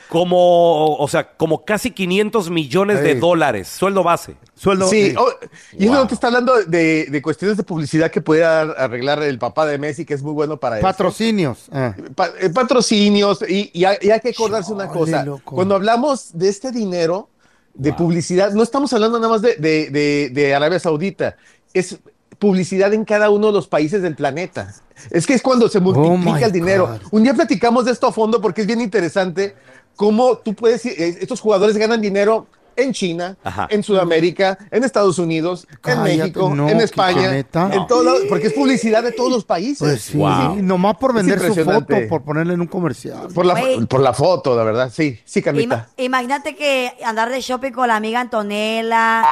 como, 0.07 0.95
o 0.95 1.07
sea, 1.07 1.35
como 1.38 1.65
casi 1.65 1.91
500 1.91 2.49
millones 2.49 3.01
de 3.01 3.12
Ey. 3.12 3.19
dólares. 3.19 3.67
Sueldo 3.67 4.01
base. 4.03 4.35
Sueldo. 4.55 4.88
Sí, 4.88 5.13
oh, 5.17 5.29
y 5.73 5.85
Wow. 5.88 5.95
eso 5.97 6.07
te 6.07 6.13
está 6.15 6.27
hablando 6.27 6.55
de, 6.65 7.05
de 7.09 7.21
cuestiones 7.21 7.57
de 7.57 7.63
publicidad 7.63 8.09
que 8.09 8.23
ar- 8.43 8.75
arreglar 8.77 9.21
el 9.21 9.38
papá 9.38 9.65
de 9.65 9.77
Messi, 9.77 10.05
que 10.05 10.13
es 10.15 10.23
muy 10.23 10.31
bueno 10.33 10.57
para 10.57 10.77
eso. 10.77 10.83
Patrocinios. 10.83 11.65
Pa- 12.15 12.31
eh, 12.39 12.49
patrocinios 12.49 13.43
y, 13.47 13.69
y 13.73 13.85
hay, 13.85 13.97
y 14.01 14.09
hay 14.09 14.19
que 14.19 14.29
acordarse 14.29 14.71
una 14.73 14.88
cosa. 14.88 15.23
loco. 15.25 15.55
Cuando 15.55 15.75
hablamos 15.75 16.29
de 16.33 16.49
este 16.49 16.71
dinero 16.71 17.29
de 17.73 17.93
publicidad, 17.93 18.51
no 18.53 18.63
estamos 18.63 18.91
hablando 18.93 19.19
nada 19.19 19.32
más 19.32 19.41
de, 19.41 19.55
de- 19.55 19.89
de- 19.89 20.29
de 20.34 20.55
Arabia 20.55 20.79
Saudita, 20.79 21.38
es 21.73 21.97
publicidad 22.38 22.93
en 22.93 23.05
cada 23.05 23.29
uno 23.29 23.47
de 23.47 23.53
los 23.53 23.67
países 23.67 24.01
del 24.01 24.15
planeta. 24.15 24.73
Es 25.12 25.25
que 25.27 25.34
es 25.34 25.41
cuando 25.41 25.69
se 25.69 25.79
multiplica 25.79 26.13
Oh 26.13 26.17
my 26.38 26.43
el 26.43 26.51
dinero. 26.51 26.88
God. 26.88 26.99
Un 27.12 27.23
día 27.23 27.34
platicamos 27.34 27.86
de 27.86 27.91
esto 27.91 28.08
a 28.08 28.12
fondo 28.12 28.41
porque 28.41 28.62
es 28.62 28.67
bien 28.67 28.82
interesante 28.82 29.55
cómo 29.95 30.38
tú 30.38 30.53
puedes, 30.53 30.86
eh, 30.86 31.17
estos 31.21 31.39
jugadores 31.41 31.77
ganan 31.77 32.01
dinero 32.01 32.47
en 32.81 32.93
China, 32.93 33.37
Ajá. 33.43 33.67
en 33.69 33.83
Sudamérica, 33.83 34.57
en 34.71 34.83
Estados 34.83 35.19
Unidos, 35.19 35.67
en 35.85 36.03
México, 36.03 36.51
no, 36.55 36.67
en 36.69 36.81
España, 36.81 37.35
en 37.37 37.45
todos 37.87 38.05
lados, 38.05 38.21
porque 38.29 38.47
es 38.47 38.53
publicidad 38.53 39.03
de 39.03 39.11
todos 39.11 39.31
los 39.31 39.45
países. 39.45 39.77
Pues 39.79 40.01
sí, 40.01 40.17
Wow. 40.17 40.55
nomás 40.61 40.95
por 40.97 41.13
vender 41.13 41.39
su 41.39 41.55
foto, 41.63 41.95
por 42.09 42.21
ponerle 42.23 42.53
en 42.53 42.61
un 42.61 42.67
comercial. 42.67 43.27
Por 43.33 43.45
la, 43.45 43.55
por 43.89 43.99
la 44.01 44.13
foto, 44.13 44.55
la 44.55 44.63
verdad, 44.63 44.91
sí, 44.93 45.19
sí, 45.25 45.41
Carlita. 45.41 45.87
Ima- 45.97 46.03
imagínate 46.05 46.55
que 46.55 46.93
andar 47.05 47.29
de 47.29 47.41
shopping 47.41 47.71
con 47.71 47.87
la 47.87 47.95
amiga 47.95 48.19
Antonella, 48.19 49.23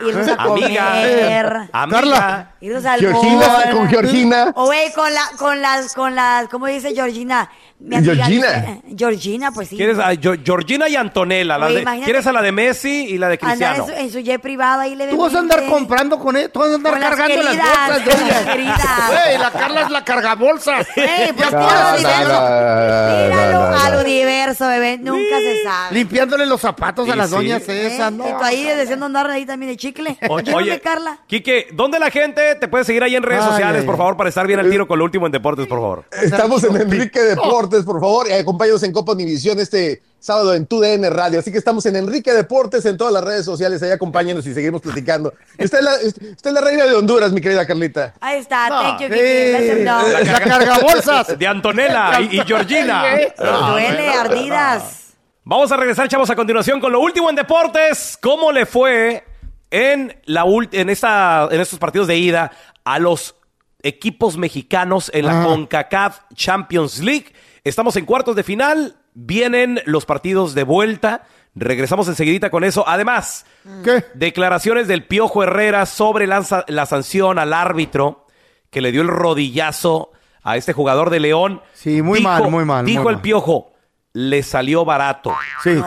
irnos 0.00 0.28
a 0.28 0.34
Amiga. 0.34 0.84
comer, 0.92 1.68
Amiga. 1.72 2.52
irnos 2.60 2.84
al 2.84 3.00
Georgina, 3.00 3.48
mall. 3.48 3.76
con 3.76 3.88
Georgina. 3.88 4.52
O 4.54 4.66
güey, 4.66 4.92
con 4.92 5.12
la, 5.12 5.22
con 5.38 5.60
las, 5.60 5.94
con 5.94 6.14
las, 6.14 6.48
¿cómo 6.48 6.66
dice 6.66 6.94
Georgina? 6.94 7.50
Georgina. 7.80 8.26
dice- 8.26 8.82
Georgina, 8.96 9.52
pues 9.52 9.68
sí. 9.68 9.76
¿Quieres 9.76 9.98
a 9.98 10.10
Georgina 10.16 10.88
y 10.88 10.96
Antonella? 10.96 11.58
las 11.58 11.68
Oye, 11.68 11.76
de- 11.76 11.82
imagínate- 11.82 12.04
¿Quieres 12.04 12.26
a 12.26 12.32
la 12.32 12.42
de 12.42 12.50
Messi 12.52 13.06
y 13.06 13.18
la 13.18 13.28
de 13.28 13.38
Andar 13.40 13.52
en 13.52 13.58
Cristiano? 13.58 13.86
su, 13.86 13.92
en 13.92 14.12
su 14.12 14.18
jet 14.20 14.40
privado 14.40 14.80
ahí 14.80 14.96
le 14.96 15.06
Tú 15.08 15.16
vas 15.16 15.34
a 15.34 15.38
andar 15.38 15.64
comprando 15.66 16.18
con 16.18 16.36
él, 16.36 16.50
tú 16.50 16.58
vas 16.58 16.70
a 16.70 16.74
andar 16.74 16.92
Con 16.94 17.00
las 17.00 17.10
cargando 17.10 17.42
las 17.42 17.52
queridas, 17.54 17.68
bolsas 17.88 18.04
de 18.04 18.10
con 18.10 18.20
las 18.28 18.40
ella. 18.42 18.52
queridas. 18.52 18.82
Güey, 19.08 19.38
la 19.38 19.50
Carla 19.52 19.80
es 19.82 19.90
la 19.90 20.04
cargabolsas. 20.04 20.86
Ey, 20.96 21.32
pues 21.32 21.38
Ya 21.38 21.48
tíralo, 21.50 21.96
está, 21.96 21.96
tíralo, 21.96 22.28
no, 22.28 23.28
tíralo 23.28 23.52
no, 23.52 23.70
no, 23.70 23.80
al 23.80 23.92
no. 23.94 24.00
universo, 24.00 24.66
bebé. 24.68 24.98
Nunca 24.98 25.38
se 25.38 25.62
sabe. 25.62 25.94
Limpiándole 25.94 26.46
los 26.46 26.60
zapatos 26.60 27.06
Sí, 27.06 27.12
a 27.12 27.16
las 27.16 27.28
sí. 27.30 27.36
doñas 27.36 27.68
¿Eh? 27.68 27.86
esas, 27.94 28.12
¿no? 28.12 28.28
Y 28.28 28.32
tú 28.32 28.42
ahí 28.42 28.64
deseando 28.64 29.06
andar 29.06 29.30
ahí 29.30 29.46
también 29.46 29.70
de 29.70 29.76
chicle. 29.76 30.16
O- 30.28 30.40
Oye, 30.56 30.80
Carla. 30.80 31.18
Quique, 31.26 31.68
¿dónde 31.72 31.98
la 32.00 32.10
gente 32.10 32.54
te 32.56 32.66
puede 32.68 32.84
seguir 32.84 33.02
ahí 33.04 33.14
en 33.14 33.22
redes 33.22 33.42
Ay, 33.44 33.50
sociales, 33.50 33.80
ay, 33.82 33.86
por 33.86 33.94
ay. 33.94 33.98
favor, 33.98 34.16
para 34.16 34.28
estar 34.28 34.46
bien 34.46 34.58
al 34.58 34.68
tiro 34.70 34.88
con 34.88 34.98
lo 34.98 35.04
último 35.04 35.26
en 35.26 35.32
deportes, 35.32 35.66
por 35.66 35.78
favor? 35.78 36.04
Estamos 36.22 36.64
en 36.64 36.76
Enrique 36.76 37.20
Deportes, 37.68 37.84
por 37.84 38.00
favor, 38.00 38.28
y 38.28 38.32
acompáñanos 38.32 38.82
en 38.82 38.92
Copa 38.92 39.12
Univisión 39.12 39.58
este 39.60 40.02
sábado 40.18 40.54
en 40.54 40.66
TUDN 40.66 41.10
Radio. 41.12 41.38
Así 41.40 41.52
que 41.52 41.58
estamos 41.58 41.84
en 41.86 41.96
Enrique 41.96 42.32
Deportes 42.32 42.84
en 42.86 42.96
todas 42.96 43.12
las 43.12 43.22
redes 43.22 43.44
sociales. 43.44 43.82
Ahí 43.82 43.90
acompáñanos 43.90 44.46
y 44.46 44.54
seguimos 44.54 44.80
platicando. 44.80 45.32
Está 45.56 45.78
en 45.78 45.84
la, 45.84 45.94
está 45.96 46.48
en 46.48 46.54
la 46.54 46.60
reina 46.60 46.84
de 46.86 46.94
Honduras, 46.94 47.30
mi 47.32 47.40
querida 47.40 47.66
Carlita. 47.66 48.14
Ahí 48.20 48.38
está. 48.38 48.68
No, 48.68 48.80
Thank 48.82 49.00
you, 49.02 49.08
sí. 49.14 49.82
La, 49.84 50.02
la 50.02 50.40
cargabolsas. 50.40 51.38
De 51.38 51.46
Antonella 51.46 52.20
y, 52.20 52.40
y 52.40 52.44
Georgina. 52.44 53.04
Duele, 53.38 54.08
ardidas. 54.08 55.14
Vamos 55.44 55.70
a 55.72 55.76
regresar, 55.76 56.08
chavos, 56.08 56.28
a 56.30 56.36
continuación 56.36 56.80
con 56.80 56.92
lo 56.92 57.00
último 57.00 57.30
en 57.30 57.36
deportes. 57.36 58.18
¿Cómo 58.20 58.50
le 58.52 58.66
fue 58.66 59.24
en, 59.70 60.14
la 60.24 60.44
ult- 60.44 60.70
en, 60.72 60.90
esta, 60.90 61.48
en 61.50 61.60
estos 61.60 61.78
partidos 61.78 62.06
de 62.08 62.16
ida 62.16 62.50
a 62.84 62.98
los 62.98 63.34
equipos 63.82 64.36
mexicanos 64.36 65.10
en 65.14 65.24
la 65.26 65.40
Ah. 65.42 65.44
CONCACAF 65.44 66.20
Champions 66.34 66.98
League? 66.98 67.32
Estamos 67.68 67.96
en 67.96 68.04
cuartos 68.04 68.34
de 68.36 68.42
final. 68.42 68.96
Vienen 69.14 69.80
los 69.84 70.06
partidos 70.06 70.54
de 70.54 70.64
vuelta. 70.64 71.22
Regresamos 71.54 72.08
enseguidita 72.08 72.50
con 72.50 72.64
eso. 72.64 72.84
Además, 72.86 73.46
¿Qué? 73.84 74.04
declaraciones 74.14 74.88
del 74.88 75.06
Piojo 75.06 75.42
Herrera 75.42 75.86
sobre 75.86 76.26
la, 76.26 76.44
la 76.68 76.86
sanción 76.86 77.38
al 77.38 77.52
árbitro 77.52 78.26
que 78.70 78.80
le 78.80 78.92
dio 78.92 79.02
el 79.02 79.08
rodillazo 79.08 80.12
a 80.42 80.56
este 80.56 80.72
jugador 80.72 81.10
de 81.10 81.20
León. 81.20 81.62
Sí, 81.74 82.00
muy 82.02 82.20
mal, 82.20 82.50
muy 82.50 82.64
mal, 82.64 82.84
Dijo 82.84 83.02
muy 83.02 83.10
el 83.10 83.16
mal. 83.16 83.22
Piojo, 83.22 83.72
le 84.12 84.42
salió 84.42 84.84
barato. 84.84 85.34
Sí. 85.62 85.80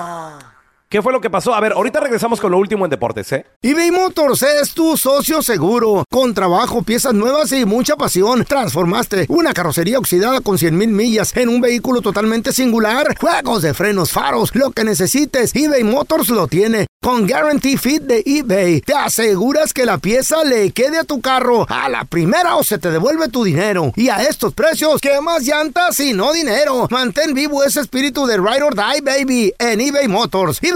¿Qué 0.91 1.01
fue 1.01 1.13
lo 1.13 1.21
que 1.21 1.29
pasó? 1.29 1.55
A 1.55 1.61
ver, 1.61 1.71
ahorita 1.71 2.01
regresamos 2.01 2.41
con 2.41 2.51
lo 2.51 2.57
último 2.57 2.83
en 2.83 2.91
deportes, 2.91 3.31
¿eh? 3.31 3.45
eBay 3.61 3.91
Motors 3.91 4.43
es 4.43 4.73
tu 4.73 4.97
socio 4.97 5.41
seguro. 5.41 6.03
Con 6.11 6.33
trabajo, 6.33 6.83
piezas 6.83 7.13
nuevas 7.13 7.53
y 7.53 7.63
mucha 7.63 7.95
pasión, 7.95 8.43
transformaste 8.43 9.25
una 9.29 9.53
carrocería 9.53 9.99
oxidada 9.99 10.41
con 10.41 10.57
100 10.57 10.77
mil 10.77 10.89
millas 10.89 11.33
en 11.37 11.47
un 11.47 11.61
vehículo 11.61 12.01
totalmente 12.01 12.51
singular. 12.51 13.17
Juegos 13.17 13.61
de 13.61 13.73
frenos, 13.73 14.11
faros, 14.11 14.53
lo 14.53 14.71
que 14.71 14.83
necesites, 14.83 15.55
eBay 15.55 15.85
Motors 15.85 16.27
lo 16.27 16.47
tiene. 16.47 16.87
Con 17.01 17.25
Guarantee 17.25 17.77
Fit 17.77 18.03
de 18.03 18.21
eBay, 18.23 18.81
te 18.81 18.93
aseguras 18.93 19.73
que 19.73 19.85
la 19.85 19.97
pieza 19.97 20.43
le 20.43 20.71
quede 20.71 20.99
a 20.99 21.03
tu 21.03 21.19
carro 21.19 21.65
a 21.67 21.89
la 21.89 22.03
primera 22.03 22.57
o 22.57 22.63
se 22.63 22.77
te 22.77 22.91
devuelve 22.91 23.29
tu 23.29 23.43
dinero. 23.43 23.91
Y 23.95 24.09
a 24.09 24.21
estos 24.21 24.53
precios, 24.53 25.01
¿qué 25.01 25.19
más 25.19 25.41
llantas 25.41 25.99
y 25.99 26.13
no 26.13 26.31
dinero? 26.31 26.87
Mantén 26.91 27.33
vivo 27.33 27.63
ese 27.63 27.79
espíritu 27.79 28.27
de 28.27 28.37
Ride 28.37 28.61
or 28.61 28.75
Die, 28.75 29.01
baby, 29.01 29.53
en 29.57 29.81
eBay 29.81 30.07
Motors. 30.09 30.59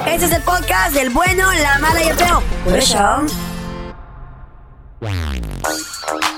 Este 0.00 0.26
es 0.26 0.32
el 0.32 0.42
podcast 0.42 0.94
del 0.94 1.10
bueno, 1.10 1.52
la 1.52 1.78
mala 1.78 2.02
y 2.02 2.08
el 2.08 2.16
feo. 2.16 2.42
Por 2.64 2.78
eso. 2.78 2.96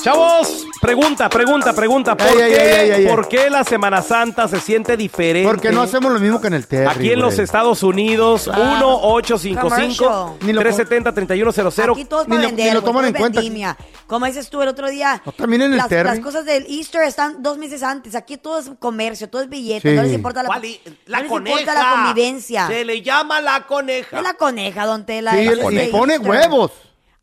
Chavos, 0.03 0.67
Pregunta, 0.85 1.29
pregunta, 1.31 1.73
pregunta. 1.73 2.15
¿Por, 2.17 2.27
Ay, 2.29 2.35
qué, 2.37 2.43
ay, 2.45 2.53
ay, 2.53 2.59
ay, 2.69 2.91
ay, 2.91 3.07
ay. 3.07 3.09
por 3.15 3.27
qué 3.27 3.49
la 3.49 3.65
Semana 3.65 4.03
Santa 4.03 4.47
se 4.49 4.61
siente 4.61 4.99
diferente? 4.99 5.49
Porque 5.49 5.73
no 5.73 5.81
hacemos 5.81 6.13
lo 6.13 6.21
mismo 6.21 6.43
que 6.43 6.49
en 6.49 6.55
el 6.55 6.67
Terry. 6.67 6.87
Aquí 6.91 7.11
en 7.13 7.21
los. 7.21 7.39
Estados 7.39 7.83
Unidos, 7.83 8.45
Claro. 8.45 9.01
1-855-370-3100. 9.03 11.93
Aquí 11.93 12.05
todos 12.05 12.27
para 12.27 12.41
vender, 12.43 12.81
güey, 12.81 12.93
todo 12.93 13.03
es 13.03 13.13
vendimia. 13.13 13.77
Como 14.07 14.27
dices 14.27 14.49
tú 14.51 14.61
el 14.63 14.69
otro 14.69 14.89
día, 14.91 15.23
también 15.37 15.63
en 15.63 15.73
el 15.73 15.79
las, 15.79 15.89
Terry. 15.89 16.09
las 16.11 16.21
cosas 16.21 16.45
del 16.45 16.67
Easter 16.69 17.03
están 17.03 17.43
dos 17.43 17.57
meses 17.59 17.83
antes. 17.83 18.15
Aquí 18.15 18.37
todo 18.37 18.59
es 18.59 18.71
comercio, 18.79 19.29
todo 19.31 19.41
es 19.43 19.49
billete. 19.49 19.91
Sí. 19.91 19.97
No 19.97 20.03
les 20.03 20.13
importa 20.13 20.43
la, 20.43 20.49
¿Cuál 20.49 20.65
i- 20.67 20.81
la 21.07 21.19
no 21.19 21.23
les 21.23 21.33
coneja? 21.33 21.61
importa 21.61 21.83
la 21.83 21.91
convivencia. 21.95 22.67
Se 22.67 22.85
le 22.85 23.01
llama 23.03 23.41
la 23.41 23.63
coneja. 23.67 24.19
Es 24.19 24.23
la 24.23 24.35
coneja, 24.35 24.85
don 24.87 25.07
Tela. 25.07 25.33
Sí, 25.33 25.49
y 25.73 25.87
pone 25.89 26.19
huevos. 26.19 26.71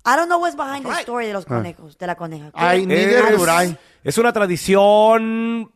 I 0.05 0.15
don't 0.15 0.27
know 0.27 0.39
what's 0.39 0.55
behind 0.55 0.85
the 0.85 0.93
story 1.01 1.25
de 1.27 1.33
los 1.33 1.45
conejos, 1.45 1.97
de 1.97 2.07
la 2.07 2.15
coneja. 2.15 2.51
Ay, 2.53 2.81
¿Qué? 2.81 2.87
neither 2.87 3.23
es, 4.03 4.17
una 4.17 4.33
tradición, 4.33 5.71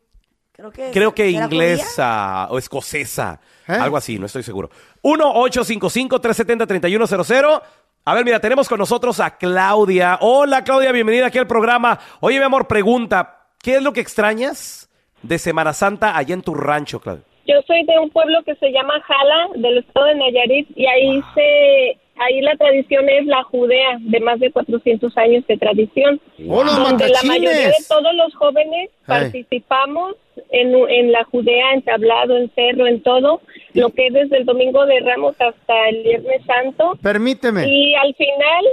Creo 0.52 0.72
que, 0.72 0.90
creo 0.92 1.14
que 1.14 1.32
¿será 1.32 1.46
inglesa 1.46 2.48
o 2.50 2.58
escocesa. 2.58 3.40
¿Eh? 3.68 3.74
Algo 3.74 3.98
así, 3.98 4.18
no 4.18 4.26
estoy 4.26 4.42
seguro. 4.42 4.72
1-855-370-3100. 5.04 7.62
A 8.06 8.14
ver, 8.14 8.24
mira, 8.24 8.40
tenemos 8.40 8.70
con 8.70 8.80
nosotros 8.80 9.20
a 9.20 9.38
Claudia. 9.38 10.18
Hola, 10.22 10.64
Claudia, 10.64 10.92
bienvenida 10.92 11.28
aquí 11.28 11.38
al 11.38 11.48
programa. 11.48 12.00
Oye, 12.20 12.40
mi 12.40 12.46
amor, 12.46 12.68
pregunta, 12.68 13.48
¿qué 13.62 13.76
es 13.76 13.84
lo 13.84 13.94
que 13.94 14.02
extrañas 14.02 14.90
de 15.22 15.38
Semana 15.40 15.74
Santa 15.74 16.16
allá 16.16 16.34
en 16.34 16.42
tu 16.42 16.54
rancho, 16.54 17.00
Claudia? 17.00 17.24
Yo 17.48 17.56
soy 17.68 17.84
de 17.86 18.00
un 18.00 18.10
pueblo 18.10 18.42
que 18.44 18.56
se 18.56 18.72
llama 18.72 19.00
Jala, 19.02 19.50
del 19.56 19.78
estado 19.80 20.08
de 20.08 20.16
Nayarit, 20.16 20.68
y 20.76 20.88
ahí 20.88 21.22
se, 21.36 22.00
ahí 22.18 22.42
la 22.42 22.56
tradición 22.56 23.08
es 23.10 23.26
la 23.26 23.44
judea, 23.44 23.98
de 24.00 24.20
más 24.20 24.40
de 24.40 24.52
400 24.52 25.18
años 25.18 25.46
de 25.48 25.58
tradición, 25.58 26.20
¡Oh, 26.48 26.64
los 26.64 26.78
donde 26.78 27.10
la 27.10 27.24
mayoría 27.24 27.68
de 27.68 27.74
todos 27.88 28.14
los 28.16 28.34
jóvenes 28.36 28.90
participamos 29.06 30.16
en, 30.50 30.74
en 30.90 31.12
la 31.12 31.24
judea, 31.26 31.74
en 31.74 31.82
tablado, 31.82 32.38
en 32.38 32.50
cerro, 32.56 32.88
en 32.88 33.02
todo, 33.02 33.42
lo 33.74 33.90
que 33.90 34.08
es 34.08 34.14
desde 34.14 34.38
el 34.38 34.46
domingo 34.46 34.86
de 34.86 35.00
Ramos 35.02 35.36
hasta 35.40 35.90
el 35.90 36.04
Viernes 36.04 36.46
Santo, 36.46 36.98
Permíteme. 37.02 37.68
y 37.68 37.96
al 37.96 38.14
final, 38.16 38.66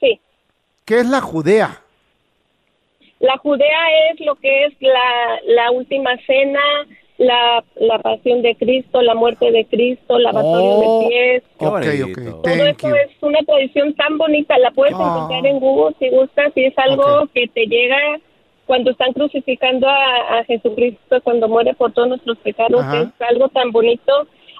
sí, 0.00 0.20
¿Qué 0.84 0.98
es 1.00 1.06
la 1.06 1.20
Judea? 1.20 1.78
la 3.20 3.36
judea 3.38 4.10
es 4.10 4.20
lo 4.20 4.34
que 4.34 4.64
es 4.64 4.74
la, 4.80 5.38
la 5.46 5.70
última 5.70 6.10
cena, 6.26 6.60
la, 7.22 7.64
la 7.76 7.98
pasión 8.00 8.42
de 8.42 8.54
Cristo, 8.56 9.00
la 9.02 9.14
muerte 9.14 9.50
de 9.50 9.64
Cristo, 9.66 10.18
lavatorio 10.18 10.70
Oh, 10.70 11.00
de 11.02 11.08
pies. 11.08 11.42
Qué 11.58 11.66
ok, 11.66 11.72
bonito. 11.72 12.36
ok. 12.36 12.42
Todo 12.42 12.42
Thank 12.42 12.78
eso 12.78 12.88
you. 12.88 12.94
es 12.96 13.10
una 13.22 13.38
tradición 13.40 13.94
tan 13.94 14.18
bonita, 14.18 14.58
la 14.58 14.70
puedes 14.72 14.94
Ah. 14.96 15.02
encontrar 15.16 15.46
en 15.46 15.60
Google 15.60 15.94
si 15.98 16.08
gustas 16.10 16.52
y 16.56 16.64
es 16.64 16.74
algo 16.78 17.26
que 17.34 17.48
te 17.48 17.66
llega 17.66 17.98
cuando 18.66 18.90
están 18.92 19.12
crucificando 19.12 19.88
a, 19.88 20.38
a 20.38 20.44
Jesucristo, 20.44 21.20
cuando 21.22 21.48
muere 21.48 21.74
por 21.74 21.92
todos 21.92 22.08
nuestros 22.08 22.38
pecados, 22.38 22.80
Ajá. 22.80 23.02
es 23.02 23.08
algo 23.28 23.48
tan 23.48 23.70
bonito. 23.72 24.12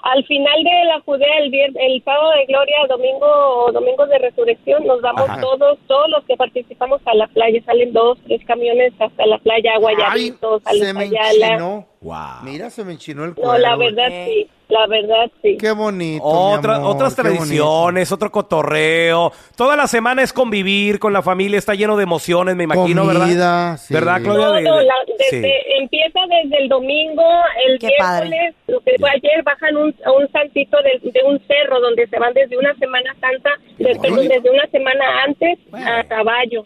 Al 0.03 0.21
final 0.25 0.61
de 0.65 0.83
la 0.85 0.99
Judea, 0.99 1.37
el, 1.39 1.49
vier- 1.49 1.77
el 1.79 2.03
sábado 2.03 2.31
de 2.31 2.45
gloria, 2.45 2.75
domingo 2.89 3.25
o 3.25 3.71
domingo 3.71 4.05
de 4.05 4.17
resurrección, 4.19 4.85
nos 4.85 4.99
vamos 5.01 5.29
Ajá. 5.29 5.39
todos, 5.39 5.79
todos 5.87 6.09
los 6.09 6.25
que 6.25 6.35
participamos 6.35 6.99
a 7.05 7.13
la 7.15 7.27
playa, 7.27 7.61
salen 7.65 7.93
dos, 7.93 8.17
tres 8.27 8.41
camiones 8.45 8.91
hasta 8.99 9.25
la 9.25 9.37
playa, 9.37 9.77
Guayabitos, 9.79 10.61
a 10.65 10.71
enchinó. 10.73 11.85
Wow. 12.03 12.43
Mira, 12.43 12.69
se 12.69 12.83
me 12.83 12.93
enchinó 12.93 13.23
el 13.23 13.33
cuero. 13.33 13.53
No, 13.53 13.57
la 13.57 13.75
verdad 13.77 14.07
sí, 14.09 14.49
la 14.67 14.85
verdad 14.87 15.31
sí. 15.41 15.57
Qué 15.57 15.71
bonito. 15.71 16.23
Otra- 16.25 16.73
mi 16.73 16.79
amor, 16.79 16.95
otras 16.95 17.15
qué 17.15 17.21
bonito. 17.21 17.39
tradiciones, 17.43 18.11
otro 18.11 18.29
cotorreo. 18.29 19.31
Toda 19.55 19.75
la 19.77 19.87
semana 19.87 20.21
es 20.21 20.33
convivir 20.33 20.99
con 20.99 21.13
la 21.13 21.21
familia, 21.21 21.57
está 21.57 21.75
lleno 21.75 21.95
de 21.95 22.03
emociones, 22.03 22.55
me 22.57 22.65
imagino, 22.65 23.05
¿verdad? 23.07 23.21
Comida, 23.21 23.77
sí. 23.77 23.93
¿Verdad, 23.93 24.21
Claudia? 24.21 24.69
Sí. 25.29 25.37
desde, 25.37 25.77
empieza 25.79 26.19
desde 26.29 26.63
el 26.63 26.69
domingo, 26.69 27.23
el 27.67 27.79
Qué 27.79 27.87
miércoles, 27.87 28.55
lo 28.67 28.79
que 28.81 28.91
fue 28.99 29.09
ayer, 29.09 29.41
bajan 29.43 29.77
un, 29.77 29.95
a 30.05 30.11
un 30.11 30.29
santito 30.31 30.77
de, 30.83 31.09
de 31.09 31.21
un 31.25 31.39
cerro 31.47 31.79
donde 31.79 32.05
se 32.07 32.19
van 32.19 32.33
desde 32.33 32.57
una 32.57 32.75
Semana 32.75 33.15
Santa, 33.21 33.51
de- 33.77 33.95
perdón, 33.99 34.27
desde 34.27 34.49
una 34.51 34.67
semana 34.67 35.05
antes 35.25 35.57
a 35.73 36.03
caballo. 36.03 36.63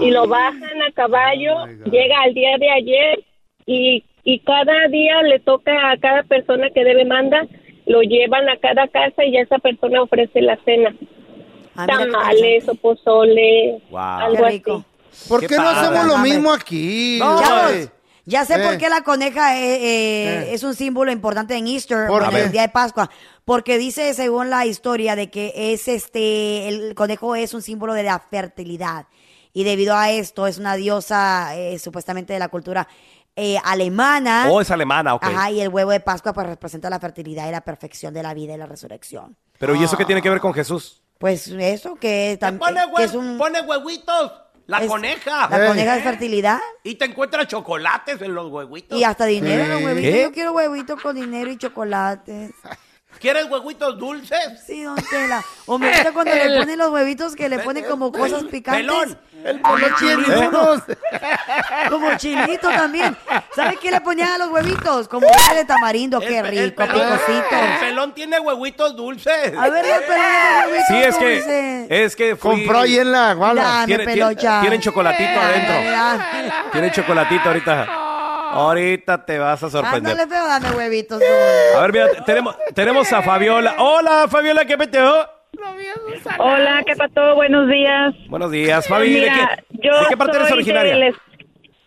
Y 0.00 0.10
lo 0.12 0.28
bajan 0.28 0.82
a 0.86 0.92
caballo, 0.92 1.66
llega 1.90 2.20
al 2.22 2.34
día 2.34 2.56
de 2.58 2.70
ayer 2.70 3.24
y, 3.66 4.04
y 4.30 4.40
cada 4.40 4.88
día 4.90 5.22
le 5.22 5.38
toca 5.40 5.72
a 5.90 5.96
cada 5.96 6.22
persona 6.24 6.68
que 6.74 6.84
debe 6.84 7.06
manda, 7.06 7.46
lo 7.86 8.02
llevan 8.02 8.46
a 8.50 8.58
cada 8.58 8.86
casa 8.88 9.24
y 9.24 9.32
ya 9.32 9.40
esa 9.40 9.58
persona 9.58 10.02
ofrece 10.02 10.42
la 10.42 10.58
cena. 10.66 10.94
Ah, 11.74 11.86
Tamales 11.86 12.68
o 12.68 12.74
pozole, 12.74 13.80
Wow. 13.90 13.98
algo 14.00 14.44
Qué 14.44 14.50
rico. 14.50 14.84
así. 15.10 15.28
¿Por 15.30 15.40
Qué 15.40 15.46
qué, 15.46 15.56
no 15.56 15.62
padre. 15.64 15.78
hacemos 15.80 16.06
lo 16.06 16.18
mismo 16.18 16.52
aquí? 16.52 17.18
No, 17.20 17.40
ya 18.26 18.44
sé 18.44 18.56
Eh. 18.56 18.64
por 18.66 18.76
qué 18.76 18.90
la 18.90 19.00
coneja 19.02 19.56
eh, 19.58 19.76
eh, 19.76 19.80
Eh. 19.86 20.48
es 20.52 20.62
un 20.62 20.74
símbolo 20.74 21.10
importante 21.10 21.56
en 21.56 21.66
Easter, 21.66 22.06
¿Por 22.08 22.24
bueno, 22.24 22.36
el 22.36 22.52
día 22.52 22.62
de 22.62 22.68
Pascua, 22.68 23.08
porque 23.46 23.78
dice 23.78 24.12
según 24.12 24.50
la 24.50 24.66
historia 24.66 25.16
de 25.16 25.30
que 25.30 25.52
es 25.72 25.88
este 25.88 26.68
el 26.68 26.94
conejo 26.94 27.34
es 27.34 27.54
un 27.54 27.62
símbolo 27.62 27.94
de 27.94 28.02
la 28.02 28.18
fertilidad 28.18 29.06
y 29.54 29.64
debido 29.64 29.96
a 29.96 30.10
esto 30.10 30.46
es 30.46 30.58
una 30.58 30.76
diosa 30.76 31.56
eh, 31.56 31.78
supuestamente 31.78 32.34
de 32.34 32.38
la 32.38 32.48
cultura 32.48 32.86
eh, 33.40 33.56
alemana. 33.64 34.46
Oh, 34.50 34.60
es 34.60 34.70
alemana, 34.70 35.14
ok. 35.14 35.24
Ajá, 35.24 35.50
y 35.52 35.60
el 35.60 35.68
huevo 35.68 35.92
de 35.92 36.00
Pascua 36.00 36.32
pues 36.32 36.46
representa 36.46 36.90
la 36.90 36.98
fertilidad 36.98 37.48
y 37.48 37.52
la 37.52 37.60
perfección 37.60 38.12
de 38.12 38.22
la 38.22 38.34
vida 38.34 38.54
y 38.54 38.56
la 38.56 38.66
resurrección. 38.66 39.36
Pero 39.58 39.74
¿y 39.76 39.84
eso 39.84 39.96
qué 39.96 40.04
tiene 40.04 40.20
que 40.22 40.28
ver 40.30 40.40
con 40.40 40.52
Jesús? 40.52 41.02
Pues 41.18 41.46
eso 41.48 41.94
que 41.96 42.36
también 42.40 42.74
que 42.96 43.04
es 43.04 43.14
un 43.14 43.38
pone 43.38 43.60
huevitos, 43.60 44.32
la 44.66 44.78
es- 44.78 44.88
coneja. 44.88 45.48
La 45.48 45.66
coneja 45.68 45.96
es 45.96 46.02
fertilidad 46.04 46.58
Y 46.84 46.96
te 46.96 47.04
encuentras 47.06 47.46
chocolates 47.48 48.20
en 48.22 48.34
los 48.34 48.50
huevitos. 48.50 48.98
y 48.98 49.04
hasta 49.04 49.24
dinero 49.26 49.62
en 49.64 49.70
los 49.70 49.82
huevitos. 49.82 50.12
¿Qué? 50.12 50.22
Yo 50.22 50.32
quiero 50.32 50.52
huevitos 50.52 51.00
con 51.00 51.14
dinero 51.16 51.50
y 51.50 51.56
chocolates. 51.58 52.50
¿Quieres 53.20 53.46
huevitos 53.50 53.98
dulces? 53.98 54.38
Sí, 54.66 54.82
don 54.84 54.96
Tela. 55.10 55.42
O 55.66 55.78
me 55.78 55.88
gusta 55.90 56.12
cuando 56.12 56.34
le 56.34 56.56
ponen 56.58 56.78
los 56.78 56.90
huevitos 56.90 57.34
que 57.34 57.48
le 57.48 57.58
ponen 57.58 57.84
como 57.84 58.12
cosas 58.12 58.44
picantes. 58.44 58.86
pelón. 58.86 59.18
El 59.44 59.60
Como 59.62 59.76
pelón 59.76 59.94
tiene. 59.98 60.24
Como 61.90 62.14
chilito 62.16 62.68
también. 62.70 63.16
¿Sabe 63.54 63.76
qué 63.80 63.90
le 63.90 64.00
ponían 64.00 64.28
a 64.30 64.38
los 64.38 64.48
huevitos? 64.50 65.08
Como 65.08 65.26
de 65.54 65.64
tamarindo. 65.64 66.20
Qué 66.20 66.42
rico, 66.42 66.62
El 66.62 66.72
picositos. 66.74 67.78
pelón 67.80 68.12
tiene 68.14 68.40
huevitos 68.40 68.96
dulces. 68.96 69.56
A 69.56 69.68
ver, 69.68 69.84
el 69.84 70.02
pelón 70.02 70.26
los 70.62 70.66
huevitos 70.72 70.86
Sí, 70.88 70.96
es 70.96 71.16
que, 71.16 71.86
es 72.04 72.16
que 72.16 72.36
fui- 72.36 72.50
Compró 72.64 72.80
ahí 72.80 72.98
en 72.98 73.12
la 73.12 73.32
guala. 73.34 73.82
Tiene- 73.86 74.06
tiene- 74.12 74.34
tienen 74.34 74.80
chocolatito 74.80 75.40
adentro. 75.40 75.74
dale. 75.74 76.52
Tiene 76.72 76.90
chocolatito 76.90 77.48
ahorita. 77.48 77.86
Ahorita 78.50 79.24
te 79.24 79.38
vas 79.38 79.62
a 79.62 79.70
sorprender. 79.70 80.12
Ándale, 80.12 80.28
feo, 80.28 80.46
dame 80.46 80.76
huevitos. 80.76 81.22
A 81.76 81.80
ver, 81.80 81.92
mira, 81.92 82.06
tenemos, 82.24 82.56
tenemos 82.74 83.12
a 83.12 83.22
Fabiola. 83.22 83.76
Hola, 83.78 84.26
Fabiola, 84.28 84.64
¿qué 84.64 84.76
peteo? 84.76 85.26
Hola, 86.38 86.82
¿qué 86.86 86.94
pasó? 86.94 87.34
Buenos 87.34 87.68
días. 87.68 88.14
Buenos 88.28 88.50
días, 88.50 88.86
Fabi. 88.86 89.14
¿De 89.14 89.26
qué, 89.26 89.78
yo 89.82 90.00
de 90.00 90.06
qué 90.08 90.16
parte 90.16 90.36
eres 90.36 90.48
soy 90.48 90.58
originaria? 90.58 91.12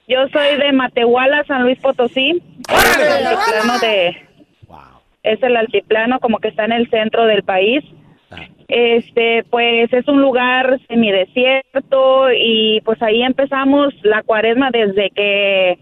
yo 0.08 0.28
soy 0.34 0.58
de 0.58 0.72
Matehuala, 0.74 1.44
San 1.46 1.64
Luis 1.64 1.80
Potosí. 1.80 2.42
Es 2.70 2.98
el 2.98 3.28
altiplano 3.28 3.80
de 3.80 4.32
es 5.24 5.42
el 5.44 5.56
altiplano 5.56 6.20
como 6.20 6.40
que 6.40 6.48
está 6.48 6.66
en 6.66 6.72
el 6.72 6.90
centro 6.90 7.26
del 7.26 7.44
país. 7.44 7.84
Este, 8.68 9.44
pues 9.50 9.92
es 9.92 10.08
un 10.08 10.22
lugar 10.22 10.80
semidesierto 10.88 12.32
y 12.32 12.82
pues 12.86 13.02
ahí 13.02 13.22
empezamos 13.22 13.94
la 14.04 14.24
cuaresma 14.24 14.70
desde 14.72 15.10
que 15.10 15.78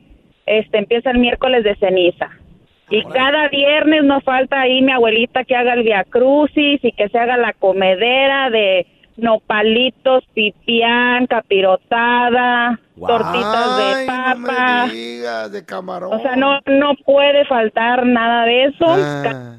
este 0.49 0.77
empieza 0.79 1.11
el 1.11 1.19
miércoles 1.19 1.63
de 1.63 1.75
ceniza. 1.75 2.29
Y 2.91 3.03
cada 3.03 3.49
viernes 3.49 4.03
nos 4.03 4.23
falta 4.23 4.61
ahí 4.61 4.81
mi 4.81 4.91
abuelita 4.91 5.43
que 5.43 5.55
haga 5.55 5.73
el 5.73 5.83
Via 5.83 6.03
Crucis 6.05 6.83
y 6.83 6.91
que 6.91 7.07
se 7.09 7.19
haga 7.19 7.37
la 7.37 7.53
comedera 7.53 8.49
de 8.49 8.87
nopalitos, 9.15 10.23
pipián, 10.33 11.27
capirotada, 11.27 12.79
tortitas 12.97 13.77
de 13.77 14.05
papa. 14.07 14.35
No 14.81 14.87
me 14.87 14.93
digas, 14.93 15.51
de 15.51 15.65
camarón. 15.65 16.13
O 16.13 16.21
sea, 16.21 16.35
no 16.35 16.59
no 16.65 16.95
puede 17.05 17.45
faltar 17.45 18.05
nada 18.05 18.45
de 18.45 18.65
eso. 18.65 18.85
Ah. 18.87 19.57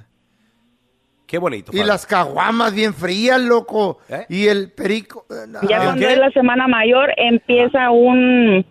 Qué 1.27 1.39
bonito. 1.39 1.71
Y 1.73 1.85
las 1.85 2.07
caguamas 2.07 2.75
bien 2.75 2.93
frías, 2.93 3.41
loco. 3.41 3.99
¿Eh? 4.09 4.27
Y 4.29 4.49
el 4.49 4.73
perico. 4.73 5.27
eh, 5.31 5.47
Ya 5.69 5.85
cuando 5.85 6.09
es 6.09 6.19
la 6.19 6.31
semana 6.33 6.67
mayor 6.67 7.13
empieza 7.17 7.91
un 7.91 8.67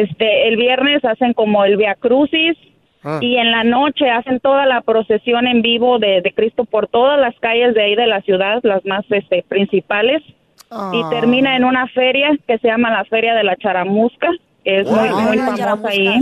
este 0.00 0.48
el 0.48 0.56
viernes 0.56 1.04
hacen 1.04 1.32
como 1.34 1.64
el 1.64 1.76
Via 1.76 1.94
Crucis 1.94 2.56
Ah. 3.04 3.20
y 3.22 3.36
en 3.36 3.52
la 3.52 3.62
noche 3.62 4.10
hacen 4.10 4.40
toda 4.40 4.66
la 4.66 4.80
procesión 4.80 5.46
en 5.46 5.62
vivo 5.62 6.00
de, 6.00 6.20
de 6.20 6.32
Cristo 6.32 6.64
por 6.64 6.88
todas 6.88 7.18
las 7.20 7.32
calles 7.38 7.72
de 7.74 7.82
ahí 7.82 7.94
de 7.94 8.08
la 8.08 8.20
ciudad, 8.22 8.58
las 8.64 8.84
más 8.84 9.04
este 9.10 9.44
principales 9.48 10.20
y 10.26 10.32
Ah. 10.70 11.06
termina 11.08 11.54
en 11.56 11.64
una 11.64 11.86
feria 11.88 12.36
que 12.46 12.58
se 12.58 12.66
llama 12.66 12.90
la 12.90 13.04
Feria 13.04 13.34
de 13.34 13.44
la 13.44 13.54
Charamusca, 13.56 14.28
que 14.64 14.80
es 14.80 14.90
muy 14.90 14.98
Órale. 15.08 15.14
muy 15.22 15.38
famosa 15.38 15.88
ahí. 15.88 16.18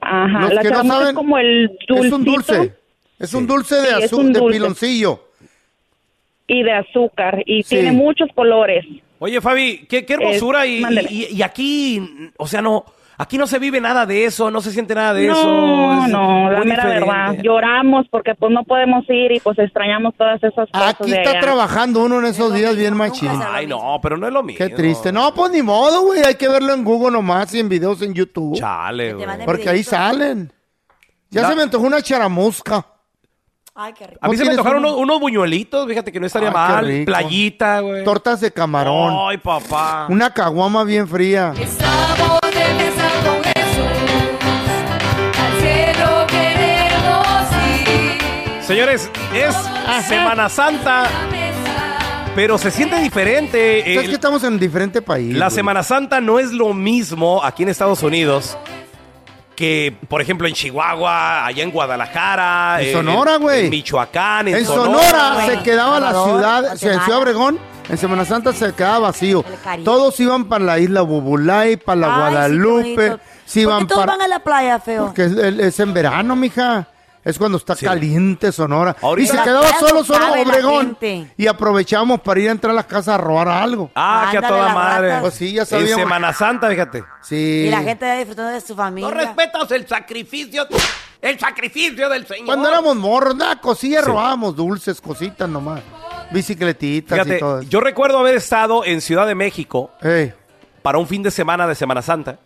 Ajá, 0.00 0.40
Los 0.42 0.54
la 0.54 0.62
que 0.62 0.68
no 0.68 0.70
charamusca 0.74 0.94
saben, 0.98 1.08
es 1.08 1.14
como 1.14 1.38
el 1.38 1.66
dulcito 1.88 2.04
Es 2.06 2.12
un 2.12 2.24
dulce. 2.24 2.72
Es 3.18 3.34
un 3.34 3.46
dulce 3.46 3.74
de, 3.74 3.86
Sí, 3.86 4.02
azul, 4.04 4.32
de 4.32 4.40
piloncillo. 4.42 5.20
y 6.48 6.62
de 6.62 6.72
azúcar 6.72 7.42
y 7.44 7.64
Sí. 7.64 7.74
tiene 7.76 7.90
muchos 7.92 8.28
colores. 8.34 8.84
Oye, 9.18 9.40
Fabi, 9.40 9.86
qué, 9.88 10.04
qué 10.04 10.14
hermosura. 10.14 10.66
y, 10.66 10.80
mándale. 10.80 11.08
y- 11.10 11.34
y 11.36 11.42
aquí, 11.42 12.32
o 12.38 12.46
sea, 12.46 12.60
no, 12.62 12.84
aquí 13.18 13.38
no 13.38 13.46
se 13.46 13.58
vive 13.58 13.80
nada 13.80 14.04
de 14.06 14.24
eso, 14.26 14.50
no 14.50 14.60
se 14.60 14.70
siente 14.72 14.94
nada 14.94 15.14
de 15.14 15.28
eso. 15.28 15.42
No, 15.42 16.06
no, 16.08 16.50
la 16.52 16.60
mera 16.64 16.84
diferente. 16.84 17.00
verdad. 17.10 17.42
Lloramos 17.42 18.06
porque 18.10 18.34
pues 18.34 18.52
no 18.52 18.62
podemos 18.64 19.04
ir 19.08 19.32
y 19.32 19.40
pues 19.40 19.58
extrañamos 19.58 20.14
todas 20.16 20.36
esas 20.42 20.68
cosas 20.70 20.94
Aquí 21.00 21.10
de 21.10 21.16
está 21.18 21.30
allá. 21.30 21.40
trabajando 21.40 22.04
uno 22.04 22.18
en 22.18 22.26
esos 22.26 22.52
días 22.52 22.76
bien 22.76 22.94
machín. 22.96 23.30
Ay, 23.42 23.66
no, 23.66 23.98
pero 24.02 24.16
no 24.18 24.26
es 24.26 24.32
lo 24.32 24.42
mismo. 24.42 24.58
Qué 24.58 24.68
triste. 24.74 25.10
No, 25.12 25.32
pues 25.34 25.50
ni 25.52 25.62
modo, 25.62 26.02
güey. 26.02 26.22
Hay 26.22 26.34
que 26.34 26.48
verlo 26.48 26.74
en 26.74 26.84
Google 26.84 27.12
nomás 27.12 27.52
y 27.54 27.60
en 27.60 27.68
videos 27.68 28.02
en 28.02 28.12
YouTube. 28.14 28.56
Chale, 28.58 29.14
güey. 29.14 29.26
Porque 29.46 29.70
ahí 29.70 29.82
salen. 29.82 30.52
Ya 31.30 31.42
La- 31.42 31.48
se 31.48 31.56
me 31.56 31.62
antojó 31.62 31.86
una 31.86 32.02
charamusca. 32.02 32.86
Ay, 33.78 33.92
qué 33.92 34.06
rico. 34.06 34.18
A 34.22 34.28
mí 34.28 34.36
se 34.38 34.44
me 34.44 34.50
antojaron 34.52 34.78
uno? 34.78 34.88
unos, 34.92 35.02
unos 35.02 35.20
buñuelitos, 35.20 35.86
fíjate 35.86 36.10
que 36.10 36.18
no 36.18 36.26
estaría 36.26 36.48
Ay, 36.48 36.54
qué 36.54 36.58
mal. 36.72 36.86
rico. 36.86 37.04
Playita, 37.06 37.80
güey. 37.80 38.04
Tortas 38.04 38.40
de 38.40 38.50
camarón. 38.50 39.14
Ay, 39.28 39.36
papá. 39.38 40.06
Una 40.08 40.32
caguama 40.32 40.82
bien 40.84 41.06
fría. 41.06 41.52
Estamos 41.60 42.40
de 42.42 42.74
mesa 42.74 43.08
con 43.24 43.44
Jesús, 43.44 44.40
al 45.38 45.60
cielo 45.60 46.26
queremos 46.26 47.46
ir. 48.58 48.62
Señores, 48.64 49.10
es 49.34 49.54
Semana 50.06 50.48
Santa, 50.48 51.04
pero 52.34 52.56
se 52.56 52.70
siente 52.70 52.98
diferente. 53.00 53.80
Es 53.92 53.98
El- 54.04 54.08
que 54.08 54.14
estamos 54.14 54.42
en 54.44 54.58
diferente 54.58 55.02
país. 55.02 55.34
La 55.36 55.46
güey. 55.46 55.54
Semana 55.54 55.82
Santa 55.82 56.22
no 56.22 56.38
es 56.38 56.50
lo 56.52 56.72
mismo 56.72 57.44
aquí 57.44 57.62
en 57.64 57.68
Estados 57.68 58.02
Unidos 58.02 58.56
que, 59.56 59.96
por 60.08 60.20
ejemplo, 60.20 60.46
en 60.46 60.54
Chihuahua, 60.54 61.46
allá 61.46 61.62
en 61.64 61.70
Guadalajara, 61.72 62.80
En 62.80 62.92
Sonora, 62.92 63.36
güey. 63.38 63.64
en 63.64 63.70
Michoacán, 63.70 64.48
en, 64.48 64.56
En 64.56 64.64
Sonora 64.66 65.46
se 65.46 65.62
quedaba 65.62 65.98
la 65.98 66.10
ciudad, 66.12 66.60
Guatemala. 66.62 66.72
en 66.72 66.78
Ciudad 67.04 67.18
Obregón, 67.18 67.58
en 67.88 67.98
Semana 67.98 68.24
Santa 68.24 68.52
se 68.52 68.72
quedaba 68.74 68.98
vacío. 69.00 69.44
Todos 69.84 70.18
iban 70.20 70.44
para 70.44 70.64
la 70.64 70.78
isla 70.78 71.00
Bubulay, 71.02 71.76
para 71.76 72.00
la 72.00 72.06
Ay, 72.14 72.20
Guadalupe. 72.32 73.16
se 73.46 73.64
¿Por 73.64 73.78
qué 73.78 73.84
todos 73.86 74.00
para... 74.04 74.12
van 74.12 74.22
a 74.22 74.28
la 74.28 74.38
playa, 74.40 74.78
feo? 74.78 75.06
Porque 75.06 75.24
es, 75.24 75.32
es 75.36 75.80
en 75.80 75.94
verano, 75.94 76.36
mija. 76.36 76.86
Es 77.26 77.36
cuando 77.38 77.58
está 77.58 77.74
caliente 77.74 78.52
Sonora. 78.52 78.94
Ahorita- 79.02 79.34
y 79.34 79.36
se 79.36 79.42
quedaba 79.42 79.68
solo, 79.80 80.04
no 80.08 80.18
la 80.18 80.40
Obregón. 80.42 80.96
Y 81.36 81.48
aprovechamos 81.48 82.20
para 82.20 82.38
ir 82.40 82.48
a 82.48 82.52
entrar 82.52 82.70
a 82.70 82.74
las 82.74 82.86
casas 82.86 83.16
a 83.16 83.18
robar 83.18 83.48
algo. 83.48 83.90
Ah, 83.96 84.28
que 84.30 84.38
a 84.38 84.42
toda 84.46 84.72
madre. 84.72 85.18
Pues 85.20 85.34
sí, 85.34 85.52
ya 85.52 85.62
En 85.62 85.66
sabíamos. 85.66 85.96
Semana 86.04 86.32
Santa, 86.32 86.68
fíjate. 86.70 87.02
Sí. 87.22 87.64
Y 87.66 87.70
la 87.70 87.82
gente 87.82 88.06
ya 88.06 88.14
disfrutando 88.16 88.52
de 88.52 88.60
su 88.60 88.76
familia. 88.76 89.10
respetas 89.10 89.68
el 89.72 89.88
sacrificio, 89.88 90.68
el 91.20 91.38
sacrificio 91.40 92.08
del 92.08 92.28
Señor. 92.28 92.46
Cuando 92.46 92.68
éramos 92.68 92.94
morros, 92.94 93.34
nada, 93.34 93.60
cosillas 93.60 94.04
Sí. 94.04 94.08
robábamos, 94.10 94.54
dulces, 94.54 95.00
cositas 95.00 95.48
nomás. 95.48 95.80
Bicicletitas 96.30 97.26
y 97.26 97.38
todo 97.40 97.60
eso. 97.60 97.68
yo 97.68 97.80
recuerdo 97.80 98.18
haber 98.18 98.36
estado 98.36 98.84
en 98.84 99.00
Ciudad 99.00 99.26
de 99.26 99.34
México 99.34 99.90
Ey. 100.00 100.32
para 100.82 100.98
un 100.98 101.08
fin 101.08 101.22
de 101.24 101.32
semana 101.32 101.66
de 101.66 101.74
Semana 101.74 102.02
Santa. 102.02 102.38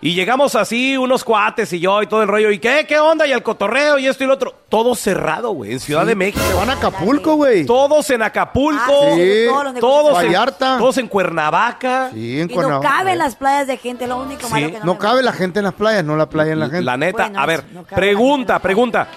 Y 0.00 0.14
llegamos 0.14 0.54
así, 0.54 0.96
unos 0.96 1.24
cuates 1.24 1.72
y 1.72 1.80
yo 1.80 2.00
y 2.02 2.06
todo 2.06 2.22
el 2.22 2.28
rollo. 2.28 2.52
¿Y 2.52 2.60
qué? 2.60 2.86
¿Qué 2.88 3.00
onda? 3.00 3.26
Y 3.26 3.32
el 3.32 3.42
cotorreo 3.42 3.98
y 3.98 4.06
esto 4.06 4.22
y 4.22 4.28
lo 4.28 4.34
otro. 4.34 4.54
Todo 4.68 4.94
cerrado, 4.94 5.50
güey, 5.50 5.72
en 5.72 5.80
Ciudad 5.80 6.02
Sí, 6.02 6.08
de 6.08 6.14
México. 6.14 6.44
Se 6.46 6.54
van 6.54 6.70
a 6.70 6.74
Acapulco, 6.74 7.34
güey. 7.34 7.66
Todos 7.66 8.08
en 8.10 8.22
Acapulco. 8.22 8.80
Ah, 8.86 9.14
sí, 9.16 9.44
todos 9.48 9.64
los 9.64 9.74
negocios. 9.74 9.80
Todos 9.80 10.08
en, 10.22 10.26
Vallarta. 10.28 10.78
todos 10.78 10.98
en 10.98 11.08
Cuernavaca. 11.08 12.10
Sí, 12.14 12.40
en 12.40 12.44
Y 12.48 12.54
no 12.54 12.54
Cuernavaca. 12.54 12.88
caben 12.88 13.18
las 13.18 13.34
playas 13.34 13.66
de 13.66 13.76
gente, 13.76 14.06
lo 14.06 14.18
único 14.18 14.46
Sí. 14.46 14.52
malo 14.52 14.66
que 14.68 14.78
no, 14.78 14.84
No 14.84 14.92
me 14.94 14.98
cabe 15.00 15.22
la 15.24 15.32
gente 15.32 15.58
en 15.58 15.64
las 15.64 15.74
playas, 15.74 16.04
no 16.04 16.16
la 16.16 16.28
playa 16.28 16.52
en 16.52 16.60
la 16.60 16.66
gente. 16.66 16.82
La 16.82 16.96
neta, 16.96 17.24
Bueno, 17.24 17.40
a 17.40 17.46
ver, 17.46 17.64
no 17.72 17.82
cabe 17.82 17.96
pregunta, 18.00 18.58
pregunta. 18.60 19.08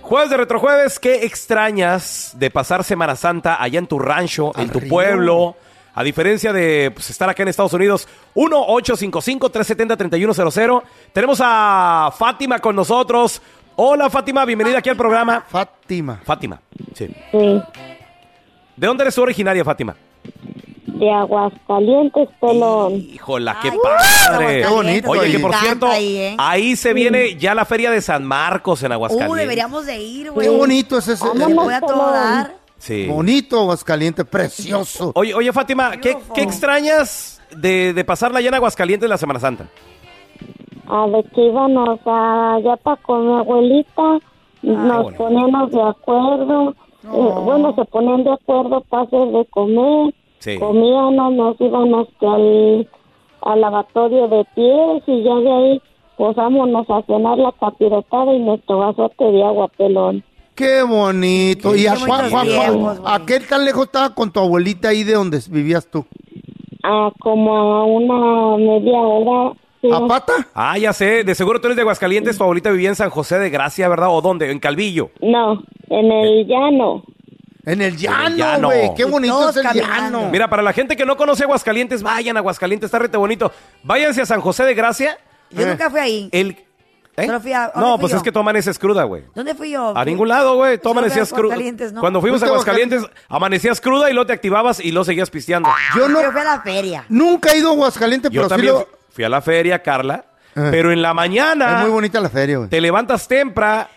Jueves 0.00 0.30
de 0.30 0.36
Retrojueves, 0.38 0.98
¿qué 0.98 1.26
extrañas 1.26 2.30
de 2.36 2.50
pasar 2.50 2.84
Semana 2.84 3.16
Santa 3.16 3.60
allá 3.60 3.78
en 3.80 3.86
tu 3.86 3.98
rancho, 3.98 4.52
en 4.56 4.70
tu 4.70 4.80
pueblo? 4.88 5.56
A 5.96 6.04
diferencia 6.04 6.52
de 6.52 6.92
pues, 6.94 7.08
estar 7.08 7.26
acá 7.28 7.42
en 7.42 7.48
Estados 7.48 7.72
Unidos, 7.72 8.06
1-855-370-3100. 8.34 10.82
Tenemos 11.10 11.40
a 11.42 12.12
Fátima 12.16 12.58
con 12.58 12.76
nosotros. 12.76 13.40
Hola 13.76 14.10
Fátima, 14.10 14.44
bienvenida 14.44 14.76
aquí 14.78 14.90
al 14.90 14.96
programa. 14.96 15.42
Fátima. 15.48 16.20
Fátima, 16.22 16.60
sí. 16.94 17.08
Sí, 17.32 17.62
¿De 18.76 18.86
dónde 18.86 19.04
eres 19.04 19.14
tú 19.14 19.22
originaria, 19.22 19.64
Fátima? 19.64 19.96
de 20.86 21.10
Aguascalientes, 21.10 22.28
pelón. 22.40 22.94
Híjola, 22.94 23.58
qué 23.60 23.70
Ay, 23.70 23.78
padre. 23.82 24.62
qué 24.62 24.68
bonito 24.68 25.10
Oye, 25.10 25.32
que 25.32 25.38
por 25.38 25.54
cierto, 25.54 25.86
ahí, 25.86 26.16
¿eh? 26.16 26.36
ahí 26.38 26.76
se 26.76 26.94
viene 26.94 27.36
ya 27.36 27.54
la 27.54 27.64
feria 27.64 27.90
de 27.90 28.00
San 28.00 28.24
Marcos 28.24 28.82
en 28.82 28.92
Aguascalientes. 28.92 29.34
Uh, 29.34 29.38
deberíamos 29.38 29.86
de 29.86 29.98
ir, 29.98 30.30
güey. 30.30 30.46
Qué 30.46 30.54
bonito 30.54 30.98
es 30.98 31.08
ese. 31.08 31.24
Voy 31.26 31.74
a 31.74 31.80
todo 31.80 32.12
dar. 32.12 32.54
Sí. 32.78 33.06
Bonito 33.06 33.60
Aguascalientes, 33.60 34.24
precioso. 34.26 35.12
Oye, 35.14 35.34
oye 35.34 35.52
Fátima, 35.52 35.92
¿qué, 36.00 36.16
qué 36.34 36.42
extrañas 36.42 37.42
de, 37.56 37.92
de 37.92 38.04
pasarla 38.04 38.38
allá 38.38 38.48
en 38.48 38.54
Aguascalientes 38.54 39.08
la 39.08 39.18
Semana 39.18 39.40
Santa? 39.40 39.68
A 40.88 41.06
ver 41.06 41.24
que 41.34 41.46
íbamos 41.46 41.98
allá 42.04 42.76
para 42.76 42.96
con 43.02 43.26
mi 43.26 43.34
abuelita, 43.34 44.18
nos 44.62 45.02
bueno. 45.02 45.18
poníamos 45.18 45.70
de 45.72 45.82
acuerdo, 45.82 46.70
eh, 47.04 47.32
bueno, 47.44 47.74
se 47.74 47.84
ponían 47.86 48.22
de 48.24 48.32
acuerdo 48.32 48.80
para 48.82 49.02
hacer 49.04 49.28
de 49.28 49.44
comer, 49.46 50.14
Sí. 50.38 50.58
comíamos, 50.58 51.32
nos 51.32 51.60
íbamos 51.60 52.06
que 52.20 52.26
al, 52.26 52.88
al 53.42 53.60
lavatorio 53.60 54.28
de 54.28 54.44
pies 54.54 55.02
y 55.06 55.22
ya 55.24 55.34
de 55.34 55.50
ahí, 55.52 55.82
vámonos 56.36 56.88
a 56.90 57.02
cenar 57.02 57.38
la 57.38 57.52
capirotada 57.52 58.32
y 58.34 58.38
nuestro 58.38 58.78
vasote 58.78 59.24
de 59.24 59.42
agua, 59.42 59.68
pelón. 59.76 60.22
Qué 60.56 60.82
bonito. 60.82 61.72
Qué 61.72 61.78
y 61.80 61.86
a 61.86 61.96
Juan, 61.96 62.30
Juan, 62.30 62.48
Juan. 62.80 62.98
¿a 63.04 63.24
qué 63.26 63.40
tan 63.40 63.64
lejos 63.64 63.86
estaba 63.86 64.14
con 64.14 64.32
tu 64.32 64.40
abuelita 64.40 64.88
ahí 64.88 65.04
de 65.04 65.12
donde 65.12 65.40
vivías 65.50 65.86
tú? 65.86 66.04
A 66.82 67.10
como 67.20 67.54
a 67.56 67.84
una 67.84 68.56
media 68.56 68.98
hora. 68.98 69.54
sí. 69.82 69.88
¿A 69.92 70.06
pata? 70.06 70.32
Ah, 70.54 70.78
ya 70.78 70.92
sé, 70.92 71.24
de 71.24 71.34
seguro 71.34 71.60
tú 71.60 71.66
eres 71.66 71.76
de 71.76 71.82
Aguascalientes, 71.82 72.38
tu 72.38 72.42
abuelita 72.44 72.70
vivía 72.70 72.88
en 72.88 72.96
San 72.96 73.10
José 73.10 73.38
de 73.38 73.50
Gracia, 73.50 73.86
¿verdad? 73.88 74.08
¿O 74.10 74.20
dónde? 74.22 74.50
En 74.50 74.58
Calvillo. 74.58 75.10
No, 75.20 75.62
en 75.90 76.10
el 76.10 76.46
llano. 76.46 77.02
En 77.66 77.82
el 77.82 77.96
llano, 77.96 78.68
güey. 78.68 78.94
Qué 78.96 79.04
bonito 79.04 79.50
es 79.50 79.56
el 79.56 79.62
caminando. 79.64 80.20
llano. 80.20 80.30
Mira, 80.30 80.48
para 80.48 80.62
la 80.62 80.72
gente 80.72 80.96
que 80.96 81.04
no 81.04 81.16
conoce 81.16 81.42
Aguascalientes, 81.44 82.02
vayan 82.02 82.36
a 82.36 82.40
Aguascalientes, 82.40 82.86
está 82.86 82.98
rete 83.00 83.16
bonito. 83.18 83.52
Váyanse 83.82 84.22
a 84.22 84.26
San 84.26 84.40
José 84.40 84.64
de 84.64 84.74
Gracia. 84.74 85.18
Yo 85.50 85.66
nunca 85.66 85.90
fui 85.90 86.00
ahí. 86.00 86.28
El... 86.32 86.56
¿eh? 87.16 87.26
Solo 87.26 87.40
fui 87.40 87.52
a- 87.52 87.70
¿dónde 87.74 87.80
No, 87.80 87.92
fui 87.94 88.00
pues 88.00 88.10
yo? 88.12 88.16
es 88.18 88.22
que 88.22 88.32
tú 88.32 88.38
amaneces 88.38 88.78
cruda, 88.78 89.04
güey. 89.04 89.24
¿Dónde 89.34 89.54
fui 89.54 89.70
yo? 89.70 89.96
A 89.96 90.04
ningún 90.04 90.28
lado, 90.28 90.56
güey. 90.56 90.78
Tú 90.78 90.90
amanecías 90.90 91.32
cruda. 91.32 91.56
Cuando 92.00 92.20
fuimos 92.20 92.42
a 92.42 92.46
¿Fuiste 92.46 92.46
a 92.46 92.48
Aguascalientes, 92.48 93.02
amanecías 93.28 93.80
cruda 93.80 94.10
y 94.10 94.12
luego 94.14 94.26
te 94.26 94.32
activabas 94.32 94.80
y 94.80 94.92
luego 94.92 95.04
seguías 95.04 95.30
pisteando. 95.30 95.68
Yo 95.96 96.08
no, 96.08 96.22
Yo 96.22 96.32
fui 96.32 96.40
a 96.40 96.44
la 96.44 96.60
feria. 96.60 97.04
nunca 97.08 97.52
he 97.52 97.58
ido 97.58 97.70
a 97.70 97.72
Aguascalientes, 97.72 98.30
Yo 98.30 98.42
pero 98.42 98.48
sí 98.48 98.50
también 98.54 98.74
lo... 98.74 98.88
fui 99.10 99.24
a 99.24 99.28
la 99.28 99.40
feria, 99.40 99.82
Carla. 99.82 100.24
Eh. 100.54 100.68
Pero 100.70 100.90
en 100.92 101.02
la 101.02 101.12
mañana 101.12 101.76
Es 101.76 101.80
muy 101.82 101.90
bonita 101.90 102.18
la 102.20 102.30
feria, 102.30 102.56
güey. 102.58 102.70
te 102.70 102.80
levantas 102.80 103.28
temprano 103.28 103.88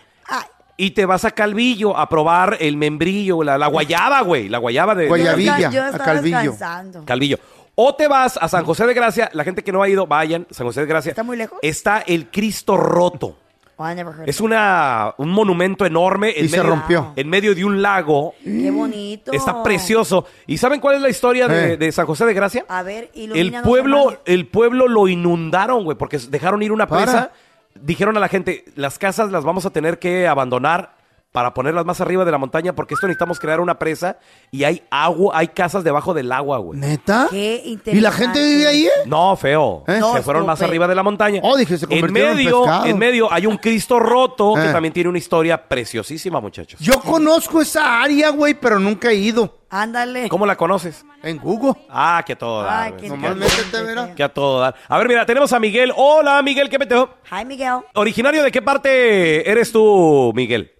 y 0.75 0.91
te 0.91 1.05
vas 1.05 1.25
a 1.25 1.31
Calvillo 1.31 1.97
a 1.97 2.07
probar 2.07 2.55
el 2.61 2.77
membrillo, 2.77 3.43
la, 3.43 3.57
la 3.57 3.67
guayaba, 3.67 4.21
güey. 4.21 4.47
La 4.47 4.59
guayaba 4.59 4.95
de, 4.95 5.07
Guaya- 5.09 5.35
de 5.35 5.43
Guayabilla, 5.43 5.69
yo 5.71 5.83
a 5.83 5.89
estaba 5.89 6.05
Calvillo. 6.05 6.37
descansando. 6.37 7.03
Calvillo. 7.05 7.37
O 7.81 7.95
te 7.95 8.09
vas 8.09 8.35
a 8.41 8.49
San 8.49 8.65
José 8.65 8.85
de 8.85 8.93
Gracia. 8.93 9.29
La 9.31 9.45
gente 9.45 9.63
que 9.63 9.71
no 9.71 9.81
ha 9.81 9.87
ido, 9.87 10.05
vayan. 10.05 10.45
San 10.51 10.67
José 10.67 10.81
de 10.81 10.85
Gracia. 10.87 11.11
¿Está 11.11 11.23
muy 11.23 11.37
lejos? 11.37 11.59
Está 11.61 11.99
el 11.99 12.27
Cristo 12.29 12.75
roto. 12.75 13.37
Oh, 13.77 13.89
I 13.89 13.95
never 13.95 14.13
heard 14.13 14.27
Es 14.27 14.41
una, 14.41 15.13
un 15.17 15.29
monumento 15.29 15.85
enorme. 15.85 16.33
Y 16.35 16.49
se 16.49 16.61
rompió. 16.61 17.13
En 17.15 17.29
medio 17.29 17.55
de 17.55 17.63
un 17.63 17.81
lago. 17.81 18.33
Qué 18.43 18.69
bonito. 18.69 19.31
Está 19.31 19.63
precioso. 19.63 20.25
¿Y 20.45 20.57
saben 20.57 20.81
cuál 20.81 20.97
es 20.97 21.01
la 21.01 21.09
historia 21.09 21.47
de, 21.47 21.73
Eh. 21.73 21.77
de 21.77 21.89
San 21.93 22.05
José 22.05 22.25
de 22.25 22.33
Gracia? 22.33 22.65
A 22.67 22.83
ver, 22.83 23.11
El 23.15 23.21
ilumínanos, 23.31 23.65
pueblo, 23.65 24.17
el 24.25 24.47
pueblo 24.47 24.89
lo 24.89 25.07
inundaron, 25.07 25.85
güey, 25.85 25.97
porque 25.97 26.17
dejaron 26.17 26.61
ir 26.61 26.73
una 26.73 26.85
Para. 26.85 27.03
presa. 27.03 27.31
Dijeron 27.75 28.17
a 28.17 28.19
la 28.19 28.27
gente, 28.27 28.65
las 28.75 28.99
casas 28.99 29.31
las 29.31 29.45
vamos 29.45 29.65
a 29.65 29.69
tener 29.69 29.99
que 29.99 30.27
abandonar 30.27 30.98
para 31.31 31.53
ponerlas 31.53 31.85
más 31.85 32.01
arriba 32.01 32.25
de 32.25 32.31
la 32.31 32.39
montaña 32.39 32.73
porque 32.73 32.95
esto 32.95 33.05
necesitamos 33.05 33.39
crear 33.39 33.59
una 33.59 33.77
presa 33.77 34.17
y 34.49 34.63
hay 34.63 34.81
agua, 34.89 35.37
hay 35.37 35.49
casas 35.49 35.83
debajo 35.83 36.13
del 36.15 36.31
agua, 36.31 36.57
güey. 36.57 36.79
¿Neta? 36.79 37.27
Qué 37.29 37.61
¿Y 37.65 37.73
interesante. 37.73 38.01
la 38.01 38.11
gente 38.11 38.43
vive 38.43 38.67
ahí, 38.67 38.85
eh? 38.87 38.91
No, 39.05 39.35
feo. 39.35 39.83
¿Eh? 39.87 39.97
No, 39.99 40.13
se 40.13 40.23
fueron 40.23 40.45
más 40.47 40.59
arriba 40.63 40.87
de 40.87 40.95
la 40.95 41.03
montaña. 41.03 41.39
Oh, 41.43 41.55
dije, 41.55 41.77
se 41.77 41.85
en 41.85 41.89
convirtieron 42.01 42.31
en 42.31 42.37
medio, 42.37 42.61
pescado. 42.63 42.85
en 42.87 42.97
medio 42.97 43.31
hay 43.31 43.45
un 43.45 43.57
Cristo 43.57 43.99
roto 43.99 44.55
que 44.55 44.69
Eh. 44.69 44.71
también 44.71 44.91
tiene 44.93 45.07
una 45.09 45.19
historia 45.19 45.67
preciosísima, 45.67 46.39
muchachos. 46.41 46.79
Yo 46.79 46.99
conozco 46.99 47.61
esa 47.61 48.01
área, 48.01 48.29
güey, 48.31 48.55
pero 48.55 48.79
nunca 48.79 49.09
he 49.11 49.15
ido. 49.15 49.59
Ándale. 49.69 50.29
¿Cómo 50.29 50.47
la 50.47 50.57
conoces? 50.57 51.05
En 51.21 51.37
Google. 51.37 51.73
Ah, 51.91 52.23
que 52.25 52.33
a 52.33 52.37
todo 52.39 52.63
dar, 52.63 52.83
Ay, 52.85 52.89
güey. 52.91 53.01
qué 53.03 53.09
Nomás 53.09 53.31
inteligente. 53.33 53.65
métete, 53.67 53.83
verá. 53.83 54.15
Que 54.15 54.23
a 54.23 54.33
todo 54.33 54.59
dar. 54.61 54.73
A 54.87 54.97
ver, 54.97 55.07
mira, 55.07 55.27
tenemos 55.27 55.53
a 55.53 55.59
Miguel. 55.59 55.93
Hola, 55.95 56.41
Miguel, 56.41 56.69
¿qué 56.69 56.79
meteo? 56.79 57.07
Hi, 57.31 57.45
Miguel. 57.45 57.75
¿Originario 57.93 58.41
de 58.41 58.51
qué 58.51 58.63
parte 58.63 59.47
eres 59.47 59.71
tú, 59.71 60.31
Miguel? 60.35 60.73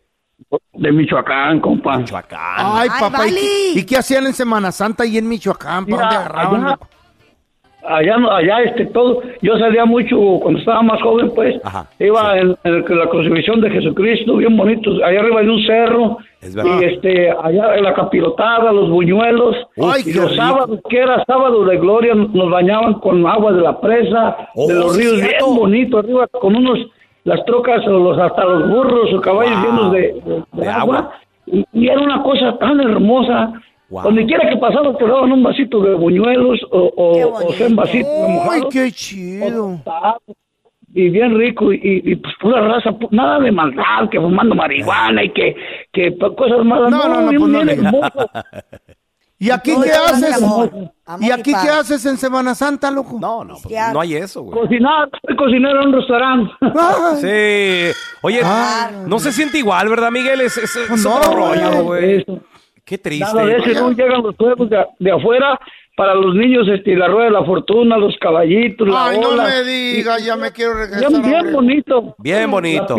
De 0.74 0.92
Michoacán, 0.92 1.60
compa. 1.60 1.98
Michoacán. 1.98 2.40
Ay, 2.58 2.88
Ay, 2.92 3.00
papá. 3.00 3.28
¿y, 3.28 3.32
vale. 3.32 3.42
¿Y 3.76 3.86
qué 3.86 3.98
hacían 3.98 4.26
en 4.26 4.34
Semana 4.34 4.72
Santa 4.72 5.04
ahí 5.04 5.18
en 5.18 5.28
Michoacán? 5.28 5.86
¿Para 5.86 6.02
dónde 6.04 6.16
agarraban? 6.16 6.66
allá- 6.66 6.80
allá, 7.88 8.18
no- 8.18 8.32
allá 8.32 8.62
este 8.64 8.86
todo, 8.88 9.22
yo 9.42 9.58
salía 9.58 9.86
mucho 9.86 10.16
cuando 10.42 10.60
estaba 10.60 10.82
más 10.84 11.02
joven, 11.02 11.32
pues, 11.36 11.56
iba 12.00 12.38
en, 12.38 12.56
en 12.64 12.98
la 12.98 13.08
crucifixión 13.10 13.62
de 13.62 13.70
Jesucristo, 13.72 14.36
bien 14.38 14.56
bonito, 14.58 14.92
allá 15.04 15.20
arriba 15.20 15.42
de 15.42 15.50
un 15.50 15.62
cerro, 15.66 16.18
verdad. 16.42 16.64
y 16.82 16.84
este, 16.86 17.32
allá 17.32 17.76
en 17.78 17.84
la 17.84 17.94
capirotada, 17.94 18.72
los 18.72 18.90
buñuelos, 18.90 19.56
Ay, 19.78 20.02
y 20.06 20.12
qué 20.14 20.20
los 20.20 20.32
rico. 20.32 20.44
sábados, 20.44 20.80
que 20.90 20.98
era 21.00 21.24
sábado 21.26 21.66
de 21.66 21.78
gloria, 21.78 22.16
nos 22.16 22.50
bañaban 22.50 22.96
con 22.96 23.26
agua 23.26 23.54
de 23.54 23.62
la 23.62 23.80
presa, 23.80 24.50
Oh, 24.56 24.68
de 24.68 24.74
los 24.76 24.96
sí, 24.96 25.02
ríos, 25.02 25.14
cierto. 25.20 25.46
bien 25.48 25.58
bonito, 25.60 25.98
arriba 26.00 26.28
con 26.28 26.56
unos, 26.56 26.80
las 27.24 27.44
trocas, 27.46 27.86
o 27.88 27.92
los, 27.92 28.18
hasta 28.20 28.44
los 28.46 28.70
burros 28.70 29.14
o 29.14 29.22
caballos 29.22 29.54
Wow. 29.62 29.64
llenos 29.66 29.92
de, 29.94 30.00
de- 30.00 30.44
de 30.54 30.62
De 30.64 30.68
agua, 30.70 30.98
agua. 31.00 31.12
Y, 31.46 31.66
y 31.74 31.88
era 31.88 32.00
una 32.02 32.22
cosa 32.24 32.58
tan 32.58 32.80
hermosa. 32.80 33.54
Wow. 33.90 34.04
Donde 34.04 34.26
quiera 34.28 34.48
que 34.48 34.58
pasaba 34.58 34.96
te 34.98 35.06
daban 35.08 35.32
un 35.32 35.42
vasito 35.42 35.80
de 35.82 35.96
buñuelos 35.96 36.60
o, 36.72 36.92
o, 36.96 37.34
o 37.48 37.52
sea, 37.54 37.68
un 37.68 37.76
vasito 37.76 38.08
de 38.08 38.40
Ay, 38.52 38.62
qué 38.72 38.92
chido. 38.92 39.80
Y 40.94 41.10
bien 41.10 41.38
rico 41.38 41.72
y, 41.74 41.80
y, 41.84 42.16
pues 42.16 42.34
pura 42.42 42.62
raza, 42.62 42.92
pu- 42.92 43.10
nada 43.12 43.40
de 43.40 43.52
maldad, 43.52 44.10
que 44.12 44.20
fumando 44.20 44.56
marihuana 44.56 45.24
y 45.24 45.30
que, 45.30 45.56
que 45.92 46.12
pa- 46.14 46.36
cosas 46.36 46.64
malas. 46.66 46.90
No, 46.92 47.08
no, 47.08 47.22
no, 47.22 47.30
bien, 47.30 47.78
pues 47.78 47.82
no. 47.84 48.02
¿Y 49.42 49.50
aquí 49.52 49.72
No, 49.72 49.82
qué 49.84 49.92
haces? 49.92 50.44
amor, 50.44 50.70
amor 51.06 51.24
¿Y 51.28 51.32
aquí 51.32 51.52
qué 51.52 51.70
haces 51.70 52.06
en 52.06 52.18
Semana 52.18 52.54
Santa, 52.56 52.92
loco? 52.92 53.18
No, 53.22 53.46
no, 53.46 53.56
pues, 53.64 53.74
no 53.94 54.02
hay 54.02 54.16
eso, 54.16 54.42
güey. 54.42 54.60
Cocinar, 54.60 55.10
soy 55.26 55.36
cocinero 55.38 55.82
en 55.82 55.88
un 55.88 55.94
restaurante. 55.94 56.52
Sí. 57.22 58.00
Oye, 58.22 58.42
no 59.08 59.20
se 59.20 59.32
siente 59.32 59.58
igual, 59.58 59.88
¿verdad, 59.90 60.12
Miguel? 60.12 60.42
Es, 60.42 60.58
es, 60.58 60.76
es 60.76 61.04
No, 61.06 61.16
otro 61.16 61.34
rollo, 61.36 61.84
güey. 61.84 62.26
Qué 62.86 62.98
triste. 62.98 63.26
Nada 63.34 63.46
de 63.46 63.58
eso, 63.58 63.82
no 63.82 63.92
llegan 63.92 64.24
los 64.24 64.36
juegos 64.36 64.70
de, 64.70 64.86
de 65.00 65.12
afuera 65.12 65.60
para 65.96 66.16
los 66.16 66.34
niños, 66.36 66.68
este, 66.68 66.96
la 66.96 67.08
rueda 67.08 67.26
de 67.26 67.32
la 67.32 67.44
fortuna, 67.46 67.98
los 67.98 68.16
caballitos, 68.20 68.88
la 68.88 69.08
Ay, 69.08 69.20
no 69.20 69.30
ola. 69.30 69.44
me 69.46 69.64
digas, 69.64 70.26
ya 70.26 70.36
me 70.36 70.52
quiero 70.52 70.74
regresar. 70.74 71.10
Bien, 71.10 71.22
bien 71.22 71.54
bonito. 71.54 72.16
Bien 72.18 72.50
bonito. 72.52 72.96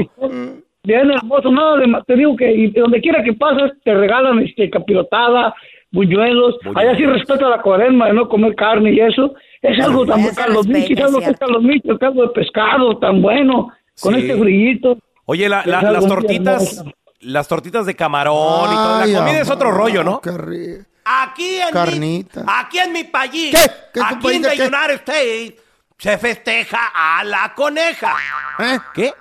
Bien 0.83 1.11
hermoso, 1.11 1.51
nada 1.51 1.77
de 1.79 1.87
ma- 1.87 2.03
te 2.05 2.15
digo 2.17 2.35
que 2.37 2.51
y 2.51 2.71
donde 2.71 3.01
quiera 3.03 3.23
que 3.23 3.33
pasas 3.35 3.73
te 3.85 3.93
regalan 3.95 4.39
este 4.41 4.71
capirotada, 4.71 5.55
buñuelos, 5.93 6.57
allá 6.75 6.97
sí 6.97 7.05
respeta 7.05 7.49
la 7.49 7.61
cuaresma 7.63 8.07
de 8.07 8.13
no 8.15 8.29
comer 8.29 8.55
carne 8.55 8.93
y 8.93 9.01
eso, 9.01 9.35
es 9.63 9.85
algo 9.85 10.07
tan 10.07 10.21
Eso 10.21 10.35
Carlos 10.37 10.67
Michi, 10.67 10.95
¿sabes 10.97 11.13
lo 11.13 11.19
es 11.19 11.25
que 11.27 11.31
es 11.33 11.39
Carlos 11.39 11.63
Michi? 11.63 11.89
El 11.91 11.99
caldo 11.99 12.23
de 12.23 12.29
pescado 12.29 12.99
tan 12.99 13.21
bueno, 13.23 13.73
con 14.01 14.15
Sí. 14.15 14.21
este 14.21 14.35
brillito. 14.35 14.99
Oye, 15.27 15.49
la- 15.49 15.65
las 15.67 16.07
tortitas, 16.07 16.85
las 17.21 17.47
tortitas 17.49 17.87
de 17.87 17.95
camarón 17.95 18.73
y 18.73 18.75
todo. 18.75 18.95
Ay, 18.97 19.13
La 19.13 19.19
comida 19.21 19.41
es 19.41 19.51
otro 19.51 19.71
rollo, 19.73 20.03
¿no? 20.05 20.21
Aquí 21.05 21.57
en 21.57 21.71
Carnita. 21.73 22.41
mi, 22.43 22.47
aquí 22.49 22.79
en 22.79 22.93
mi 22.93 23.05
país, 23.05 23.51
¿Qué? 23.55 23.71
¿Qué 23.95 24.01
aquí 24.05 24.23
país 24.23 24.37
en 24.37 24.43
the 24.43 24.51
qué? 24.57 24.63
United 24.63 24.95
States, 24.95 25.55
se 25.99 26.19
festeja 26.19 26.79
a 26.95 27.25
la 27.25 27.53
coneja. 27.55 28.15
¿Eh? 28.59 28.79
¿Qué? 28.95 29.13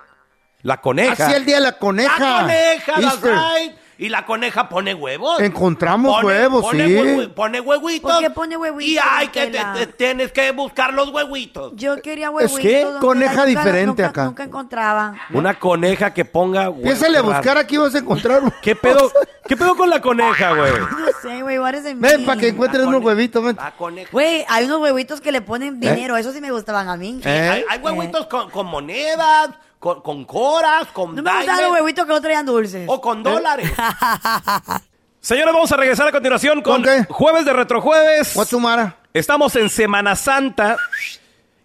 La 0.63 0.77
coneja. 0.81 1.25
Así 1.27 1.35
el 1.35 1.45
día 1.45 1.55
de 1.55 1.61
la 1.61 1.71
coneja. 1.77 2.19
La 2.19 2.41
coneja, 2.41 2.93
that's 2.93 3.03
Easter. 3.15 3.31
right. 3.33 3.73
Y 4.01 4.07
la 4.07 4.25
coneja 4.25 4.69
pone 4.69 4.93
huevos. 4.93 5.41
Encontramos 5.41 6.15
Pone- 6.15 6.25
huevos, 6.25 6.61
pone 6.61 6.87
sí. 6.87 6.93
hue- 6.93 7.33
pone 7.33 7.59
huevitos. 7.59 8.09
¿Por 8.13 8.21
qué 8.23 8.29
pone 8.29 8.55
huevitos, 8.55 8.87
Y 8.87 8.97
hay 8.97 9.27
que 9.27 9.47
te- 9.47 9.87
tienes 9.87 10.31
que 10.31 10.51
buscar 10.53 10.93
los 10.93 11.09
huevitos. 11.09 11.73
Yo 11.75 12.01
quería 12.01 12.27
Es 12.27 12.33
huevitos. 12.33 12.59
que 12.61 12.81
don 12.85 12.99
coneja 13.01 13.45
diferente 13.45 13.87
nunca- 13.87 14.07
acá. 14.07 14.23
Nunca 14.23 14.43
encontraba. 14.45 15.15
Una 15.33 15.59
coneja 15.59 16.13
que 16.13 16.23
ponga. 16.23 16.61
huevos. 16.69 16.77
Empiézale 16.77 17.17
a 17.17 17.21
buscar 17.23 17.57
aquí 17.57 17.75
vas 17.75 17.93
a 17.93 17.97
encontrar 17.97 18.41
un... 18.41 18.53
¿Qué 18.61 18.73
pedo, 18.73 19.11
¿Qué 19.45 19.57
pedo 19.57 19.75
con 19.75 19.89
la 19.89 19.99
coneja, 19.99 20.53
güey? 20.55 20.71
No 20.71 21.07
sé, 21.21 21.41
güey, 21.41 21.57
Ven 21.95 22.25
para 22.25 22.39
que 22.39 22.47
encuentres 22.47 22.85
unos 22.85 23.03
huevitos, 23.03 23.43
ven. 23.43 23.57
La 23.57 23.71
coneja. 23.71 24.09
Güey, 24.13 24.45
hay 24.47 24.63
unos 24.63 24.79
huevitos 24.79 25.19
que 25.19 25.33
le 25.33 25.41
ponen 25.41 25.77
dinero. 25.81 26.15
Esos 26.15 26.33
sí 26.33 26.39
me 26.39 26.51
gustaban 26.51 26.87
a 26.87 26.95
mí. 26.95 27.19
¿Eh? 27.25 27.49
Hay, 27.51 27.65
hay 27.67 27.79
huevitos 27.79 28.27
con, 28.27 28.49
con 28.49 28.65
monedas, 28.67 29.49
con, 29.79 30.01
con 30.01 30.25
coras, 30.25 30.87
con 30.93 31.15
No 31.15 31.23
me 31.23 31.31
gustaban 31.33 31.63
los 31.63 31.71
huevitos 31.71 32.05
que 32.05 32.11
no 32.13 32.21
traían 32.21 32.45
dulces. 32.45 32.85
o 32.87 32.99
con 33.01 33.23
dólares. 33.23 33.71
Señores, 35.21 35.53
vamos 35.53 35.71
a 35.71 35.77
regresar 35.77 36.07
a 36.07 36.11
continuación 36.11 36.61
con 36.61 36.81
¿Con 36.81 36.83
qué? 36.83 37.05
Jueves 37.11 37.45
de 37.45 37.53
Retrojueves. 37.53 38.35
What's 38.35 38.51
the 38.51 38.57
matter? 38.57 38.93
Estamos 39.13 39.55
en 39.55 39.69
Semana 39.69 40.15
Santa. 40.15 40.77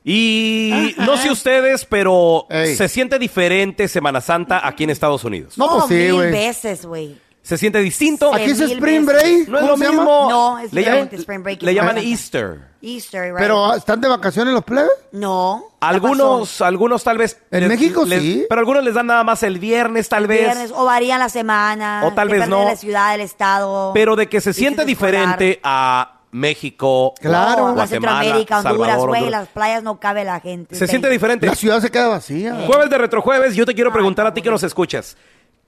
Y 0.07 0.95
no 0.99 1.17
sé 1.17 1.31
ustedes, 1.31 1.87
pero 1.87 2.47
Ey. 2.51 2.77
se 2.77 2.89
siente 2.89 3.19
diferente 3.19 3.89
Semana 3.89 4.21
Santa 4.21 4.67
aquí 4.67 4.85
en 4.85 4.91
Estados 4.91 5.25
Unidos. 5.25 5.57
No, 5.57 5.69
pues 5.71 5.85
sí, 5.89 5.95
mil 5.95 6.13
güey. 6.15 6.31
veces, 6.31 6.85
güey. 6.85 7.19
Se 7.45 7.59
siente 7.59 7.79
distinto. 7.81 8.35
Aquí 8.35 8.53
es 8.53 8.59
Spring. 8.61 9.05
Break. 9.05 9.49
No 9.49 9.59
es 9.59 9.61
¿Cómo 9.61 9.67
lo 9.67 9.77
mismo. 9.77 10.31
No, 10.31 10.59
es 10.59 10.73
le, 10.73 10.81
diferente, 10.81 11.17
llaman- 11.17 11.21
Spring 11.21 11.43
Break 11.43 11.63
le 11.63 11.75
llaman. 11.75 11.99
Easter. 11.99 12.61
Easter, 12.81 13.23
right? 13.25 13.37
Pero 13.39 13.75
¿están 13.75 14.01
de 14.01 14.09
vacaciones 14.09 14.55
los 14.55 14.65
plebes? 14.65 14.91
No. 15.13 15.63
Algunos, 15.81 16.63
algunos 16.63 17.05
tal 17.05 17.19
vez. 17.19 17.39
En 17.51 17.69
México 17.69 18.07
sí. 18.07 18.47
Pero 18.49 18.59
algunos 18.61 18.83
les 18.83 18.95
dan 18.95 19.07
nada 19.09 19.25
más 19.25 19.43
el 19.43 19.59
viernes, 19.59 20.09
tal 20.09 20.23
pasó. 20.23 20.29
vez. 20.29 20.41
Viernes, 20.41 20.73
o 20.75 20.87
varían 20.87 21.19
la 21.21 21.29
semana. 21.29 22.03
O 22.07 22.13
tal 22.15 22.29
vez 22.29 22.39
depende 22.41 22.57
no. 22.57 22.63
de 22.63 22.71
la 22.71 22.77
ciudad, 22.77 23.13
del 23.13 23.21
estado. 23.21 23.91
Pero 23.93 24.17
de 24.17 24.27
que 24.27 24.41
se 24.41 24.55
siente 24.55 24.87
diferente 24.87 25.61
a 25.63 26.21
México, 26.31 27.13
Claro. 27.21 27.75
Guatemala, 27.75 27.87
Centroamérica, 27.87 28.59
Honduras, 28.61 28.99
Salvador, 29.01 29.31
las 29.31 29.49
playas 29.49 29.83
no 29.83 30.01
cabe 30.01 30.25
la 30.25 30.41
gente. 30.41 30.77
Se 30.77 30.87
siente 30.87 31.11
diferente. 31.11 31.47
La 31.47 31.55
ciudad 31.55 31.81
se 31.81 31.91
queda 31.91 32.09
vacía. 32.09 32.65
Jueves 32.67 32.89
de 32.89 32.97
Retrojueves, 32.97 33.55
yo 33.55 33.67
te 33.67 33.75
quiero 33.75 33.93
preguntar 33.93 34.27
a 34.27 34.33
ti 34.33 34.41
que 34.41 34.51
nos 34.51 34.63
escuchas. 34.63 35.17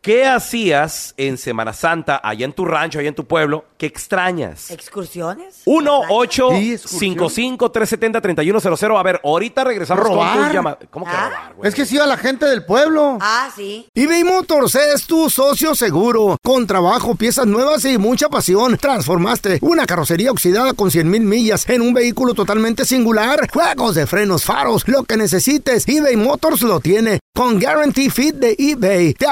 ¿Qué 0.06 0.24
hacías 0.24 1.14
en 1.16 1.36
Semana 1.36 1.72
Santa, 1.72 2.20
allá 2.22 2.44
en 2.44 2.52
tu 2.52 2.64
rancho, 2.64 3.00
allá 3.00 3.08
en 3.08 3.14
tu 3.16 3.24
pueblo? 3.24 3.64
¿Qué 3.76 3.86
extrañas? 3.86 4.70
¿Excursiones? 4.70 5.62
1 5.64 6.00
8 6.10 6.48
Sí, 6.52 6.72
excursión. 6.74 7.00
55 7.00 7.70
370 7.72 8.20
3100 8.20 8.96
A 8.96 9.02
ver, 9.02 9.20
ahorita 9.24 9.64
regresamos 9.64 10.04
con 10.04 10.12
Robar. 10.12 10.78
¿Cómo 10.92 11.04
que 11.06 11.10
Ah. 11.12 11.28
robar, 11.28 11.54
güey? 11.56 11.68
Es 11.68 11.74
que 11.74 11.84
sí 11.84 11.98
a 11.98 12.06
la 12.06 12.16
gente 12.16 12.46
del 12.46 12.64
pueblo. 12.64 13.18
Ah, 13.20 13.50
sí. 13.56 13.88
eBay 13.96 14.22
Motors 14.22 14.76
es 14.76 15.08
tu 15.08 15.28
socio 15.28 15.74
seguro. 15.74 16.36
Con 16.40 16.68
trabajo, 16.68 17.16
piezas 17.16 17.46
nuevas 17.46 17.84
y 17.84 17.98
mucha 17.98 18.28
pasión. 18.28 18.78
Transformaste 18.78 19.58
una 19.60 19.86
carrocería 19.86 20.30
oxidada 20.30 20.72
con 20.74 20.92
100 20.92 21.10
mil 21.10 21.22
millas 21.22 21.68
en 21.68 21.82
un 21.82 21.92
vehículo 21.92 22.32
totalmente 22.32 22.84
singular. 22.84 23.50
Juegos 23.52 23.96
de 23.96 24.06
frenos, 24.06 24.44
faros, 24.44 24.86
lo 24.86 25.02
que 25.02 25.16
necesites. 25.16 25.84
eBay 25.88 26.14
Motors 26.14 26.62
lo 26.62 26.78
tiene. 26.78 27.18
Con 27.34 27.60
Guarantee 27.60 28.08
Fit 28.08 28.36
de 28.36 28.54
eBay, 28.58 29.12
te 29.12 29.26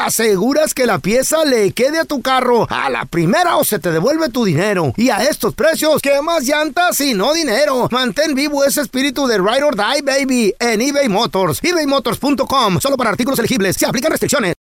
que 0.73 0.87
la 0.87 0.99
pieza 1.01 1.45
le 1.45 1.73
quede 1.73 1.99
a 1.99 2.05
tu 2.05 2.23
carro 2.23 2.67
a 2.71 2.89
la 2.89 3.05
primera 3.05 3.57
o 3.57 3.65
se 3.65 3.79
te 3.79 3.91
devuelve 3.91 4.31
tu 4.31 4.45
dinero. 4.45 4.95
Y 4.97 5.11
a 5.11 5.25
estos 5.25 5.55
precios, 5.55 6.01
¿qué 6.01 6.23
más 6.23 6.45
llantas 6.45 6.99
y 7.01 7.13
no 7.13 7.35
dinero? 7.35 7.89
Mantén 7.91 8.35
vivo 8.35 8.65
ese 8.65 8.81
espíritu 8.81 9.27
de 9.27 9.37
Ride 9.39 9.65
or 9.65 9.77
Die, 9.77 10.03
baby, 10.03 10.55
en 10.59 10.81
eBay 10.81 11.09
Motors. 11.09 11.63
ebaymotors.com. 11.63 12.81
Solo 12.81 12.97
para 12.97 13.11
artículos 13.11 13.39
elegibles. 13.39 13.77
Se 13.77 13.85
aplican 13.85 14.13
restricciones. 14.13 14.64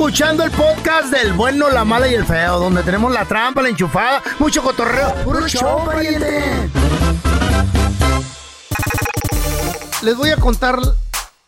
Escuchando 0.00 0.44
el 0.44 0.50
podcast 0.50 1.10
del 1.10 1.32
bueno, 1.32 1.70
la 1.70 1.82
mala 1.82 2.06
y 2.06 2.12
el 2.12 2.26
feo, 2.26 2.58
donde 2.58 2.82
tenemos 2.82 3.10
la 3.10 3.24
trampa, 3.24 3.62
la 3.62 3.70
enchufada, 3.70 4.22
mucho 4.38 4.62
cotorreo. 4.62 5.14
¡Puro 5.24 5.48
show, 5.48 5.86
pariente! 5.86 6.68
Les 10.02 10.14
voy 10.14 10.28
a 10.28 10.36
contar 10.36 10.78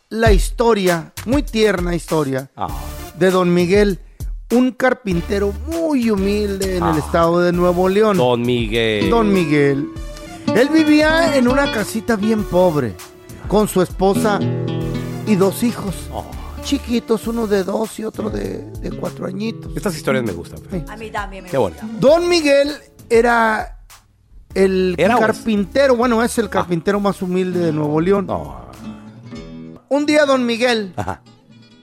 la 0.09 0.33
historia, 0.33 1.13
muy 1.27 1.43
tierna 1.43 1.95
historia, 1.95 2.49
Ah. 2.57 2.69
de 3.19 3.31
don 3.31 3.53
Miguel. 3.53 4.01
un 4.51 4.73
carpintero 4.73 5.53
muy 5.67 6.09
humilde 6.11 6.79
en 6.79 6.83
el 6.85 6.95
Ah. 6.95 6.99
estado 6.99 7.41
de 7.41 7.53
Nuevo 7.53 7.87
León. 7.91 8.17
Don 8.17 8.41
Miguel. 8.41 9.11
Don 9.11 9.31
Miguel. 9.31 9.91
Él 10.57 10.71
vivía 10.71 11.37
en 11.37 11.49
una 11.49 11.71
casita 11.71 12.17
bien 12.17 12.45
pobre, 12.45 12.95
con 13.47 13.69
su 13.69 13.83
esposa 13.83 14.41
y 15.27 15.37
dos 15.37 15.63
hijos. 15.63 15.95
Oh. 16.11 16.25
Chiquitos, 16.69 17.27
uno 17.27 17.47
de 17.47 17.65
dos 17.65 17.99
y 17.99 18.05
otro 18.05 18.29
de, 18.29 18.59
de 18.59 18.91
cuatro 18.91 19.25
añitos. 19.27 19.75
Estas 19.75 19.97
historias 19.97 20.23
me 20.23 20.33
gustan. 20.33 20.61
Feo. 20.61 20.85
A 20.87 20.99
mí 20.99 21.11
también 21.11 21.45
me 21.45 21.49
Qué 21.51 21.57
bonito. 21.57 21.81
Don 21.99 22.29
Miguel 22.29 22.77
era 23.09 23.79
el 24.53 24.95
¿Era 24.99 25.17
o 25.17 25.21
es? 25.21 25.27
carpintero, 25.29 25.97
bueno, 25.97 26.23
es 26.23 26.37
el 26.37 26.51
carpintero 26.51 27.01
más 27.01 27.23
humilde 27.23 27.59
de 27.61 27.73
Nuevo 27.73 27.99
León. 28.03 28.29
Un 29.89 30.05
día 30.05 30.27
don 30.27 30.45
Miguel 30.45 30.93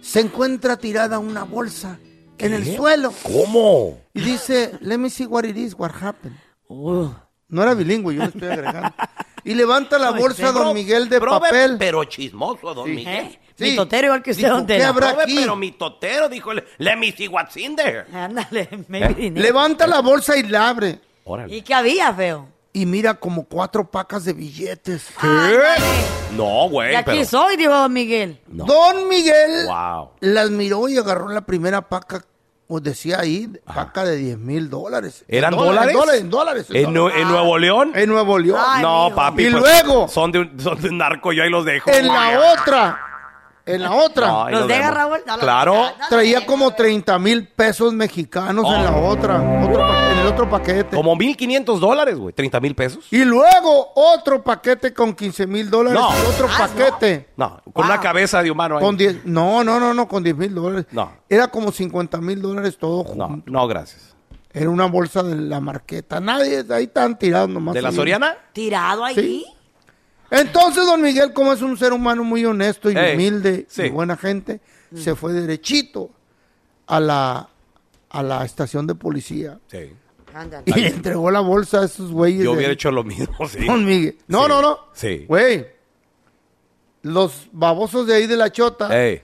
se 0.01 0.19
encuentra 0.19 0.77
tirada 0.77 1.17
una 1.17 1.45
bolsa 1.45 1.97
en 2.37 2.53
el 2.53 2.63
¿Qué? 2.63 2.75
suelo. 2.75 3.11
¿Cómo? 3.23 3.97
Y 4.13 4.21
dice, 4.21 4.77
let 4.81 4.99
me 4.99 5.09
see 5.09 5.25
what 5.25 5.45
it 5.45 5.57
is, 5.57 5.73
what 5.75 5.93
happened. 5.99 6.37
No 6.69 7.63
era 7.63 7.73
bilingüe, 7.73 8.13
yo 8.13 8.21
le 8.21 8.27
estoy 8.27 8.49
agregando. 8.49 8.93
Y 9.43 9.55
levanta 9.55 9.97
la 9.97 10.11
bolsa 10.11 10.51
don 10.51 10.75
Miguel 10.75 11.09
de 11.09 11.19
Probe, 11.19 11.39
papel. 11.39 11.77
Pero 11.79 12.03
chismoso, 12.03 12.75
don 12.75 12.93
Miguel. 12.93 13.39
Sí. 13.57 13.63
Mi 13.71 13.75
totero 13.75 14.07
igual 14.07 14.21
que 14.21 14.31
usted, 14.31 14.43
Dijo, 14.43 14.55
don 14.55 14.67
Tela. 14.67 14.79
¿qué 14.79 14.85
habrá 14.85 15.09
aquí? 15.23 15.35
Pero 15.39 15.55
mi 15.55 15.71
totero 15.71 16.27
dijo, 16.29 16.51
let 16.53 16.95
me 16.97 17.11
see 17.13 17.27
what's 17.29 17.55
in 17.57 17.75
there. 17.75 18.05
Ándale, 18.13 18.67
¿Eh? 18.91 19.31
Levanta 19.33 19.87
la 19.87 20.01
bolsa 20.01 20.35
y 20.37 20.43
la 20.43 20.69
abre. 20.69 20.99
¿Y 21.47 21.61
qué 21.61 21.73
había, 21.73 22.13
feo? 22.13 22.47
Y 22.73 22.85
mira 22.85 23.13
como 23.13 23.45
cuatro 23.45 23.89
pacas 23.89 24.25
de 24.25 24.33
billetes. 24.33 25.07
No, 26.33 26.67
güey. 26.69 26.91
Y 26.91 26.95
aquí 26.95 27.11
pero- 27.11 27.25
soy, 27.25 27.55
dijo 27.57 27.71
Don 27.73 27.93
Miguel. 27.93 28.39
Don 28.47 29.07
Miguel 29.07 29.65
Wow. 29.67 30.09
las 30.19 30.49
miró 30.51 30.89
y 30.89 30.97
agarró 30.97 31.29
la 31.29 31.41
primera 31.41 31.81
paca, 31.87 32.21
pues 32.67 32.83
decía 32.83 33.19
ahí, 33.21 33.47
paca 33.73 34.03
de 34.03 34.17
10 34.17 34.37
mil 34.37 34.69
dólares. 34.69 35.23
¿Eran 35.27 35.53
En 35.53 35.59
dólares? 35.59 35.89
En 35.91 35.93
dólares, 35.99 36.21
en 36.21 36.29
dólares. 36.29 36.65
en 36.69 36.75
¿En, 36.75 36.83
Nue- 36.93 36.93
dólares. 36.95 37.21
en 37.21 37.27
Nuevo 37.29 37.57
León? 37.57 37.91
En 37.95 38.09
Nuevo 38.09 38.37
León. 38.39 38.59
no, 38.81 39.11
papi. 39.15 39.45
Y 39.47 39.51
pues, 39.51 39.61
luego, 39.61 40.07
Son 40.09 40.31
de, 40.31 40.39
un, 40.39 40.59
son 40.59 40.81
de 40.81 40.89
un 40.89 40.97
narco, 40.97 41.31
yo 41.31 41.43
ahí 41.43 41.49
los 41.49 41.63
dejo. 41.63 41.89
en 41.89 42.07
la 42.07 42.53
otra, 42.53 42.99
en 43.65 43.81
la 43.81 43.91
otra. 43.93 44.27
No, 44.27 44.43
ahí 44.45 44.51
¿Los 44.51 44.61
nos 44.61 44.69
deja, 44.69 44.91
vemos. 44.91 45.19
Raúl? 45.25 45.39
Claro. 45.39 45.85
Traía 46.09 46.45
como 46.45 46.71
30 46.73 47.17
mil 47.19 47.47
pesos 47.47 47.93
mexicanos 47.93 48.65
en 48.67 48.83
la 48.83 48.95
otra, 48.95 49.41
otro 49.63 49.79
pa- 49.79 50.11
en 50.11 50.17
el 50.19 50.27
otro 50.27 50.49
paquete. 50.49 50.95
Como 50.95 51.15
1.500 51.15 51.79
dólares, 51.79 52.15
güey. 52.17 52.33
30 52.33 52.59
mil 52.59 52.75
pesos. 52.75 53.05
Y 53.11 53.25
luego 53.25 53.91
otro 53.95 54.43
paquete 54.43 54.93
con 54.93 55.13
15 55.15 55.47
mil 55.47 55.69
dólares. 55.69 55.99
No. 55.99 56.09
otro 56.29 56.47
Ah, 56.49 56.67
paquete. 56.67 57.29
No, 57.37 57.59
con 57.73 57.85
una 57.85 57.99
cabeza 57.99 58.43
de 58.43 58.51
humano 58.51 58.77
ahí. 58.77 58.83
Con 58.83 58.97
10, 58.97 59.25
no, 59.25 59.63
no, 59.63 59.79
no, 59.79 59.93
no, 59.93 60.07
con 60.07 60.23
10 60.23 60.35
mil 60.37 60.53
dólares. 60.53 60.85
No. 60.91 61.11
Era 61.27 61.47
como 61.47 61.71
50 61.71 62.19
mil 62.21 62.41
dólares 62.41 62.77
todo 62.77 63.03
junto. 63.03 63.27
No, 63.27 63.41
no, 63.45 63.67
gracias. 63.67 64.13
Era 64.53 64.69
una 64.69 64.85
bolsa 64.85 65.21
de 65.21 65.35
la 65.35 65.59
marqueta. 65.59 66.21
Nadie, 66.21 66.63
ahí 66.69 66.85
están 66.85 67.17
tirados 67.19 67.49
nomás. 67.49 67.73
¿De 67.73 67.81
la 67.81 67.89
ahí. 67.89 67.95
Soriana? 67.95 68.37
¿Tirado? 68.53 69.05
Sí. 69.13 69.45
Entonces, 70.31 70.85
don 70.85 71.01
Miguel, 71.01 71.33
como 71.33 71.53
es 71.53 71.61
un 71.61 71.77
ser 71.77 71.93
humano 71.93 72.23
muy 72.23 72.43
honesto 72.45 72.89
y 72.89 72.97
Ey, 72.97 73.13
humilde 73.15 73.65
sí. 73.69 73.83
y 73.83 73.89
buena 73.89 74.17
gente, 74.17 74.59
se 74.95 75.15
fue 75.15 75.33
derechito 75.33 76.09
a 76.87 76.99
la, 76.99 77.49
a 78.09 78.23
la 78.23 78.43
estación 78.45 78.87
de 78.87 78.95
policía. 78.95 79.59
Sí. 79.67 79.91
Y 80.65 80.73
le 80.79 80.87
entregó 80.87 81.31
la 81.31 81.39
bolsa 81.39 81.81
a 81.81 81.85
esos 81.85 82.11
güeyes. 82.11 82.43
Yo 82.43 82.51
de- 82.51 82.57
hubiera 82.57 82.73
hecho 82.73 82.91
lo 82.91 83.03
mismo, 83.03 83.47
sí. 83.47 83.65
Don 83.65 83.85
Miguel. 83.85 84.17
No, 84.27 84.43
Sí. 84.43 84.49
no, 84.49 84.61
no. 84.61 84.79
Sí. 84.93 85.25
Güey, 85.27 85.65
los 87.03 87.47
babosos 87.51 88.07
de 88.07 88.15
ahí 88.15 88.27
de 88.27 88.35
la 88.35 88.51
chota. 88.51 88.89
Ey. 89.05 89.21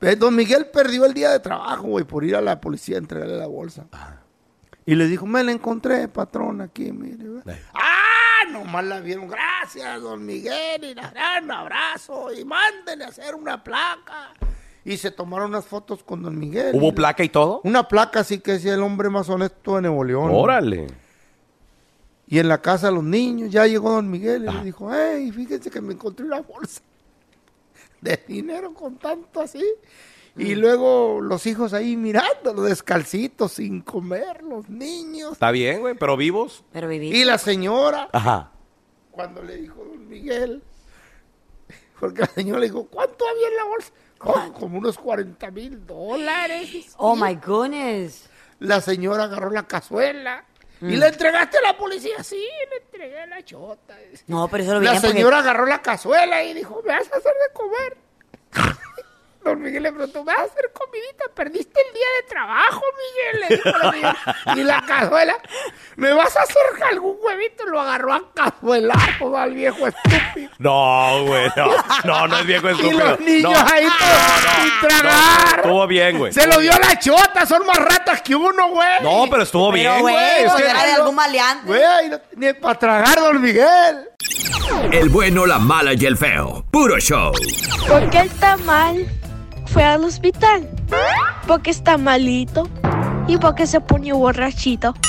Eh, 0.00 0.16
Don 0.16 0.34
Miguel 0.34 0.66
perdió 0.72 1.04
el 1.04 1.14
día 1.14 1.30
de 1.30 1.40
trabajo, 1.40 1.84
güey, 1.84 2.04
por 2.04 2.24
ir 2.24 2.34
a 2.36 2.40
la 2.40 2.60
policía 2.60 2.96
a 2.96 2.98
entregarle 2.98 3.36
la 3.38 3.46
bolsa. 3.46 3.86
Y 4.84 4.96
le 4.96 5.06
dijo, 5.06 5.26
me 5.26 5.42
la 5.44 5.52
encontré, 5.52 6.08
patrón, 6.08 6.60
aquí, 6.60 6.90
mire. 6.92 7.24
güey". 7.28 7.42
Ah, 8.42 8.50
nomás 8.50 8.84
la 8.84 9.00
vieron. 9.00 9.28
Gracias, 9.28 10.00
don 10.00 10.24
Miguel, 10.24 10.84
y 10.84 10.94
la 10.94 11.10
gran 11.10 11.50
abrazo. 11.50 12.32
Y 12.32 12.44
mándenle 12.44 13.04
a 13.04 13.08
hacer 13.08 13.34
una 13.34 13.62
placa. 13.62 14.32
Y 14.84 14.96
se 14.96 15.10
tomaron 15.10 15.50
unas 15.50 15.64
fotos 15.64 16.02
con 16.02 16.22
don 16.22 16.38
Miguel. 16.38 16.74
¿Hubo 16.74 16.92
placa 16.94 17.22
y 17.22 17.28
todo? 17.28 17.60
Una 17.64 17.86
placa 17.86 18.20
así 18.20 18.40
que 18.40 18.52
decía 18.52 18.74
el 18.74 18.82
hombre 18.82 19.08
más 19.10 19.28
honesto 19.28 19.76
de 19.76 19.82
Nuevo 19.82 20.04
León. 20.04 20.30
Órale. 20.32 20.88
Y 22.26 22.38
en 22.38 22.48
la 22.48 22.60
casa 22.60 22.86
de 22.88 22.94
los 22.94 23.04
niños, 23.04 23.50
ya 23.50 23.66
llegó 23.66 23.92
don 23.92 24.10
Miguel 24.10 24.44
y 24.48 24.52
le 24.52 24.64
dijo, 24.64 24.90
hey, 24.92 25.30
fíjense 25.32 25.70
que 25.70 25.80
me 25.80 25.92
encontré 25.92 26.24
una 26.24 26.40
bolsa 26.40 26.80
de 28.00 28.24
dinero 28.26 28.72
con 28.74 28.96
tanto 28.96 29.40
así. 29.40 29.62
Y 30.36 30.54
luego 30.54 31.20
los 31.20 31.46
hijos 31.46 31.74
ahí 31.74 31.96
mirándolo 31.96 32.62
descalcitos, 32.62 33.52
sin 33.52 33.82
comer, 33.82 34.42
los 34.42 34.68
niños. 34.68 35.32
Está 35.32 35.50
bien, 35.50 35.80
güey, 35.80 35.94
pero 35.94 36.16
vivos. 36.16 36.64
Pero 36.72 36.88
viví. 36.88 37.10
Y 37.14 37.24
la 37.24 37.36
señora, 37.38 38.08
Ajá. 38.12 38.50
cuando 39.10 39.42
le 39.42 39.56
dijo 39.56 39.84
don 39.84 40.08
Miguel, 40.08 40.62
porque 42.00 42.22
la 42.22 42.26
señora 42.28 42.60
le 42.60 42.66
dijo, 42.66 42.86
¿cuánto 42.86 43.28
había 43.28 43.48
en 43.48 43.56
la 43.56 43.64
bolsa? 43.64 43.92
"Oh, 44.20 44.52
como 44.58 44.78
unos 44.78 44.96
40 44.98 45.50
mil 45.50 45.86
dólares. 45.86 46.94
Oh 46.96 47.14
my 47.16 47.34
goodness. 47.34 48.28
La 48.60 48.80
señora 48.80 49.24
agarró 49.24 49.50
la 49.50 49.66
cazuela. 49.66 50.44
¿Y 50.80 50.84
Mm. 50.84 50.98
le 50.98 51.06
entregaste 51.08 51.58
a 51.58 51.60
la 51.62 51.76
policía? 51.76 52.22
Sí, 52.24 52.44
le 52.70 52.76
entregué 52.84 53.20
a 53.20 53.26
la 53.26 53.44
chota. 53.44 53.96
No, 54.28 54.48
pero 54.48 54.64
eso 54.64 54.74
lo 54.74 54.80
La 54.80 54.92
porque- 54.94 55.08
señora 55.08 55.38
agarró 55.40 55.66
la 55.66 55.82
cazuela 55.82 56.42
y 56.42 56.54
dijo, 56.54 56.80
¿me 56.86 56.92
vas 56.92 57.12
a 57.12 57.16
hacer 57.18 57.32
de 57.32 57.52
comer? 57.52 57.96
Don 59.44 59.60
Miguel 59.60 59.82
le 59.82 59.90
preguntó, 59.92 60.22
¿me 60.24 60.32
vas 60.32 60.42
a 60.42 60.44
hacer 60.44 60.70
comidita? 60.72 61.24
¿Perdiste 61.34 61.80
el 61.88 61.94
día 61.94 62.06
de 62.20 62.28
trabajo, 62.28 62.80
Miguel? 63.02 63.40
Le 63.48 63.56
dijo 63.56 63.78
la 63.78 63.90
señora. 63.90 64.16
Y 64.56 64.62
la 64.64 64.82
cazuela, 64.86 65.34
¿me 65.96 66.12
vas 66.12 66.36
a 66.36 66.42
hacer 66.42 66.62
algún 66.90 67.16
huevito? 67.20 67.66
Lo 67.66 67.80
agarró 67.80 68.12
a 68.14 68.22
cazuelazo 68.32 69.36
al 69.36 69.52
viejo 69.54 69.88
estúpido. 69.88 70.50
No, 70.58 71.24
güey, 71.26 71.48
no. 71.56 71.66
No, 72.04 72.28
no 72.28 72.38
es 72.38 72.46
viejo 72.46 72.68
Y 72.68 72.72
estúpido. 72.72 72.98
los 73.08 73.20
niños 73.20 73.52
No. 73.52 73.66
ahí 73.72 73.84
sin 73.84 74.88
tragar. 74.88 75.56
Estuvo 75.56 75.86
bien, 75.88 76.18
güey. 76.18 76.32
Se 76.32 76.46
lo 76.46 76.58
dio 76.60 76.72
a 76.72 76.78
la 76.78 76.98
chota, 76.98 77.44
son 77.46 77.66
más 77.66 77.78
ratas 77.78 78.22
que 78.22 78.36
uno, 78.36 78.68
güey. 78.68 79.02
No, 79.02 79.24
pero 79.28 79.42
estuvo 79.42 79.72
bien, 79.72 80.00
güey. 80.00 80.14
Es 80.44 80.52
que- 80.54 80.62
era 80.64 80.84
de 80.84 80.92
algún 80.92 81.14
maleante. 81.16 81.66
Güey, 81.66 82.08
no- 82.10 82.20
ni 82.36 82.52
para 82.52 82.78
tragar, 82.78 83.18
don 83.18 83.40
Miguel. 83.40 84.08
El 84.92 85.08
bueno, 85.08 85.46
la 85.46 85.58
mala 85.58 85.92
y 85.94 86.06
el 86.06 86.16
feo. 86.16 86.64
Puro 86.70 86.98
show. 86.98 87.32
¿Por 87.88 88.08
qué 88.10 88.20
el 88.20 88.30
tamal 88.38 89.06
fue 89.72 89.84
al 89.84 90.04
hospital? 90.04 90.68
Porque 91.46 91.70
está 91.70 91.96
malito 91.96 92.68
y 93.26 93.38
porque 93.38 93.66
se 93.66 93.80
pone 93.80 94.12
borrachito. 94.12 94.94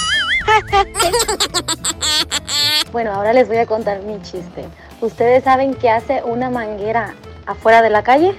Bueno, 2.91 3.11
ahora 3.11 3.34
les 3.34 3.47
voy 3.47 3.57
a 3.57 3.66
contar 3.66 4.01
mi 4.03 4.22
chiste. 4.22 4.66
¿Ustedes 5.01 5.43
saben 5.43 5.74
qué 5.74 5.89
hace 5.89 6.22
una 6.24 6.51
manguera 6.51 7.16
afuera 7.47 7.82
de 7.82 7.89
la 7.89 8.03
calle? 8.03 8.36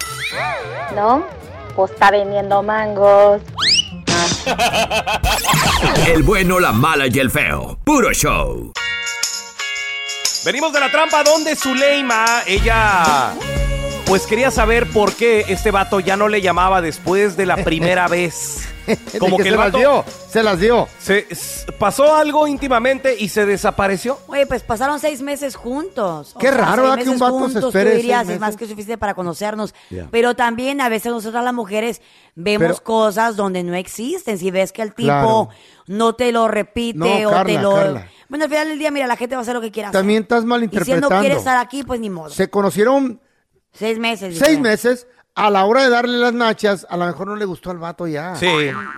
¿No? 0.94 1.24
Pues 1.74 1.90
está 1.90 2.12
vendiendo 2.12 2.62
mangos. 2.62 3.42
El 6.06 6.22
bueno, 6.22 6.60
la 6.60 6.70
mala 6.70 7.08
y 7.08 7.18
el 7.18 7.32
feo. 7.32 7.76
Puro 7.82 8.12
show. 8.12 8.72
Venimos 10.44 10.72
de 10.72 10.78
la 10.78 10.90
trampa 10.92 11.24
donde 11.24 11.56
Zuleima, 11.56 12.24
ella, 12.46 13.34
pues 14.06 14.26
quería 14.26 14.50
saber 14.50 14.86
por 14.92 15.14
qué 15.14 15.46
este 15.48 15.70
vato 15.70 15.98
ya 15.98 16.16
no 16.16 16.28
le 16.28 16.40
llamaba 16.42 16.80
después 16.82 17.36
de 17.36 17.46
la 17.46 17.56
primera 17.56 18.06
vez. 18.08 18.68
Como 19.18 19.38
que, 19.38 19.44
que 19.44 19.48
el 19.48 19.54
se 19.54 19.60
las 19.60 19.72
dio, 19.72 20.04
se 20.28 20.42
las 20.42 20.60
dio. 20.60 20.88
se- 20.98 21.26
s- 21.30 21.72
pasó 21.78 22.14
algo 22.14 22.46
íntimamente 22.46 23.16
y 23.18 23.30
se 23.30 23.46
desapareció. 23.46 24.18
Oye, 24.26 24.44
pues 24.46 24.62
pasaron 24.62 25.00
seis 25.00 25.22
meses 25.22 25.56
juntos. 25.56 26.36
O 26.36 26.38
Qué 26.38 26.50
raro, 26.50 26.82
¿verdad, 26.82 26.98
que 27.02 27.08
un 27.08 27.18
vato 27.18 27.48
se 27.48 27.58
espere 27.60 27.92
Tú 27.92 27.96
dirías, 27.96 28.26
seis 28.26 28.34
es 28.34 28.40
más 28.40 28.56
que 28.58 28.66
suficiente 28.66 28.98
para 28.98 29.14
conocernos. 29.14 29.74
Ya. 29.88 30.06
Pero 30.10 30.36
también 30.36 30.82
a 30.82 30.90
veces 30.90 31.10
nosotras 31.10 31.42
las 31.42 31.54
mujeres 31.54 32.02
vemos 32.34 32.66
Pero- 32.72 32.82
cosas 32.84 33.36
donde 33.36 33.62
no 33.62 33.74
existen. 33.74 34.36
Si 34.38 34.50
ves 34.50 34.70
que 34.72 34.82
el 34.82 34.90
tipo 34.92 35.06
Claro. 35.08 35.48
no 35.86 36.14
te 36.14 36.30
lo 36.30 36.46
repite 36.48 36.98
No, 36.98 37.06
o 37.06 37.30
te 37.30 37.34
Carla, 37.34 37.62
lo... 37.62 37.74
Carla. 37.74 38.08
Bueno, 38.28 38.44
al 38.44 38.50
final 38.50 38.68
del 38.68 38.78
día, 38.78 38.90
mira, 38.90 39.06
la 39.06 39.16
gente 39.16 39.34
va 39.34 39.40
a 39.40 39.42
hacer 39.42 39.54
lo 39.54 39.60
que 39.62 39.70
quiera 39.70 39.88
hacer. 39.88 40.00
También 40.00 40.22
estás 40.24 40.38
Y 40.38 40.40
si 40.40 40.44
él 40.44 40.48
malinterpretando. 40.48 41.08
no 41.10 41.20
quiere 41.20 41.36
estar 41.36 41.56
aquí, 41.56 41.84
pues 41.84 42.00
ni 42.00 42.10
modo. 42.10 42.28
Se 42.30 42.50
conocieron 42.50 43.20
Seis 43.74 43.98
meses. 43.98 44.38
seis 44.38 44.58
meses. 44.58 45.06
A 45.36 45.50
la 45.50 45.64
hora 45.64 45.82
de 45.82 45.90
darle 45.90 46.16
las 46.18 46.32
nachas, 46.32 46.86
a 46.88 46.96
lo 46.96 47.06
mejor 47.06 47.26
no 47.26 47.34
le 47.34 47.44
gustó 47.44 47.72
al 47.72 47.78
vato 47.78 48.06
ya. 48.06 48.36
Sí, 48.36 48.46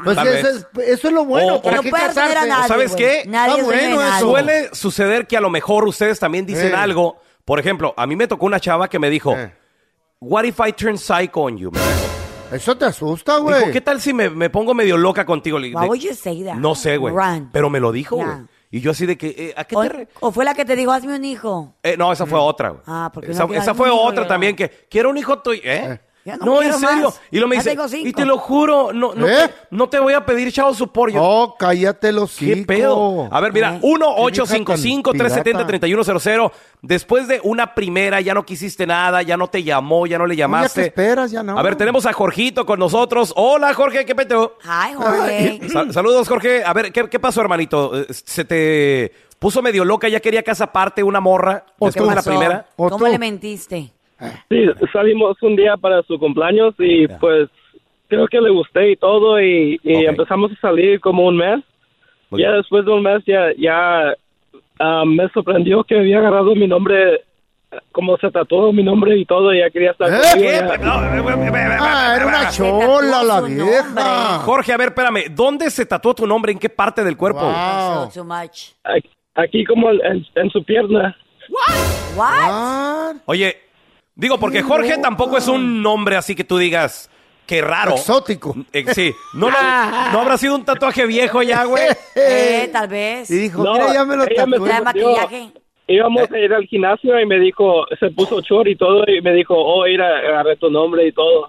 Pues 0.05 0.17
tal 0.17 0.27
eso, 0.29 0.47
vez. 0.47 0.67
es, 0.85 0.89
eso 0.99 1.09
es 1.09 1.15
lo 1.15 1.25
bueno. 1.25 1.55
O- 1.57 1.63
¿para 1.63 1.81
o- 1.81 1.83
qué 1.83 1.89
a 1.89 1.93
casarse? 1.93 2.47
nadie, 2.47 2.69
¿Sabes 2.69 2.93
güey. 2.93 3.03
qué? 3.03 3.23
Nadie 3.27 3.53
Está 3.53 3.61
es 3.63 3.67
dueño 3.67 3.81
de 3.83 3.89
bueno 3.95 4.01
nadie. 4.11 4.17
eso. 4.19 4.31
Suele 4.31 4.69
suceder 4.75 5.27
que 5.27 5.37
a 5.39 5.41
lo 5.41 5.49
mejor 5.49 5.89
ustedes 5.89 6.21
también 6.21 6.45
dicen 6.45 6.73
Eh. 6.73 6.77
algo. 6.77 7.19
Por 7.47 7.59
ejemplo, 7.59 7.95
a 7.97 8.07
mí 8.07 8.17
me 8.17 8.29
tocó 8.29 8.45
una 8.45 8.61
chava 8.61 8.87
que 8.89 8.99
me 8.99 9.09
dijo, 9.09 9.35
What 10.21 10.45
if 10.45 10.59
I 10.67 10.73
turn 10.73 10.99
psycho 10.99 11.41
on 11.43 11.57
you? 11.57 11.71
Me 11.71 11.79
dijo. 11.79 11.91
Eso 12.53 12.77
te 12.77 12.85
asusta, 12.85 13.33
Dijo, 13.37 13.45
güey. 13.45 13.73
¿qué 13.73 13.81
tal 13.81 14.01
si 14.01 14.13
me, 14.13 14.29
me 14.31 14.51
pongo 14.51 14.73
medio 14.75 14.97
loca 14.99 15.25
contigo? 15.25 15.59
Le- 15.59 15.69
Why 15.75 15.81
de- 15.83 15.89
would 15.89 16.01
you 16.01 16.15
say 16.15 16.45
that? 16.45 16.55
No 16.57 16.75
sé, 16.75 16.97
güey. 16.99 17.15
Run. 17.15 17.49
Pero 17.51 17.71
me 17.71 17.81
lo 17.81 17.93
dijo, 17.93 18.17
güey. 18.17 18.29
Y 18.77 18.81
yo 18.83 18.91
así 18.91 19.07
de 19.07 19.17
que, 19.17 19.29
eh, 19.29 19.55
¿a 19.57 19.65
qué 19.65 19.75
O, 19.75 19.81
te 19.83 19.89
re- 19.89 20.09
o 20.21 20.31
fue 20.31 20.45
la 20.45 20.53
que 20.53 20.67
te 20.67 20.77
dijo, 20.77 20.93
hazme 20.93 21.17
un 21.17 21.25
hijo. 21.25 21.77
Eh, 21.83 21.97
no, 21.97 22.13
esa 22.13 22.27
fue 22.27 22.39
otra, 22.39 22.69
güey. 22.69 22.83
Ah, 22.85 23.11
porque 23.11 23.31
esa, 23.31 23.47
no 23.47 23.75
fue 23.75 23.89
otra 23.89 24.27
también 24.27 24.55
que, 24.55 24.69
quiero 24.91 25.09
un 25.09 25.17
hijo 25.17 25.39
tuyo, 25.39 25.63
¿eh? 25.65 25.99
Ya 26.27 26.37
No, 26.39 26.61
en 26.61 26.73
serio. 26.75 27.05
más. 27.07 27.21
Y 27.31 27.39
lo 27.39 27.47
me 27.47 27.55
Ya 27.55 27.61
dice, 27.61 27.71
tengo 27.71 27.87
cinco. 27.89 28.09
y 28.09 28.13
te 28.13 28.25
lo 28.25 28.37
juro, 28.37 28.93
no, 28.93 29.15
no, 29.15 29.29
¿Eh? 29.29 29.47
te, 29.49 29.55
no 29.71 29.89
te 29.89 30.01
voy 30.01 30.13
a 30.13 30.27
pedir 30.27 30.53
chavo 30.53 30.75
support. 30.75 31.15
Yo, 31.15 31.23
Oh, 31.23 31.55
cállate 31.57 32.11
los 32.11 32.37
¿Qué 32.37 32.65
pedo? 32.67 33.29
A 33.31 33.41
ver, 33.41 33.53
mira, 33.53 33.79
1-855-370-3100. 33.81 36.51
Después 36.83 37.27
de 37.29 37.41
una 37.43 37.75
primera, 37.75 38.21
ya 38.21 38.35
no 38.35 38.45
quisiste 38.45 38.87
nada, 38.87 39.23
ya 39.23 39.37
no 39.37 39.49
te 39.49 39.63
llamó, 39.63 40.07
ya 40.07 40.19
no 40.19 40.27
le 40.27 40.35
¿Qué 40.35 40.39
llamaste. 40.41 40.87
esperas? 40.87 41.31
Ya 41.31 41.43
no. 41.43 41.59
A 41.59 41.63
ver, 41.63 41.77
tenemos 41.77 42.07
a 42.07 42.13
Jorgito 42.13 42.67
con 42.67 42.79
nosotros. 42.79 43.33
Hola, 43.37 43.73
Jorge, 43.75 44.05
¿qué 44.05 44.15
pedo? 44.15 44.59
Hi, 44.65 44.95
Jorge. 44.95 45.61
Sa- 45.73 45.93
saludos, 45.93 46.29
Jorge. 46.29 46.65
A 46.65 46.73
ver, 46.73 46.93
¿qué, 46.93 47.09
qué 47.09 47.19
pasó, 47.21 47.41
hermanito? 47.41 47.99
Eh, 48.01 48.07
¿Se 48.11 48.45
te 48.45 49.13
puso 49.39 49.63
medio 49.63 49.85
loca? 49.85 50.09
¿Ya 50.09 50.21
quería 50.21 50.43
casa 50.43 50.65
aparte 50.65 51.03
una 51.03 51.21
morra 51.21 51.65
¿O 51.79 51.87
después 51.87 52.09
de 52.09 52.15
la 52.17 52.23
primera? 52.23 52.67
¿Cómo 52.77 53.07
le 53.09 53.19
mentiste? 53.19 53.93
Sí, 54.49 54.67
salimos 54.93 55.37
un 55.43 55.57
día 55.57 55.77
para 55.77 56.03
su 56.03 56.19
cumpleaños 56.19 56.75
y 56.79 57.07
pues 57.09 57.49
creo 58.09 58.27
que 58.29 58.41
le 58.41 58.51
gusté 58.51 58.93
y 58.93 58.97
todo 58.97 59.41
y, 59.41 59.81
y 59.83 60.07
empezamos 60.07 60.53
a 60.53 60.61
salir 60.61 61.01
como 61.01 61.27
un 61.27 61.37
mes. 61.37 61.61
ya 62.31 62.53
después 62.53 62.85
de 62.85 62.93
un 62.93 63.03
mes 63.03 63.23
ya, 63.27 63.49
ya 63.59 64.15
ah, 64.81 65.05
me 65.07 65.29
sorprendió 65.31 65.85
que 65.85 65.99
había 65.99 66.19
agarrado 66.19 66.55
mi 66.55 66.67
nombre, 66.67 67.25
como 67.93 68.17
se 68.19 68.31
tatuó 68.31 68.73
mi 68.73 68.83
nombre 68.83 69.17
y 69.19 69.25
todo 69.25 69.53
y 69.53 69.59
ya 69.59 69.71
quería 69.71 69.91
estar 69.91 70.09
conmigo, 70.09 70.51
ya. 70.51 70.79
Ah, 71.79 72.15
era 72.17 72.27
una 72.27 72.51
chola 72.51 73.23
la 73.23 73.41
vieja. 73.43 74.39
Jorge, 74.45 74.73
a 74.73 74.77
ver, 74.77 74.89
espérame. 74.89 75.25
¿Dónde 75.31 75.71
se 75.71 75.85
tatuó 75.85 76.15
tu 76.15 76.27
nombre? 76.27 76.53
¿En 76.53 76.59
qué 76.59 76.69
parte 76.69 77.03
del 77.05 77.17
cuerpo? 77.17 77.41
So 78.13 78.25
much. 78.25 78.71
Aquí, 78.85 79.11
aquí 79.35 79.65
como 79.65 79.91
en, 79.91 80.27
en 80.35 80.51
su 80.51 80.63
pierna. 80.65 81.17
What? 82.17 83.17
Oye, 83.27 83.57
digo, 84.17 84.39
porque 84.39 84.63
Jorge 84.63 84.99
tampoco 84.99 85.39
es 85.39 85.47
un 85.47 85.81
nombre 85.83 86.17
así 86.17 86.35
que 86.35 86.43
tú 86.43 86.59
digas, 86.59 87.09
qué 87.47 87.61
raro. 87.63 87.93
Exótico. 87.93 88.57
Eh, 88.73 88.85
sí. 88.93 89.15
No, 89.35 89.49
no, 89.51 89.57
no 90.13 90.21
habrá 90.21 90.37
sido 90.37 90.57
un 90.57 90.65
tatuaje 90.65 91.07
viejo 91.07 91.43
ya, 91.43 91.63
güey. 91.65 91.85
Eh, 92.17 92.69
tal 92.73 92.89
vez. 92.89 93.31
Y 93.31 93.37
dijo, 93.39 93.63
No, 93.63 93.75
mira, 93.75 93.93
ya 93.95 94.05
me 94.05 94.17
lo 94.17 94.25
ella 94.25 94.47
me 94.47 94.57
tatué. 94.57 94.69
Trae 94.69 94.83
maquillaje. 94.83 95.53
Íbamos 95.89 96.29
a 96.33 96.39
ir 96.39 96.53
al 96.53 96.65
gimnasio 96.65 97.21
y 97.21 97.27
me 97.27 97.39
dijo, 97.39 97.85
se 98.01 98.11
puso 98.11 98.41
short 98.41 98.67
y 98.67 98.75
todo 98.75 99.05
y 99.07 99.21
me 99.23 99.33
dijo, 99.33 99.55
oh, 99.57 99.85
mira, 99.85 100.19
agarré 100.19 100.57
tu 100.57 100.69
nombre 100.69 101.07
y 101.07 101.13
todo. 101.13 101.49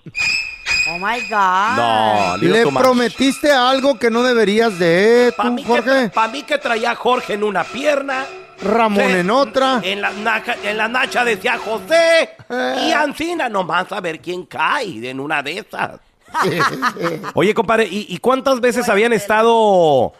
Oh 0.89 0.97
my 0.99 1.19
God. 1.27 1.75
No, 1.75 2.37
Le 2.37 2.63
prometiste 2.67 3.51
algo 3.51 3.97
que 3.97 4.11
no 4.11 4.21
deberías 4.21 4.77
de, 4.77 5.33
Para 5.35 5.49
tú, 5.49 5.55
mí, 5.55 5.63
Jorge. 5.63 6.03
que, 6.03 6.09
pa' 6.09 6.27
mí 6.27 6.43
que 6.43 6.59
traía 6.59 6.93
Jorge 6.93 7.33
en 7.33 7.43
una 7.43 7.63
pierna. 7.63 8.25
Ramón 8.61 9.09
en 9.09 9.29
otra. 9.31 9.79
En 9.83 10.01
la, 10.01 10.11
naca- 10.11 10.57
en 10.63 10.77
la 10.77 10.87
nacha 10.87 11.25
decía 11.25 11.57
José. 11.57 12.29
Y 12.87 12.91
Ancina, 12.91 13.49
nomás 13.49 13.91
a 13.91 13.99
ver 14.01 14.19
quién 14.19 14.45
cae 14.45 15.09
en 15.09 15.19
una 15.19 15.41
de 15.43 15.59
esas. 15.59 15.99
Oye, 17.33 17.53
compadre, 17.53 17.85
¿y, 17.89 18.05
y 18.09 18.17
cuántas 18.17 18.59
veces 18.59 18.87
habían 18.89 19.13
estado 19.13 20.13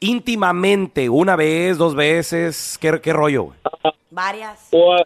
íntimamente? 0.00 1.08
¿Una 1.08 1.36
vez, 1.36 1.78
dos 1.78 1.94
veces? 1.94 2.76
¿Qué, 2.80 3.00
qué 3.00 3.12
rollo? 3.12 3.44
güey? 3.44 3.58
Varias. 4.10 4.68
O, 4.72 4.96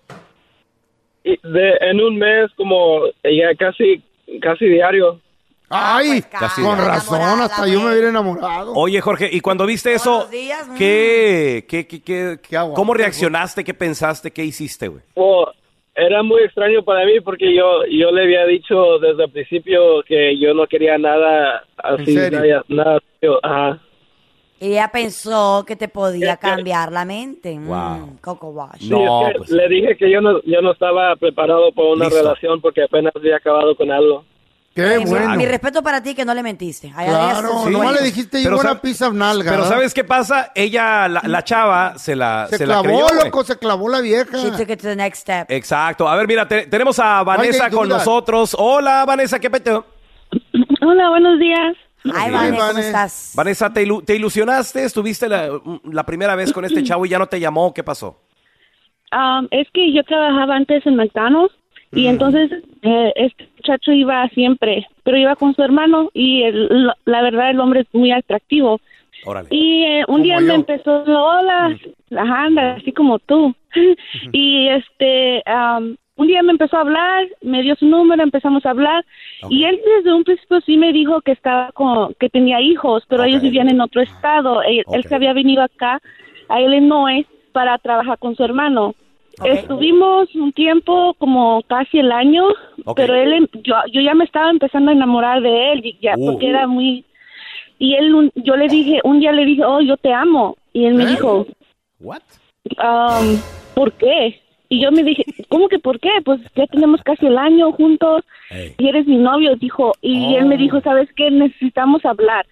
y 1.25 1.31
de, 1.43 1.73
en 1.81 2.01
un 2.01 2.19
mes 2.19 2.51
como 2.57 3.07
ya 3.23 3.55
casi, 3.59 4.03
casi 4.41 4.67
diario. 4.67 5.21
Ay, 5.69 6.23
Casi 6.23 6.63
con 6.63 6.79
ya. 6.79 6.85
razón, 6.85 7.41
hasta 7.41 7.67
yo 7.67 7.81
me 7.81 7.91
hubiera 7.91 8.09
enamorado. 8.11 8.73
Oye, 8.75 9.01
Jorge, 9.01 9.29
y 9.33 9.41
cuando 9.41 9.67
viste 9.67 9.93
eso, 9.95 10.27
días, 10.29 10.69
mm. 10.69 10.77
¿qué, 10.77 11.67
qué, 11.69 11.87
qué, 11.89 12.01
qué- 12.01 12.39
¿cómo 12.73 12.95
reaccionaste? 12.95 13.65
¿Qué 13.65 13.75
pensaste? 13.75 14.31
¿Qué 14.31 14.45
hiciste, 14.45 14.87
güey? 14.87 15.03
O, 15.15 15.51
era 15.97 16.23
muy 16.23 16.43
extraño 16.43 16.83
para 16.83 17.05
mí 17.07 17.21
porque 17.21 17.55
yo, 17.55 17.85
yo 17.87 18.11
le 18.11 18.23
había 18.25 18.45
dicho 18.47 18.99
desde 18.99 19.25
el 19.25 19.31
principio 19.31 20.03
que 20.07 20.39
yo 20.39 20.53
no 20.55 20.67
quería 20.67 20.99
nada 20.99 21.65
así, 21.79 22.11
¿En 22.17 22.31
serio? 22.33 22.65
nada, 22.69 23.01
nada 23.23 23.39
ajá. 23.43 23.79
Y 24.59 24.73
ella 24.73 24.89
pensó 24.91 25.65
que 25.67 25.77
te 25.77 25.89
podía 25.89 26.37
cambiar 26.39 26.91
la 26.91 27.05
mente. 27.05 27.55
Mm, 27.59 27.67
Wow. 27.69 28.19
Coco 28.23 28.49
Wash. 28.51 28.79
Sí, 28.81 28.95
es 28.95 29.49
que 29.51 29.55
le 29.55 29.69
dije 29.69 29.97
que 29.97 30.11
yo 30.11 30.21
no, 30.23 30.41
yo 30.45 30.63
no 30.63 30.73
estaba 30.73 31.15
preparado 31.17 31.73
para 31.73 31.89
una 31.89 32.05
Listo. 32.07 32.23
relación 32.23 32.61
porque 32.63 32.83
apenas 32.85 33.13
había 33.15 33.37
acabado 33.37 33.75
con 33.77 33.91
algo. 33.91 34.25
Qué 34.77 34.99
mi- 34.99 35.05
bueno. 35.07 35.35
Mi, 35.37 35.47
respeto 35.47 35.83
para 35.83 36.03
ti 36.03 36.15
que 36.15 36.25
no 36.27 36.35
le 36.35 36.43
mentiste. 36.43 36.93
Allá 36.95 37.09
Claro, 37.09 37.49
eso, 37.49 37.71
nomás 37.71 37.95
le 37.99 38.03
dijiste, 38.07 38.41
Pero 38.45 38.57
yo 38.57 38.61
una 38.61 38.79
pizza 38.81 39.11
nalga. 39.11 39.51
Pero 39.51 39.65
¿no? 39.65 39.69
¿sabes 39.71 39.95
qué 39.95 40.05
pasa? 40.05 40.53
Ella, 40.55 41.09
la, 41.09 41.23
la 41.25 41.43
chava, 41.43 41.99
se 41.99 42.15
la, 42.15 42.47
Se, 42.51 42.59
se 42.59 42.67
la 42.67 42.75
clavó, 42.83 42.85
creyó, 42.85 43.07
güey. 43.09 43.25
loco, 43.25 43.43
se 43.45 43.59
clavó 43.59 43.89
la 43.89 44.01
vieja. 44.03 44.37
She 44.37 44.51
took 44.51 44.69
it 44.71 44.81
to 44.83 44.89
the 44.89 44.95
next 44.97 45.23
step. 45.23 45.51
Exacto. 45.51 46.07
A 46.07 46.15
ver, 46.15 46.29
mira, 46.29 46.47
te- 46.47 46.67
tenemos 46.67 46.99
a 46.99 47.23
Vanessa 47.23 47.71
con 47.71 47.89
nosotros. 47.89 48.55
Hola, 48.59 49.05
Vanessa, 49.07 49.39
¿qué 49.41 49.49
peto? 49.51 49.87
Hola, 50.83 51.09
buenos 51.09 51.39
días. 51.39 51.75
Ay, 52.15 52.27
Sí. 52.27 52.31
Vane, 52.33 52.57
¿cómo 52.59 52.79
estás? 52.79 53.33
Vanessa, 53.35 53.73
¿te, 53.73 53.85
ilu- 53.85 54.05
te 54.05 54.15
ilusionaste? 54.15 54.85
¿Estuviste 54.85 55.29
la, 55.29 55.49
la 55.91 56.05
primera 56.07 56.37
vez 56.37 56.53
con 56.53 56.65
este 56.65 56.85
chavo 56.85 57.05
y 57.07 57.09
ya 57.09 57.19
no 57.19 57.27
te 57.27 57.41
llamó? 57.41 57.73
¿Qué 57.75 57.83
pasó? 57.83 58.21
Um, 59.11 59.49
es 59.51 59.67
que 59.73 59.93
yo 59.95 60.03
trabajaba 60.05 60.55
antes 60.57 60.87
en 60.87 60.97
McDonald's 60.97 61.55
y 61.97 62.07
entonces 62.07 62.51
eh, 62.83 63.13
este 63.17 63.49
muchacho 63.57 63.93
iba 63.93 64.29
siempre, 64.29 64.87
pero 65.03 65.17
iba 65.17 65.35
con 65.37 65.55
su 65.55 65.63
hermano 65.63 66.11
y 66.15 66.43
el- 66.43 66.93
la 67.05 67.23
verdad 67.23 67.51
el 67.51 67.61
hombre 67.61 67.81
es 67.81 67.87
muy 67.93 68.13
atractivo. 68.13 68.81
Órale. 69.25 69.49
Y 69.51 69.83
eh, 69.85 70.05
un 70.09 70.23
día 70.23 70.39
me 70.41 70.55
empezó, 70.55 71.03
hola, 71.03 71.77
la 72.11 72.23
anda, 72.23 72.75
así 72.75 72.93
como 72.93 73.19
tú. 73.19 73.55
y 74.33 74.69
este, 74.69 75.43
am, 75.47 75.97
un 76.17 76.27
día 76.29 76.43
me 76.43 76.53
empezó 76.53 76.77
a 76.77 76.81
hablar, 76.83 77.27
me 77.43 77.63
dio 77.63 77.75
su 77.77 77.87
número, 77.87 78.23
empezamos 78.23 78.65
a 78.65 78.71
hablar. 78.71 79.05
Y 79.51 79.65
él 79.65 79.81
desde 79.97 80.13
un 80.15 80.23
principio 80.25 80.61
sí 80.61 80.77
me 80.77 80.93
dijo 80.93 81.21
que 81.23 81.33
estaba 81.33 81.73
con, 81.73 82.15
que 82.21 82.29
tenía 82.29 82.61
hijos, 82.61 83.05
pero 83.09 83.25
ellos 83.25 83.43
vivían 83.43 83.69
en 83.69 83.81
otro 83.81 84.01
estado. 84.01 84.63
Él, 84.63 84.85
él 84.93 85.03
se 85.05 85.15
había 85.15 85.33
venido 85.33 85.63
acá 85.63 86.01
a 86.49 86.61
Illinois 86.61 87.27
para 87.53 87.77
trabajar 87.79 88.19
con 88.19 88.37
su 88.37 88.45
hermano. 88.45 88.95
Estuvimos 89.45 90.35
un 90.35 90.53
tiempo, 90.53 91.15
como 91.19 91.63
casi 91.69 91.99
el 91.99 92.11
año, 92.11 92.45
pero 92.95 93.15
él, 93.15 93.33
em- 93.35 93.49
yo, 93.63 93.75
yo 93.93 94.01
ya 94.01 94.15
me 94.15 94.25
estaba 94.25 94.51
empezando 94.51 94.91
a 94.91 94.95
enamorar 94.95 95.43
de 95.43 95.73
él, 95.73 95.85
y 95.85 95.99
ya, 96.01 96.15
Uh. 96.17 96.27
porque 96.33 96.49
era 96.49 96.67
muy, 96.67 97.05
y 97.79 97.95
él, 97.95 98.15
un- 98.15 98.33
yo 98.35 98.57
le 98.57 98.69
dije, 98.69 99.01
un 99.05 99.21
día 99.21 99.33
le 99.33 99.45
dije, 99.45 99.65
oh, 99.65 99.81
yo 99.81 99.97
te 99.99 100.13
amo. 100.13 100.57
Y 100.73 100.87
él 100.87 100.95
me 100.95 101.05
¿Eh? 101.05 101.09
dijo, 101.09 101.47
What? 102.01 102.21
um, 102.83 103.41
¿por 103.75 103.93
qué? 103.93 104.41
Y 104.69 104.81
yo 104.83 104.91
me 104.91 105.05
dije, 105.05 105.25
¿cómo 105.49 105.69
que 105.69 105.79
por 105.79 106.01
qué? 106.01 106.11
Pues 106.25 106.41
ya 106.57 106.67
tenemos 106.67 107.01
casi 107.03 107.27
el 107.27 107.39
año 107.39 107.71
juntos 107.73 108.25
y 108.79 108.89
eres 108.89 109.07
mi 109.07 109.17
novio, 109.17 109.55
dijo. 109.55 109.93
Y 110.01 110.35
él 110.35 110.47
me 110.47 110.57
dijo, 110.57 110.81
¿sabes 110.81 111.09
qué? 111.15 111.31
Necesitamos 111.31 112.05
hablar. 112.05 112.45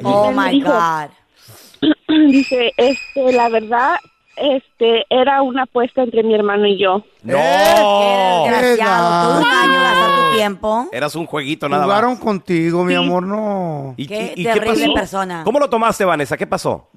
Y 0.00 0.04
Oh 0.04 0.28
él 0.30 0.36
me 0.36 0.42
my 0.44 0.50
dijo, 0.50 0.70
God. 0.72 1.90
Dice, 2.28 2.72
este, 2.76 3.32
la 3.32 3.48
verdad, 3.48 3.96
este, 4.36 5.04
era 5.10 5.42
una 5.42 5.62
apuesta 5.64 6.02
entre 6.02 6.22
mi 6.22 6.34
hermano 6.34 6.66
y 6.66 6.78
yo. 6.78 7.02
¡No! 7.22 7.36
Qué 8.44 8.50
desgraciado. 8.50 9.28
Todo 9.30 9.38
un 9.40 9.46
año 9.46 10.30
tu 10.30 10.36
tiempo. 10.36 10.86
Eras 10.92 11.14
un 11.16 11.26
jueguito 11.26 11.68
nada 11.68 11.84
Jugaron 11.84 12.10
más. 12.12 12.20
contigo, 12.20 12.84
mi 12.84 12.94
amor, 12.94 13.22
no. 13.24 13.94
¿Y, 13.96 14.06
Qué 14.06 14.34
y- 14.36 14.42
y 14.42 14.44
qué 14.44 14.52
terrible 14.52 14.84
pasó? 14.86 14.94
persona. 14.94 15.42
¿Cómo 15.44 15.58
lo 15.58 15.68
tomaste, 15.68 16.04
Vanessa? 16.04 16.36
¿Qué 16.36 16.46
pasó? 16.46 16.88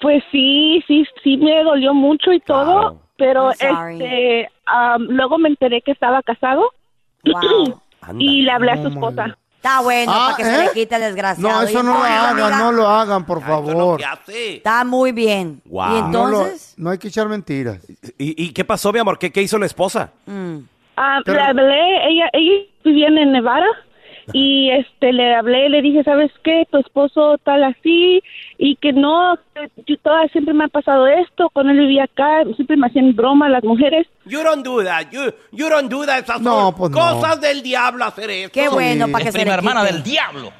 Pues 0.00 0.22
sí, 0.32 0.82
sí, 0.86 1.04
sí 1.22 1.36
me 1.36 1.62
dolió 1.62 1.92
mucho 1.92 2.32
y 2.32 2.40
todo, 2.40 2.80
Claro. 2.80 3.00
pero 3.16 3.50
I'm 3.60 3.76
sorry. 3.76 3.94
este, 4.02 4.48
am, 4.66 5.02
luego 5.10 5.36
me 5.38 5.50
enteré 5.50 5.82
que 5.82 5.92
estaba 5.92 6.22
casado 6.22 6.70
Wow. 7.24 7.80
y 8.18 8.42
le 8.42 8.50
hablé 8.50 8.72
a 8.72 8.80
su 8.82 8.88
esposa. 8.88 9.36
Está 9.60 9.82
bueno, 9.82 10.10
Ah, 10.14 10.24
para 10.30 10.36
que 10.38 10.44
se 10.44 10.54
¿eh? 10.54 10.64
le 10.64 10.70
quite 10.72 10.94
el 10.96 11.02
desgraciado. 11.02 11.50
No, 11.60 11.62
eso 11.68 11.82
no 11.82 11.90
lo 11.92 11.96
entonces, 12.06 12.16
hagan, 12.18 12.30
amiga, 12.40 12.58
no 12.58 12.72
lo 12.72 12.88
hagan, 12.88 13.26
por 13.26 13.42
favor. 13.42 14.00
Está 14.26 14.84
muy 14.84 15.12
bien. 15.12 15.60
Wow. 15.66 15.96
Y 15.98 16.02
No, 16.10 16.26
lo- 16.28 16.40
entonces, 16.44 16.74
no 16.78 16.88
hay 16.88 16.96
que 16.96 17.08
echar 17.08 17.28
mentiras. 17.28 17.78
¿Y, 18.16 18.42
y 18.42 18.52
qué 18.54 18.64
pasó, 18.64 18.90
mi 18.90 19.00
amor? 19.00 19.18
¿Qué, 19.18 19.30
qué 19.30 19.42
hizo 19.42 19.58
la 19.58 19.66
esposa? 19.66 20.12
mm, 20.24 20.56
Ah, 20.96 21.18
Pero- 21.26 21.38
le 21.38 21.44
hablé, 21.44 22.08
ella, 22.10 22.30
ella 22.32 22.64
vivía 22.84 23.08
en 23.08 23.32
Nevada 23.32 23.66
y 24.32 24.70
este 24.70 25.12
le 25.12 25.34
hablé, 25.34 25.68
le 25.68 25.82
dije, 25.82 26.02
¿sabes 26.04 26.30
qué? 26.44 26.66
Tu 26.70 26.78
esposo 26.78 27.36
tal 27.44 27.64
así 27.64 28.22
y 28.58 28.76
que 28.76 28.92
no, 28.92 29.36
yo 29.86 29.96
toda 30.02 30.26
siempre 30.28 30.54
me 30.54 30.64
ha 30.64 30.68
pasado 30.68 31.06
esto, 31.06 31.48
cuando 31.52 31.72
él 31.72 31.78
vivía 31.80 32.04
acá, 32.04 32.42
siempre 32.56 32.76
me 32.76 32.86
hacían 32.86 33.14
broma 33.14 33.48
las 33.48 33.64
mujeres. 33.64 34.06
You 34.26 34.42
don't 34.42 34.64
do 34.64 34.82
that. 34.84 35.10
You, 35.10 35.32
you 35.52 35.68
don't 35.68 35.90
do 35.90 36.04
that. 36.06 36.24
Esas 36.24 36.40
No, 36.40 36.66
son 36.66 36.74
pues 36.74 36.90
no. 36.92 36.98
cosas 36.98 37.40
del 37.40 37.62
diablo 37.62 38.04
hacer 38.04 38.30
eso. 38.30 38.50
qué 38.52 38.68
bueno 38.68 39.08
para 39.08 39.24
que 39.24 39.32
se 39.32 39.42
hermana 39.42 39.84
del 39.84 40.02
diablo. 40.02 40.52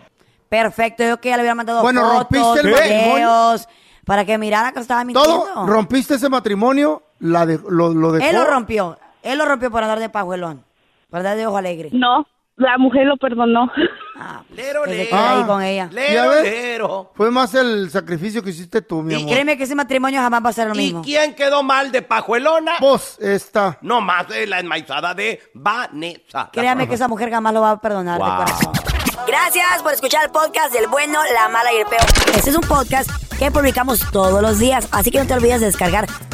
Perfecto, 0.48 1.04
yo 1.04 1.20
que 1.20 1.28
ya 1.28 1.36
le 1.36 1.42
hubiera 1.42 1.54
mandado 1.54 1.80
Bueno, 1.82 2.00
fotos, 2.02 2.16
rompiste 2.18 2.60
el 2.66 2.72
matrimonio. 2.74 3.14
videos, 3.14 3.68
para 4.04 4.24
que 4.24 4.36
mirara 4.36 4.72
que 4.72 4.80
estaba 4.80 5.04
mintiendo. 5.04 5.44
Todo, 5.44 5.66
rompiste 5.66 6.14
ese 6.14 6.28
matrimonio, 6.28 7.02
la 7.20 7.46
de, 7.46 7.60
lo, 7.68 7.94
lo 7.94 8.10
dejó. 8.12 8.28
Él 8.28 8.34
lo 8.34 8.44
rompió. 8.44 8.98
Él 9.22 9.38
lo 9.38 9.44
rompió 9.44 9.70
por 9.70 9.82
andar 9.84 10.00
de 10.00 10.08
pajuelón. 10.08 10.64
¿Verdad? 11.10 11.36
De 11.36 11.46
ojo 11.46 11.56
alegre. 11.56 11.90
No, 11.92 12.26
la 12.60 12.78
mujer 12.78 13.06
lo 13.06 13.16
perdonó. 13.16 13.70
Lero, 14.54 14.84
se 14.84 14.90
lero. 14.90 15.08
quede 15.10 15.18
ahí 15.18 15.42
con 15.44 15.62
ella. 15.62 15.88
¿Ya 15.92 16.26
ves? 16.28 16.42
Lero. 16.42 17.10
Fue 17.14 17.30
más 17.30 17.54
el 17.54 17.90
sacrificio 17.90 18.42
que 18.42 18.50
hiciste 18.50 18.82
tú, 18.82 19.02
mi 19.02 19.14
Y 19.14 19.16
amor. 19.16 19.30
créeme 19.32 19.56
que 19.56 19.62
ese 19.64 19.74
matrimonio 19.74 20.20
jamás 20.20 20.44
va 20.44 20.50
a 20.50 20.52
ser 20.52 20.68
lo 20.68 20.74
¿Y 20.74 20.78
mismo. 20.78 21.02
quién 21.02 21.34
quedó 21.34 21.62
mal 21.62 21.90
de 21.90 22.02
pajuelona? 22.02 22.72
Vos, 22.80 23.16
esta. 23.18 23.78
No 23.80 24.02
más 24.02 24.28
de 24.28 24.46
la 24.46 24.60
enmaizada 24.60 25.14
de 25.14 25.40
Vanessa. 25.54 26.50
Créame 26.52 26.86
que 26.86 26.94
esa 26.96 27.08
mujer 27.08 27.30
jamás 27.30 27.54
lo 27.54 27.62
va 27.62 27.70
a 27.72 27.80
perdonar 27.80 28.18
de 28.18 28.24
corazón. 28.24 28.72
Gracias 29.26 29.82
por 29.82 29.92
escuchar 29.94 30.24
el 30.24 30.30
podcast 30.30 30.72
del 30.74 30.86
bueno, 30.88 31.18
la 31.34 31.48
mala 31.48 31.72
y 31.72 31.76
el 31.78 31.86
peor. 31.86 32.02
Este 32.36 32.50
es 32.50 32.56
un 32.56 32.62
podcast 32.62 33.08
que 33.38 33.50
publicamos 33.50 34.00
todos 34.12 34.42
los 34.42 34.58
días, 34.58 34.86
así 34.92 35.10
que 35.10 35.18
no 35.18 35.26
te 35.26 35.32
olvides 35.34 35.60
de 35.60 35.66
descargar 35.66 36.06